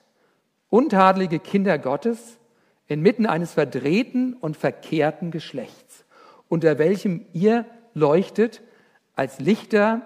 untadelige 0.68 1.38
Kinder 1.38 1.78
Gottes, 1.78 2.38
inmitten 2.86 3.26
eines 3.26 3.54
verdrehten 3.54 4.34
und 4.34 4.56
verkehrten 4.56 5.30
Geschlechts, 5.30 6.04
unter 6.48 6.78
welchem 6.78 7.26
ihr 7.32 7.64
leuchtet 7.94 8.62
als 9.14 9.40
Lichter 9.40 10.02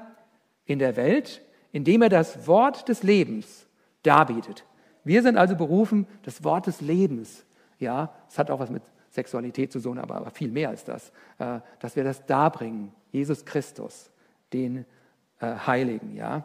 in 0.64 0.78
der 0.78 0.97
Welt, 0.97 1.43
indem 1.72 2.03
er 2.03 2.09
das 2.09 2.47
Wort 2.47 2.88
des 2.88 3.03
Lebens 3.03 3.66
darbietet. 4.03 4.64
Wir 5.05 5.22
sind 5.22 5.36
also 5.36 5.57
berufen, 5.57 6.07
das 6.22 6.45
Wort 6.45 6.66
des 6.66 6.80
Lebens, 6.80 7.45
ja, 7.78 8.14
es 8.28 8.38
hat 8.38 8.51
auch 8.51 8.61
was 8.61 8.70
mit 8.70 8.82
Sexualität 9.11 9.73
zu 9.73 9.81
tun, 9.81 9.99
aber, 9.99 10.17
aber 10.17 10.31
viel 10.31 10.51
mehr 10.51 10.69
als 10.69 10.85
das, 10.85 11.11
äh, 11.39 11.61
dass 11.81 11.97
wir 11.97 12.05
das 12.05 12.25
darbringen, 12.27 12.93
Jesus 13.13 13.45
Christus, 13.45 14.11
den 14.53 14.85
äh, 15.41 15.55
Heiligen, 15.67 16.17
ja. 16.17 16.45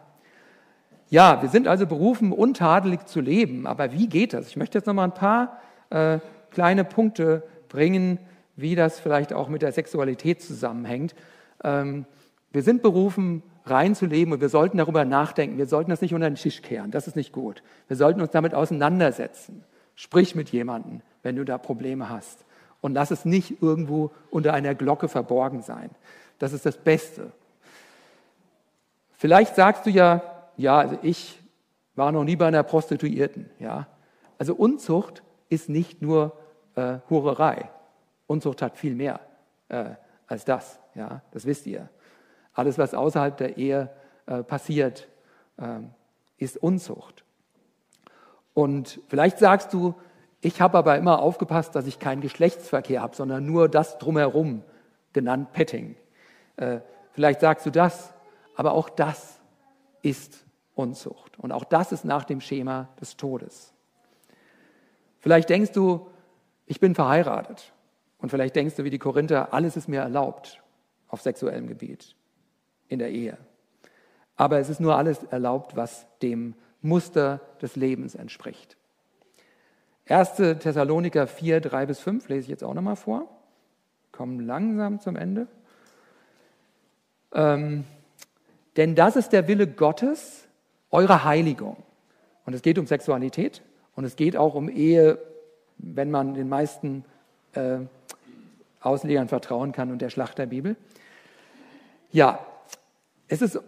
Ja, 1.08 1.40
wir 1.40 1.48
sind 1.48 1.68
also 1.68 1.86
berufen, 1.86 2.32
untadelig 2.32 3.06
zu 3.06 3.20
leben, 3.20 3.66
aber 3.66 3.92
wie 3.92 4.08
geht 4.08 4.32
das? 4.32 4.48
Ich 4.48 4.56
möchte 4.56 4.78
jetzt 4.78 4.86
noch 4.86 4.94
mal 4.94 5.04
ein 5.04 5.14
paar 5.14 5.60
äh, 5.90 6.18
kleine 6.50 6.84
Punkte 6.84 7.44
bringen, 7.68 8.18
wie 8.56 8.74
das 8.74 8.98
vielleicht 8.98 9.32
auch 9.32 9.48
mit 9.48 9.62
der 9.62 9.70
Sexualität 9.70 10.42
zusammenhängt. 10.42 11.14
Ähm, 11.62 12.06
wir 12.50 12.62
sind 12.62 12.82
berufen, 12.82 13.42
rein 13.66 13.94
zu 13.94 14.06
leben 14.06 14.32
und 14.32 14.40
wir 14.40 14.48
sollten 14.48 14.78
darüber 14.78 15.04
nachdenken. 15.04 15.58
Wir 15.58 15.66
sollten 15.66 15.90
das 15.90 16.00
nicht 16.00 16.14
unter 16.14 16.30
den 16.30 16.36
Tisch 16.36 16.62
kehren. 16.62 16.90
Das 16.90 17.06
ist 17.06 17.16
nicht 17.16 17.32
gut. 17.32 17.62
Wir 17.88 17.96
sollten 17.96 18.20
uns 18.20 18.30
damit 18.30 18.54
auseinandersetzen. 18.54 19.62
Sprich 19.94 20.34
mit 20.34 20.50
jemandem, 20.50 21.02
wenn 21.22 21.36
du 21.36 21.44
da 21.44 21.58
Probleme 21.58 22.08
hast. 22.08 22.45
Und 22.86 22.94
lass 22.94 23.10
es 23.10 23.24
nicht 23.24 23.60
irgendwo 23.64 24.12
unter 24.30 24.54
einer 24.54 24.76
Glocke 24.76 25.08
verborgen 25.08 25.60
sein. 25.60 25.90
Das 26.38 26.52
ist 26.52 26.64
das 26.64 26.76
Beste. 26.76 27.32
Vielleicht 29.14 29.56
sagst 29.56 29.86
du 29.86 29.90
ja, 29.90 30.22
ja, 30.56 30.78
also 30.78 30.96
ich 31.02 31.42
war 31.96 32.12
noch 32.12 32.22
nie 32.22 32.36
bei 32.36 32.46
einer 32.46 32.62
Prostituierten. 32.62 33.50
Ja? 33.58 33.88
Also 34.38 34.54
Unzucht 34.54 35.24
ist 35.48 35.68
nicht 35.68 36.00
nur 36.00 36.38
äh, 36.76 36.98
Hurerei. 37.10 37.68
Unzucht 38.28 38.62
hat 38.62 38.76
viel 38.76 38.94
mehr 38.94 39.18
äh, 39.68 39.86
als 40.28 40.44
das. 40.44 40.78
Ja, 40.94 41.22
das 41.32 41.44
wisst 41.44 41.66
ihr. 41.66 41.88
Alles, 42.54 42.78
was 42.78 42.94
außerhalb 42.94 43.36
der 43.36 43.56
Ehe 43.56 43.90
äh, 44.26 44.44
passiert, 44.44 45.08
äh, 45.56 45.80
ist 46.38 46.56
Unzucht. 46.56 47.24
Und 48.54 49.00
vielleicht 49.08 49.40
sagst 49.40 49.72
du, 49.72 49.96
ich 50.40 50.60
habe 50.60 50.78
aber 50.78 50.96
immer 50.96 51.20
aufgepasst, 51.20 51.74
dass 51.74 51.86
ich 51.86 51.98
keinen 51.98 52.20
Geschlechtsverkehr 52.20 53.02
habe, 53.02 53.16
sondern 53.16 53.46
nur 53.46 53.68
das 53.68 53.98
drumherum, 53.98 54.62
genannt 55.12 55.52
Petting. 55.52 55.96
Äh, 56.56 56.80
vielleicht 57.12 57.40
sagst 57.40 57.64
du 57.66 57.70
das, 57.70 58.12
aber 58.54 58.72
auch 58.72 58.88
das 58.88 59.40
ist 60.02 60.44
Unzucht. 60.74 61.38
Und 61.38 61.52
auch 61.52 61.64
das 61.64 61.90
ist 61.90 62.04
nach 62.04 62.24
dem 62.24 62.40
Schema 62.42 62.90
des 63.00 63.16
Todes. 63.16 63.72
Vielleicht 65.20 65.48
denkst 65.48 65.72
du, 65.72 66.06
ich 66.66 66.80
bin 66.80 66.94
verheiratet. 66.94 67.72
Und 68.18 68.28
vielleicht 68.28 68.56
denkst 68.56 68.76
du 68.76 68.84
wie 68.84 68.90
die 68.90 68.98
Korinther, 68.98 69.52
alles 69.54 69.76
ist 69.76 69.88
mir 69.88 70.00
erlaubt 70.00 70.62
auf 71.08 71.22
sexuellem 71.22 71.66
Gebiet, 71.66 72.14
in 72.88 72.98
der 72.98 73.10
Ehe. 73.10 73.38
Aber 74.36 74.58
es 74.58 74.68
ist 74.68 74.80
nur 74.80 74.96
alles 74.96 75.22
erlaubt, 75.24 75.76
was 75.76 76.06
dem 76.20 76.54
Muster 76.82 77.40
des 77.62 77.76
Lebens 77.76 78.14
entspricht. 78.14 78.76
1. 80.08 80.36
Thessaloniker 80.36 81.26
4, 81.26 81.60
3 81.60 81.86
bis 81.86 82.00
5 82.00 82.28
lese 82.28 82.42
ich 82.42 82.48
jetzt 82.48 82.62
auch 82.64 82.74
nochmal 82.74 82.96
vor. 82.96 83.28
Kommen 84.12 84.40
langsam 84.40 85.00
zum 85.00 85.16
Ende. 85.16 85.48
Ähm, 87.32 87.84
denn 88.76 88.94
das 88.94 89.16
ist 89.16 89.32
der 89.32 89.48
Wille 89.48 89.66
Gottes, 89.66 90.46
eure 90.90 91.24
Heiligung. 91.24 91.76
Und 92.44 92.54
es 92.54 92.62
geht 92.62 92.78
um 92.78 92.86
Sexualität 92.86 93.62
und 93.96 94.04
es 94.04 94.16
geht 94.16 94.36
auch 94.36 94.54
um 94.54 94.68
Ehe, 94.68 95.18
wenn 95.78 96.10
man 96.10 96.34
den 96.34 96.48
meisten 96.48 97.04
äh, 97.54 97.78
Auslegern 98.80 99.28
vertrauen 99.28 99.72
kann 99.72 99.90
und 99.90 100.00
der 100.00 100.10
Schlacht 100.10 100.38
der 100.38 100.46
Bibel. 100.46 100.76
Ja, 102.12 102.46
es 103.26 103.42
ist 103.42 103.58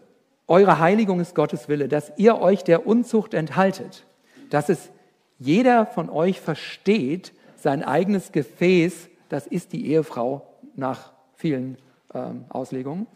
eure 0.47 0.78
Heiligung 0.78 1.20
ist 1.20 1.34
Gottes 1.34 1.68
Wille, 1.68 1.89
dass 1.89 2.12
ihr 2.16 2.41
euch 2.41 2.64
der 2.64 2.86
Unzucht 2.86 3.34
enthaltet, 3.34 4.07
dass 4.49 4.68
es 4.68 4.91
jeder 5.39 5.86
von 5.86 6.11
euch 6.11 6.41
versteht, 6.41 7.32
sein 7.57 7.82
eigenes 7.82 8.32
Gefäß, 8.32 9.09
das 9.28 9.47
ist 9.47 9.72
die 9.72 9.86
Ehefrau 9.91 10.47
nach 10.74 11.12
vielen 11.34 11.78
ähm, 12.14 12.45
Auslegungen, 12.49 13.07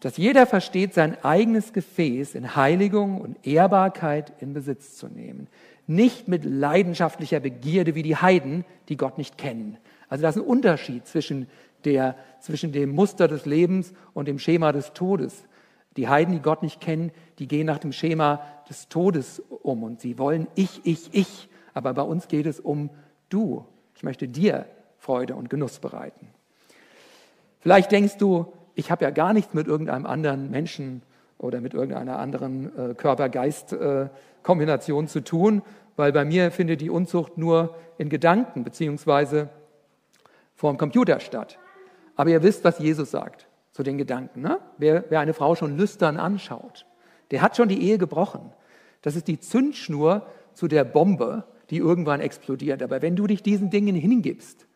dass 0.00 0.16
jeder 0.16 0.46
versteht, 0.46 0.94
sein 0.94 1.16
eigenes 1.24 1.72
Gefäß 1.72 2.34
in 2.34 2.54
Heiligung 2.54 3.20
und 3.20 3.46
Ehrbarkeit 3.46 4.32
in 4.40 4.52
Besitz 4.52 4.96
zu 4.96 5.08
nehmen. 5.08 5.48
Nicht 5.86 6.28
mit 6.28 6.44
leidenschaftlicher 6.44 7.40
Begierde 7.40 7.94
wie 7.94 8.02
die 8.02 8.16
Heiden, 8.16 8.64
die 8.88 8.96
Gott 8.96 9.18
nicht 9.18 9.38
kennen. 9.38 9.78
Also 10.08 10.22
da 10.22 10.28
ist 10.28 10.36
ein 10.36 10.42
Unterschied 10.42 11.06
zwischen, 11.06 11.48
der, 11.84 12.16
zwischen 12.40 12.72
dem 12.72 12.90
Muster 12.90 13.28
des 13.28 13.46
Lebens 13.46 13.92
und 14.12 14.28
dem 14.28 14.38
Schema 14.38 14.72
des 14.72 14.92
Todes. 14.92 15.44
Die 15.96 16.08
Heiden, 16.08 16.34
die 16.34 16.40
Gott 16.40 16.62
nicht 16.62 16.80
kennen, 16.80 17.10
die 17.38 17.48
gehen 17.48 17.66
nach 17.66 17.78
dem 17.78 17.92
Schema 17.92 18.40
des 18.68 18.88
Todes 18.88 19.42
um 19.62 19.82
und 19.82 20.00
sie 20.00 20.18
wollen 20.18 20.46
ich, 20.54 20.80
ich, 20.84 21.08
ich. 21.12 21.48
Aber 21.74 21.92
bei 21.94 22.02
uns 22.02 22.28
geht 22.28 22.46
es 22.46 22.60
um 22.60 22.90
du. 23.28 23.64
Ich 23.94 24.02
möchte 24.02 24.28
dir 24.28 24.66
Freude 24.98 25.34
und 25.34 25.50
Genuss 25.50 25.78
bereiten. 25.78 26.28
Vielleicht 27.60 27.92
denkst 27.92 28.18
du, 28.18 28.52
ich 28.74 28.90
habe 28.90 29.04
ja 29.04 29.10
gar 29.10 29.32
nichts 29.32 29.54
mit 29.54 29.66
irgendeinem 29.66 30.06
anderen 30.06 30.50
Menschen 30.50 31.02
oder 31.38 31.60
mit 31.60 31.74
irgendeiner 31.74 32.18
anderen 32.18 32.76
äh, 32.76 32.94
Körper-Geist-Kombination 32.94 35.04
äh, 35.04 35.08
zu 35.08 35.24
tun, 35.24 35.62
weil 35.96 36.12
bei 36.12 36.24
mir 36.24 36.50
findet 36.50 36.80
die 36.80 36.90
Unzucht 36.90 37.38
nur 37.38 37.74
in 37.98 38.08
Gedanken 38.08 38.64
beziehungsweise 38.64 39.48
dem 40.60 40.78
Computer 40.78 41.20
statt. 41.20 41.58
Aber 42.16 42.30
ihr 42.30 42.42
wisst, 42.42 42.64
was 42.64 42.78
Jesus 42.78 43.10
sagt 43.10 43.46
zu 43.76 43.82
den 43.82 43.98
Gedanken. 43.98 44.40
Ne? 44.40 44.58
Wer, 44.78 45.04
wer 45.10 45.20
eine 45.20 45.34
Frau 45.34 45.54
schon 45.54 45.76
lüstern 45.76 46.16
anschaut, 46.16 46.86
der 47.30 47.42
hat 47.42 47.58
schon 47.58 47.68
die 47.68 47.82
Ehe 47.82 47.98
gebrochen. 47.98 48.50
Das 49.02 49.16
ist 49.16 49.28
die 49.28 49.38
Zündschnur 49.38 50.26
zu 50.54 50.66
der 50.66 50.82
Bombe, 50.84 51.44
die 51.68 51.76
irgendwann 51.76 52.20
explodiert. 52.20 52.82
Aber 52.82 53.02
wenn 53.02 53.16
du 53.16 53.26
dich 53.26 53.42
diesen 53.42 53.68
Dingen 53.68 53.94
hingibst, 53.94 54.66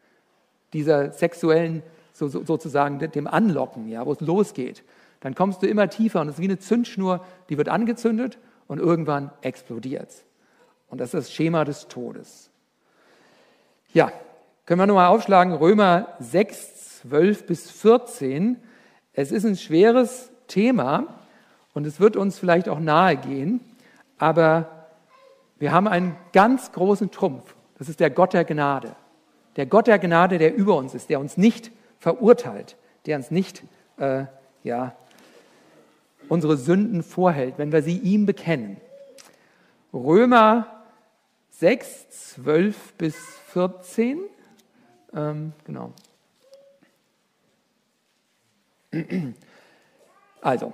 dieser 0.74 1.12
sexuellen, 1.12 1.82
so, 2.12 2.28
so, 2.28 2.44
sozusagen 2.44 2.98
dem 2.98 3.26
Anlocken, 3.26 3.88
ja, 3.88 4.04
wo 4.04 4.12
es 4.12 4.20
losgeht, 4.20 4.84
dann 5.20 5.34
kommst 5.34 5.62
du 5.62 5.66
immer 5.66 5.88
tiefer 5.88 6.20
und 6.20 6.28
es 6.28 6.34
ist 6.34 6.40
wie 6.40 6.44
eine 6.44 6.58
Zündschnur, 6.58 7.24
die 7.48 7.56
wird 7.56 7.70
angezündet 7.70 8.38
und 8.66 8.80
irgendwann 8.80 9.30
explodiert. 9.40 10.12
Und 10.88 11.00
das 11.00 11.14
ist 11.14 11.28
das 11.28 11.32
Schema 11.32 11.64
des 11.64 11.88
Todes. 11.88 12.50
Ja, 13.94 14.12
können 14.66 14.80
wir 14.80 14.86
nochmal 14.86 15.08
aufschlagen, 15.08 15.54
Römer 15.54 16.08
6, 16.18 17.00
12 17.00 17.46
bis 17.46 17.70
14. 17.70 18.58
Es 19.12 19.32
ist 19.32 19.44
ein 19.44 19.56
schweres 19.56 20.30
Thema 20.46 21.06
und 21.74 21.86
es 21.86 22.00
wird 22.00 22.16
uns 22.16 22.38
vielleicht 22.38 22.68
auch 22.68 22.80
nahe 22.80 23.16
gehen, 23.16 23.60
aber 24.18 24.86
wir 25.58 25.72
haben 25.72 25.88
einen 25.88 26.16
ganz 26.32 26.72
großen 26.72 27.10
Trumpf. 27.10 27.54
Das 27.78 27.88
ist 27.88 28.00
der 28.00 28.10
Gott 28.10 28.32
der 28.32 28.44
Gnade. 28.44 28.94
Der 29.56 29.66
Gott 29.66 29.86
der 29.86 29.98
Gnade, 29.98 30.38
der 30.38 30.54
über 30.54 30.76
uns 30.76 30.94
ist, 30.94 31.10
der 31.10 31.20
uns 31.20 31.36
nicht 31.36 31.72
verurteilt, 31.98 32.76
der 33.06 33.16
uns 33.16 33.30
nicht 33.30 33.62
äh, 33.98 34.24
ja, 34.62 34.94
unsere 36.28 36.56
Sünden 36.56 37.02
vorhält, 37.02 37.58
wenn 37.58 37.72
wir 37.72 37.82
sie 37.82 37.98
ihm 37.98 38.26
bekennen. 38.26 38.76
Römer 39.92 40.66
6, 41.50 42.34
12 42.34 42.94
bis 42.94 43.16
14. 43.52 44.20
Ähm, 45.14 45.52
genau. 45.64 45.92
Also, 50.40 50.72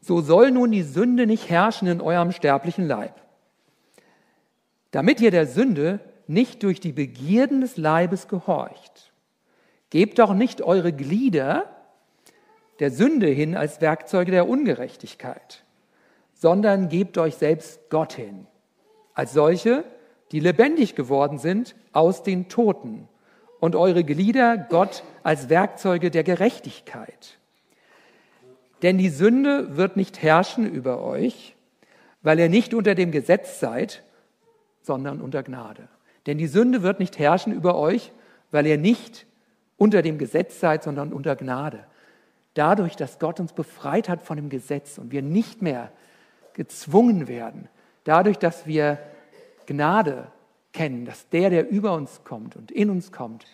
so 0.00 0.20
soll 0.20 0.50
nun 0.50 0.70
die 0.70 0.82
Sünde 0.82 1.26
nicht 1.26 1.50
herrschen 1.50 1.88
in 1.88 2.00
eurem 2.00 2.32
sterblichen 2.32 2.86
Leib, 2.86 3.14
damit 4.90 5.20
ihr 5.20 5.30
der 5.30 5.46
Sünde 5.46 6.00
nicht 6.26 6.62
durch 6.62 6.80
die 6.80 6.92
Begierden 6.92 7.60
des 7.60 7.76
Leibes 7.76 8.28
gehorcht. 8.28 9.12
Gebt 9.90 10.18
doch 10.18 10.34
nicht 10.34 10.62
eure 10.62 10.92
Glieder 10.92 11.74
der 12.78 12.90
Sünde 12.90 13.26
hin 13.26 13.56
als 13.56 13.80
Werkzeuge 13.80 14.30
der 14.30 14.48
Ungerechtigkeit, 14.48 15.64
sondern 16.34 16.88
gebt 16.88 17.18
euch 17.18 17.34
selbst 17.34 17.90
Gott 17.90 18.12
hin, 18.12 18.46
als 19.14 19.32
solche, 19.32 19.84
die 20.30 20.40
lebendig 20.40 20.94
geworden 20.94 21.38
sind 21.38 21.74
aus 21.92 22.22
den 22.22 22.48
Toten 22.48 23.08
und 23.60 23.76
eure 23.76 24.04
Glieder 24.04 24.56
Gott 24.56 25.02
als 25.22 25.48
Werkzeuge 25.48 26.10
der 26.10 26.24
Gerechtigkeit. 26.24 27.38
Denn 28.82 28.98
die 28.98 29.08
Sünde 29.08 29.76
wird 29.76 29.96
nicht 29.96 30.22
herrschen 30.22 30.70
über 30.70 31.02
euch, 31.02 31.56
weil 32.22 32.38
ihr 32.38 32.48
nicht 32.48 32.74
unter 32.74 32.94
dem 32.94 33.10
Gesetz 33.10 33.60
seid, 33.60 34.02
sondern 34.82 35.20
unter 35.20 35.42
Gnade. 35.42 35.88
Denn 36.26 36.38
die 36.38 36.46
Sünde 36.46 36.82
wird 36.82 37.00
nicht 37.00 37.18
herrschen 37.18 37.52
über 37.52 37.76
euch, 37.76 38.12
weil 38.50 38.66
ihr 38.66 38.78
nicht 38.78 39.26
unter 39.76 40.02
dem 40.02 40.18
Gesetz 40.18 40.60
seid, 40.60 40.82
sondern 40.82 41.12
unter 41.12 41.36
Gnade. 41.36 41.84
Dadurch, 42.54 42.96
dass 42.96 43.18
Gott 43.18 43.40
uns 43.40 43.52
befreit 43.52 44.08
hat 44.08 44.22
von 44.22 44.36
dem 44.36 44.48
Gesetz 44.48 44.98
und 44.98 45.12
wir 45.12 45.22
nicht 45.22 45.62
mehr 45.62 45.92
gezwungen 46.54 47.28
werden, 47.28 47.68
dadurch, 48.04 48.38
dass 48.38 48.66
wir 48.66 48.98
Gnade 49.66 50.28
kennen, 50.78 51.04
dass 51.04 51.28
der, 51.30 51.50
der 51.50 51.68
über 51.68 51.92
uns 51.94 52.22
kommt 52.22 52.54
und 52.54 52.70
in 52.70 52.88
uns 52.88 53.10
kommt, 53.10 53.46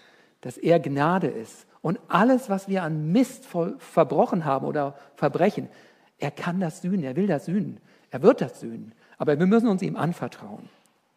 dass 0.43 0.59
er 0.59 0.79
Gnade 0.79 1.27
ist. 1.27 1.66
Und 1.81 1.99
alles, 2.09 2.51
was 2.51 2.68
wir 2.68 2.83
an 2.83 3.12
Mist 3.12 3.47
verbrochen 3.47 4.45
haben 4.45 4.66
oder 4.66 4.95
Verbrechen, 5.16 5.70
er 6.18 6.31
kann 6.31 6.61
das 6.61 6.83
sühnen, 6.83 7.03
er 7.03 7.16
will 7.16 7.27
das 7.27 7.47
sühnen, 7.47 7.81
er 8.11 8.20
wird 8.20 8.43
das 8.43 8.61
sühnen. 8.61 8.93
Aber 9.16 9.39
wir 9.39 9.47
müssen 9.47 9.68
uns 9.68 9.81
ihm 9.81 9.97
anvertrauen. 9.97 10.68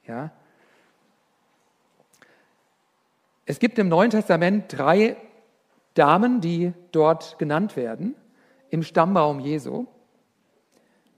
Ja? 0.08 0.32
Es 3.46 3.60
gibt 3.60 3.78
im 3.78 3.90
Neuen 3.90 4.10
Testament 4.10 4.66
drei 4.70 5.18
Damen, 5.94 6.40
die 6.40 6.72
dort 6.94 7.38
genannt 7.38 7.76
werden, 7.76 8.16
im 8.70 8.82
Stammbaum 8.82 9.42
Jesu, 9.42 9.88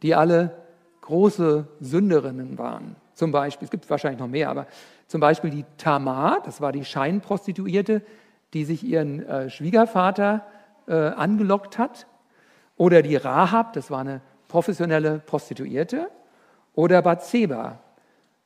die 0.01 0.15
alle 0.15 0.63
große 1.01 1.67
Sünderinnen 1.79 2.57
waren. 2.57 2.95
Zum 3.19 3.33
Beispiel, 3.33 3.65
es 3.65 3.69
gibt 3.69 3.89
wahrscheinlich 3.89 4.21
noch 4.21 4.29
mehr, 4.29 4.49
aber 4.49 4.65
zum 5.07 5.19
Beispiel 5.19 5.49
die 5.49 5.65
Tamar, 5.75 6.41
das 6.45 6.61
war 6.61 6.71
die 6.71 6.85
Scheinprostituierte, 6.85 8.01
die 8.53 8.63
sich 8.63 8.81
ihren 8.81 9.25
äh, 9.25 9.49
Schwiegervater 9.49 10.45
äh, 10.87 10.93
angelockt 10.93 11.77
hat. 11.77 12.07
Oder 12.77 13.01
die 13.01 13.17
Rahab, 13.17 13.73
das 13.73 13.91
war 13.91 13.99
eine 13.99 14.21
professionelle 14.47 15.19
Prostituierte. 15.19 16.09
Oder 16.75 17.01
Bathseba, 17.01 17.79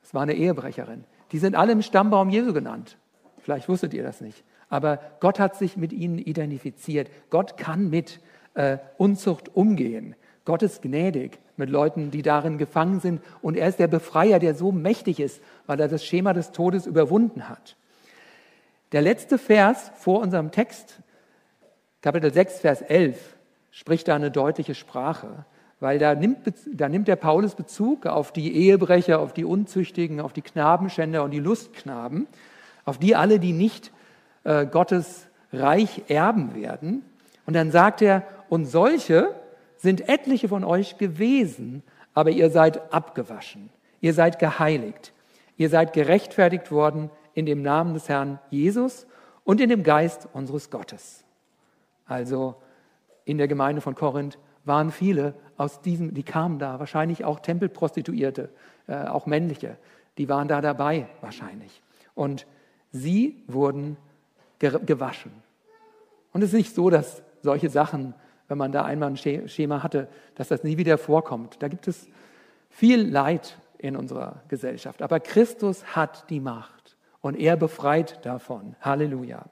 das 0.01 0.15
war 0.15 0.23
eine 0.23 0.33
Ehebrecherin. 0.33 1.03
Die 1.33 1.37
sind 1.37 1.53
alle 1.55 1.73
im 1.73 1.83
Stammbaum 1.83 2.31
Jesu 2.31 2.51
genannt. 2.51 2.97
Vielleicht 3.37 3.69
wusstet 3.69 3.93
ihr 3.93 4.01
das 4.01 4.21
nicht. 4.21 4.43
Aber 4.69 4.99
Gott 5.19 5.39
hat 5.39 5.55
sich 5.55 5.77
mit 5.77 5.93
ihnen 5.93 6.17
identifiziert. 6.17 7.11
Gott 7.29 7.57
kann 7.57 7.91
mit 7.91 8.21
äh, 8.55 8.79
Unzucht 8.97 9.55
umgehen. 9.55 10.15
Gott 10.45 10.63
ist 10.63 10.81
gnädig 10.81 11.37
mit 11.57 11.69
Leuten, 11.69 12.11
die 12.11 12.21
darin 12.21 12.57
gefangen 12.57 12.99
sind. 12.99 13.21
Und 13.41 13.57
er 13.57 13.67
ist 13.67 13.79
der 13.79 13.87
Befreier, 13.87 14.39
der 14.39 14.55
so 14.55 14.71
mächtig 14.71 15.19
ist, 15.19 15.41
weil 15.67 15.79
er 15.79 15.87
das 15.87 16.05
Schema 16.05 16.33
des 16.33 16.51
Todes 16.51 16.85
überwunden 16.85 17.49
hat. 17.49 17.75
Der 18.91 19.01
letzte 19.01 19.37
Vers 19.37 19.91
vor 19.95 20.21
unserem 20.21 20.51
Text, 20.51 20.99
Kapitel 22.01 22.33
6, 22.33 22.59
Vers 22.59 22.81
11, 22.81 23.35
spricht 23.71 24.07
da 24.07 24.15
eine 24.15 24.31
deutliche 24.31 24.75
Sprache, 24.75 25.45
weil 25.79 25.99
da 25.99 26.15
nimmt, 26.15 26.39
da 26.71 26.89
nimmt 26.89 27.07
der 27.07 27.15
Paulus 27.15 27.55
Bezug 27.55 28.05
auf 28.05 28.31
die 28.31 28.55
Ehebrecher, 28.55 29.19
auf 29.19 29.33
die 29.33 29.45
Unzüchtigen, 29.45 30.21
auf 30.21 30.33
die 30.33 30.41
Knabenschänder 30.41 31.23
und 31.23 31.31
die 31.31 31.39
Lustknaben 31.39 32.27
auf 32.85 32.97
die 32.97 33.15
alle, 33.15 33.39
die 33.39 33.53
nicht 33.53 33.91
äh, 34.43 34.65
Gottes 34.65 35.27
Reich 35.51 36.03
erben 36.07 36.55
werden. 36.55 37.03
Und 37.45 37.55
dann 37.55 37.71
sagt 37.71 38.01
er, 38.01 38.23
und 38.49 38.65
solche 38.65 39.33
sind 39.83 40.07
etliche 40.07 40.47
von 40.47 40.63
euch 40.63 40.97
gewesen, 40.97 41.83
aber 42.13 42.29
ihr 42.29 42.49
seid 42.49 42.93
abgewaschen, 42.93 43.69
ihr 43.99 44.13
seid 44.13 44.39
geheiligt, 44.39 45.11
ihr 45.57 45.67
seid 45.67 45.91
gerechtfertigt 45.91 46.71
worden 46.71 47.09
in 47.33 47.45
dem 47.45 47.61
Namen 47.61 47.93
des 47.93 48.07
Herrn 48.07 48.39
Jesus 48.49 49.05
und 49.43 49.59
in 49.59 49.67
dem 49.67 49.83
Geist 49.83 50.29
unseres 50.31 50.69
Gottes. 50.69 51.25
Also 52.05 52.55
in 53.25 53.37
der 53.37 53.49
Gemeinde 53.49 53.81
von 53.81 53.93
Korinth 53.93 54.37
waren 54.63 54.89
viele 54.89 55.33
aus 55.57 55.81
diesem, 55.81 56.13
die 56.13 56.23
kamen 56.23 56.59
da, 56.59 56.79
wahrscheinlich 56.79 57.25
auch 57.25 57.41
Tempelprostituierte, 57.41 58.51
äh, 58.87 59.07
auch 59.07 59.25
männliche, 59.25 59.75
die 60.17 60.29
waren 60.29 60.47
da 60.47 60.61
dabei 60.61 61.07
wahrscheinlich. 61.19 61.81
Und 62.15 62.47
Sie 62.93 63.43
wurden 63.47 63.97
gewaschen. 64.59 65.31
Und 66.31 66.41
es 66.41 66.49
ist 66.49 66.57
nicht 66.57 66.75
so, 66.75 66.89
dass 66.89 67.21
solche 67.41 67.69
Sachen, 67.69 68.13
wenn 68.53 68.59
man 68.59 68.71
da 68.71 68.85
einmal 68.85 69.09
ein 69.09 69.17
Schema 69.17 69.81
hatte, 69.81 70.07
dass 70.35 70.49
das 70.49 70.63
nie 70.63 70.77
wieder 70.77 70.99
vorkommt. 70.99 71.55
Da 71.63 71.69
gibt 71.69 71.87
es 71.87 72.07
viel 72.69 73.01
Leid 73.01 73.57
in 73.79 73.97
unserer 73.97 74.43
Gesellschaft. 74.47 75.01
Aber 75.01 75.19
Christus 75.19 75.95
hat 75.95 76.29
die 76.29 76.39
Macht 76.39 76.95
und 77.21 77.33
er 77.33 77.57
befreit 77.57 78.23
davon. 78.23 78.75
Halleluja. 78.79 79.45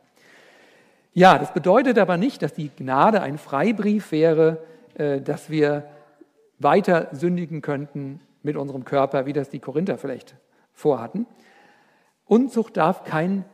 Ja, 1.16 1.39
das 1.39 1.52
bedeutet 1.52 1.97
aber 1.97 2.18
nicht, 2.18 2.43
dass 2.43 2.54
die 2.54 2.70
Gnade 2.70 3.24
ein 3.24 3.39
Freibrief 3.39 4.12
wäre, 4.12 4.62
äh, 4.93 5.20
dass 5.20 5.49
wir 5.49 5.89
weiter 6.60 7.08
sündigen 7.12 7.64
könnten 7.64 8.20
mit 8.43 8.56
unserem 8.56 8.86
Körper, 8.86 9.26
wie 9.26 9.34
das 9.34 9.49
die 9.49 9.58
Korinther 9.58 9.97
vielleicht 9.97 10.36
vorhatten. 10.74 11.26
Unzucht 12.26 12.78
darf 12.78 13.04
kein 13.04 13.45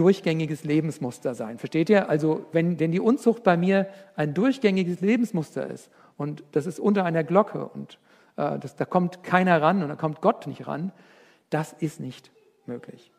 durchgängiges 0.00 0.64
Lebensmuster 0.64 1.34
sein. 1.34 1.58
Versteht 1.58 1.90
ihr? 1.90 2.08
Also, 2.08 2.46
wenn 2.52 2.78
denn 2.78 2.90
die 2.90 3.00
Unzucht 3.00 3.42
bei 3.42 3.58
mir 3.58 3.86
ein 4.16 4.32
durchgängiges 4.32 5.02
Lebensmuster 5.02 5.66
ist 5.66 5.90
und 6.16 6.42
das 6.52 6.64
ist 6.64 6.80
unter 6.80 7.04
einer 7.04 7.22
Glocke 7.22 7.68
und 7.68 7.98
äh, 8.36 8.58
das, 8.58 8.76
da 8.76 8.86
kommt 8.86 9.22
keiner 9.22 9.60
ran 9.60 9.82
und 9.82 9.90
da 9.90 9.96
kommt 9.96 10.22
Gott 10.22 10.46
nicht 10.46 10.66
ran, 10.66 10.90
das 11.50 11.74
ist 11.74 12.00
nicht 12.00 12.30
möglich. 12.64 13.12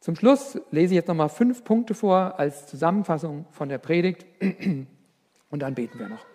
Zum 0.00 0.16
Schluss 0.16 0.58
lese 0.72 0.94
ich 0.94 0.96
jetzt 0.96 1.06
nochmal 1.06 1.28
fünf 1.28 1.62
Punkte 1.62 1.94
vor 1.94 2.40
als 2.40 2.66
Zusammenfassung 2.66 3.44
von 3.52 3.68
der 3.68 3.78
Predigt 3.78 4.26
und 5.50 5.60
dann 5.60 5.76
beten 5.76 6.00
wir 6.00 6.08
noch. 6.08 6.26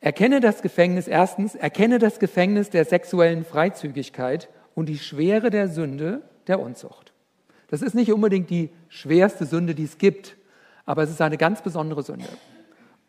Erkenne 0.00 0.40
das 0.40 0.60
Gefängnis, 0.60 1.06
erstens, 1.06 1.54
erkenne 1.54 2.00
das 2.00 2.18
Gefängnis 2.18 2.70
der 2.70 2.84
sexuellen 2.84 3.44
Freizügigkeit 3.44 4.48
und 4.74 4.88
die 4.88 4.98
Schwere 4.98 5.50
der 5.50 5.68
Sünde 5.68 6.22
der 6.48 6.60
Unzucht. 6.60 7.12
Das 7.68 7.82
ist 7.82 7.94
nicht 7.94 8.12
unbedingt 8.12 8.50
die 8.50 8.70
schwerste 8.88 9.44
Sünde, 9.46 9.74
die 9.74 9.84
es 9.84 9.98
gibt, 9.98 10.36
aber 10.84 11.02
es 11.02 11.10
ist 11.10 11.20
eine 11.20 11.36
ganz 11.36 11.62
besondere 11.62 12.02
Sünde. 12.02 12.28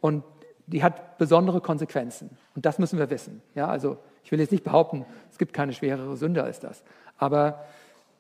Und 0.02 0.24
die 0.66 0.84
hat 0.84 1.18
besondere 1.18 1.62
Konsequenzen. 1.62 2.30
Und 2.56 2.66
das 2.66 2.80
müssen 2.80 3.00
wir 3.00 3.10
wissen. 3.10 3.42
Ja, 3.56 3.68
also 3.68 3.98
ich 4.24 4.32
will 4.32 4.40
jetzt 4.40 4.52
nicht 4.52 4.64
behaupten, 4.64 5.06
es 5.32 5.38
gibt 5.38 5.54
keine 5.54 5.74
schwerere 5.74 6.18
Sünde 6.18 6.44
als 6.44 6.60
das. 6.60 6.84
Aber 7.18 7.66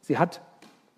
sie 0.01 0.17
hat 0.17 0.41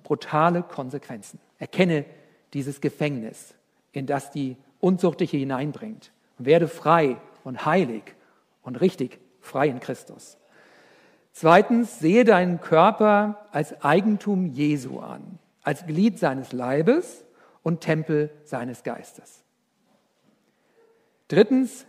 brutale 0.04 0.62
Konsequenzen. 0.62 1.40
Erkenne 1.58 2.06
dieses 2.54 2.82
Gefängnis, 2.82 3.56
in 3.92 4.06
das 4.06 4.32
die 4.32 4.58
Unzucht 4.80 5.20
dich 5.20 5.32
hineinbringt. 5.32 6.12
Werde 6.38 6.68
frei 6.68 7.18
und 7.44 7.66
heilig 7.66 8.04
und 8.62 8.80
richtig 8.80 9.20
frei 9.42 9.68
in 9.68 9.80
Christus. 9.80 10.38
Zweitens, 11.40 12.00
sehe 12.00 12.26
deinen 12.26 12.60
Körper 12.60 13.48
als 13.54 13.82
Eigentum 13.82 14.48
Jesu 14.48 15.00
an, 15.00 15.40
als 15.64 15.86
Glied 15.86 16.20
seines 16.20 16.52
Leibes 16.52 17.24
und 17.64 17.80
Tempel 17.80 18.30
seines 18.44 18.84
Geistes. 18.84 19.42
Drittens, 21.30 21.86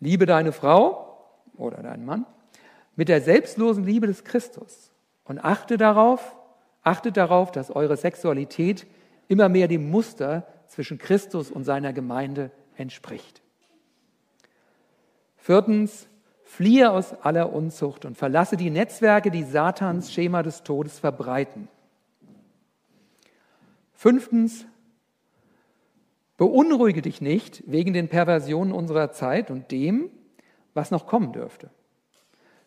liebe 0.00 0.26
deine 0.26 0.50
Frau 0.50 1.24
oder 1.56 1.84
deinen 1.84 2.04
Mann 2.04 2.26
mit 2.96 3.08
der 3.08 3.20
selbstlosen 3.20 3.84
Liebe 3.84 4.08
des 4.08 4.24
Christus 4.24 4.90
und 5.22 5.38
achte 5.38 5.76
darauf, 5.76 6.34
achtet 6.82 7.16
darauf, 7.16 7.52
dass 7.52 7.70
eure 7.70 7.96
Sexualität 7.96 8.88
immer 9.28 9.48
mehr 9.48 9.68
dem 9.68 9.88
Muster 9.88 10.48
zwischen 10.66 10.98
Christus 10.98 11.52
und 11.52 11.62
seiner 11.62 11.92
Gemeinde 11.92 12.50
entspricht. 12.74 13.40
Viertens, 15.36 16.08
Fliehe 16.46 16.92
aus 16.92 17.12
aller 17.22 17.52
Unzucht 17.52 18.04
und 18.04 18.16
verlasse 18.16 18.56
die 18.56 18.70
Netzwerke, 18.70 19.32
die 19.32 19.42
Satans 19.42 20.12
Schema 20.12 20.44
des 20.44 20.62
Todes 20.62 21.00
verbreiten. 21.00 21.66
Fünftens, 23.92 24.64
beunruhige 26.36 27.02
dich 27.02 27.20
nicht 27.20 27.64
wegen 27.66 27.92
den 27.92 28.08
Perversionen 28.08 28.72
unserer 28.72 29.10
Zeit 29.10 29.50
und 29.50 29.72
dem, 29.72 30.08
was 30.72 30.92
noch 30.92 31.06
kommen 31.06 31.32
dürfte. 31.32 31.68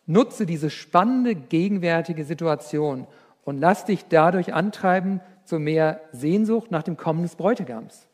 Nutze 0.04 0.44
diese 0.44 0.68
spannende 0.68 1.34
gegenwärtige 1.34 2.26
Situation 2.26 3.06
und 3.44 3.58
lass 3.58 3.86
dich 3.86 4.04
dadurch 4.08 4.52
antreiben 4.52 5.22
zu 5.44 5.58
mehr 5.58 6.02
Sehnsucht 6.12 6.70
nach 6.70 6.82
dem 6.82 6.98
Kommen 6.98 7.22
des 7.22 7.34
Bräutigams, 7.34 8.08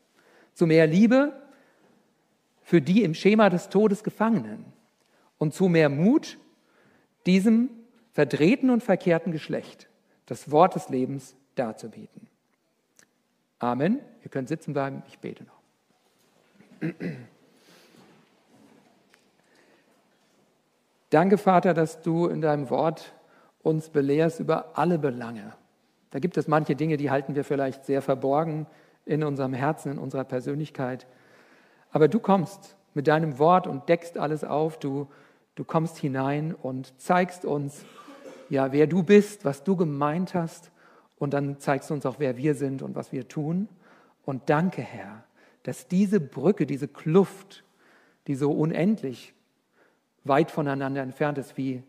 zu 0.53 0.65
mehr 0.65 0.87
Liebe 0.87 1.33
für 2.61 2.81
die 2.81 3.03
im 3.03 3.13
Schema 3.13 3.49
des 3.49 3.67
Todes 3.67 4.05
Gefangenen 4.05 4.76
und 5.37 5.53
zu 5.53 5.67
mehr 5.67 5.89
Mut, 5.89 6.37
diesem 7.25 7.69
verdrehten 8.13 8.69
und 8.69 8.83
verkehrten 8.83 9.31
Geschlecht 9.31 9.87
das 10.27 10.51
Wort 10.51 10.75
des 10.75 10.89
Lebens 10.89 11.35
darzubieten. 11.55 12.27
Amen. 13.59 13.99
Ihr 14.23 14.29
könnt 14.29 14.49
sitzen 14.49 14.73
bleiben, 14.73 15.03
ich 15.07 15.19
bete 15.19 15.43
noch. 15.43 15.57
Danke, 21.09 21.37
Vater, 21.37 21.73
dass 21.73 22.01
du 22.01 22.27
in 22.27 22.41
deinem 22.41 22.69
Wort 22.69 23.13
uns 23.63 23.89
belehrst 23.89 24.39
über 24.39 24.77
alle 24.77 24.99
Belange 24.99 25.53
Da 26.11 26.19
gibt 26.19 26.37
es 26.37 26.47
manche 26.47 26.75
Dinge, 26.75 26.97
die 26.97 27.09
halten 27.09 27.35
wir 27.35 27.43
vielleicht 27.43 27.85
sehr 27.85 28.01
verborgen 28.01 28.67
in 29.05 29.23
unserem 29.23 29.53
Herzen, 29.53 29.93
in 29.93 29.97
unserer 29.97 30.25
Persönlichkeit. 30.25 31.07
Aber 31.91 32.07
du 32.07 32.19
kommst 32.19 32.75
mit 32.93 33.07
deinem 33.07 33.39
Wort 33.39 33.67
und 33.67 33.89
deckst 33.89 34.17
alles 34.17 34.43
auf. 34.43 34.77
Du, 34.79 35.07
du 35.57 35.65
kommst 35.65 35.97
hinein 35.97 36.53
und 36.53 36.93
zeigst 37.01 37.43
uns, 37.43 37.83
ja, 38.49 38.71
wer 38.71 38.87
du 38.87 39.03
bist, 39.03 39.43
was 39.43 39.63
du 39.63 39.75
gemeint 39.75 40.33
hast. 40.33 40.71
Und 41.17 41.33
dann 41.33 41.59
zeigst 41.59 41.89
du 41.89 41.95
uns 41.95 42.05
auch, 42.05 42.19
wer 42.19 42.37
wir 42.37 42.53
sind 42.53 42.83
und 42.83 42.95
was 42.95 43.11
wir 43.11 43.27
tun. 43.27 43.67
Und 44.23 44.49
danke, 44.49 44.81
Herr, 44.81 45.23
dass 45.63 45.87
diese 45.87 46.19
Brücke, 46.19 46.67
diese 46.67 46.87
Kluft, 46.87 47.63
die 48.27 48.35
so 48.35 48.51
unendlich 48.51 49.33
weit 50.23 50.51
voneinander 50.51 51.01
entfernt 51.01 51.39
ist 51.39 51.57
wie 51.57 51.81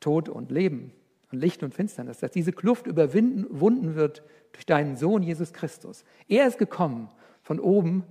Tod 0.00 0.28
und 0.28 0.50
Leben 0.50 0.92
und 1.30 1.38
Licht 1.38 1.62
und 1.62 1.74
Finsternis, 1.74 2.18
dass 2.18 2.32
diese 2.32 2.52
Kluft 2.52 2.86
überwunden 2.86 3.94
wird 3.94 4.24
durch 4.52 4.66
deinen 4.66 4.96
Sohn 4.96 5.22
Jesus 5.22 5.52
Christus. 5.52 6.04
Er 6.26 6.48
ist 6.48 6.58
gekommen 6.58 7.10
von 7.42 7.60
oben 7.60 8.04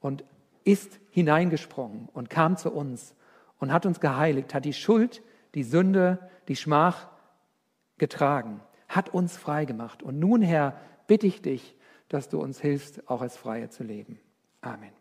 und 0.00 0.22
ist 0.64 1.00
hineingesprungen 1.10 2.08
und 2.12 2.28
kam 2.28 2.56
zu 2.58 2.70
uns 2.70 3.14
und 3.58 3.72
hat 3.72 3.86
uns 3.86 4.00
geheiligt, 4.00 4.54
hat 4.54 4.64
die 4.64 4.72
Schuld, 4.72 5.22
die 5.54 5.62
Sünde, 5.62 6.30
die 6.48 6.56
Schmach 6.56 7.08
getragen, 7.98 8.60
hat 8.88 9.10
uns 9.10 9.36
frei 9.36 9.64
gemacht. 9.64 10.02
Und 10.02 10.18
nun, 10.18 10.42
Herr, 10.42 10.80
bitte 11.06 11.26
ich 11.26 11.42
dich, 11.42 11.76
dass 12.08 12.28
du 12.28 12.40
uns 12.40 12.60
hilfst, 12.60 13.08
auch 13.08 13.22
als 13.22 13.36
Freie 13.36 13.70
zu 13.70 13.84
leben. 13.84 14.18
Amen. 14.60 14.92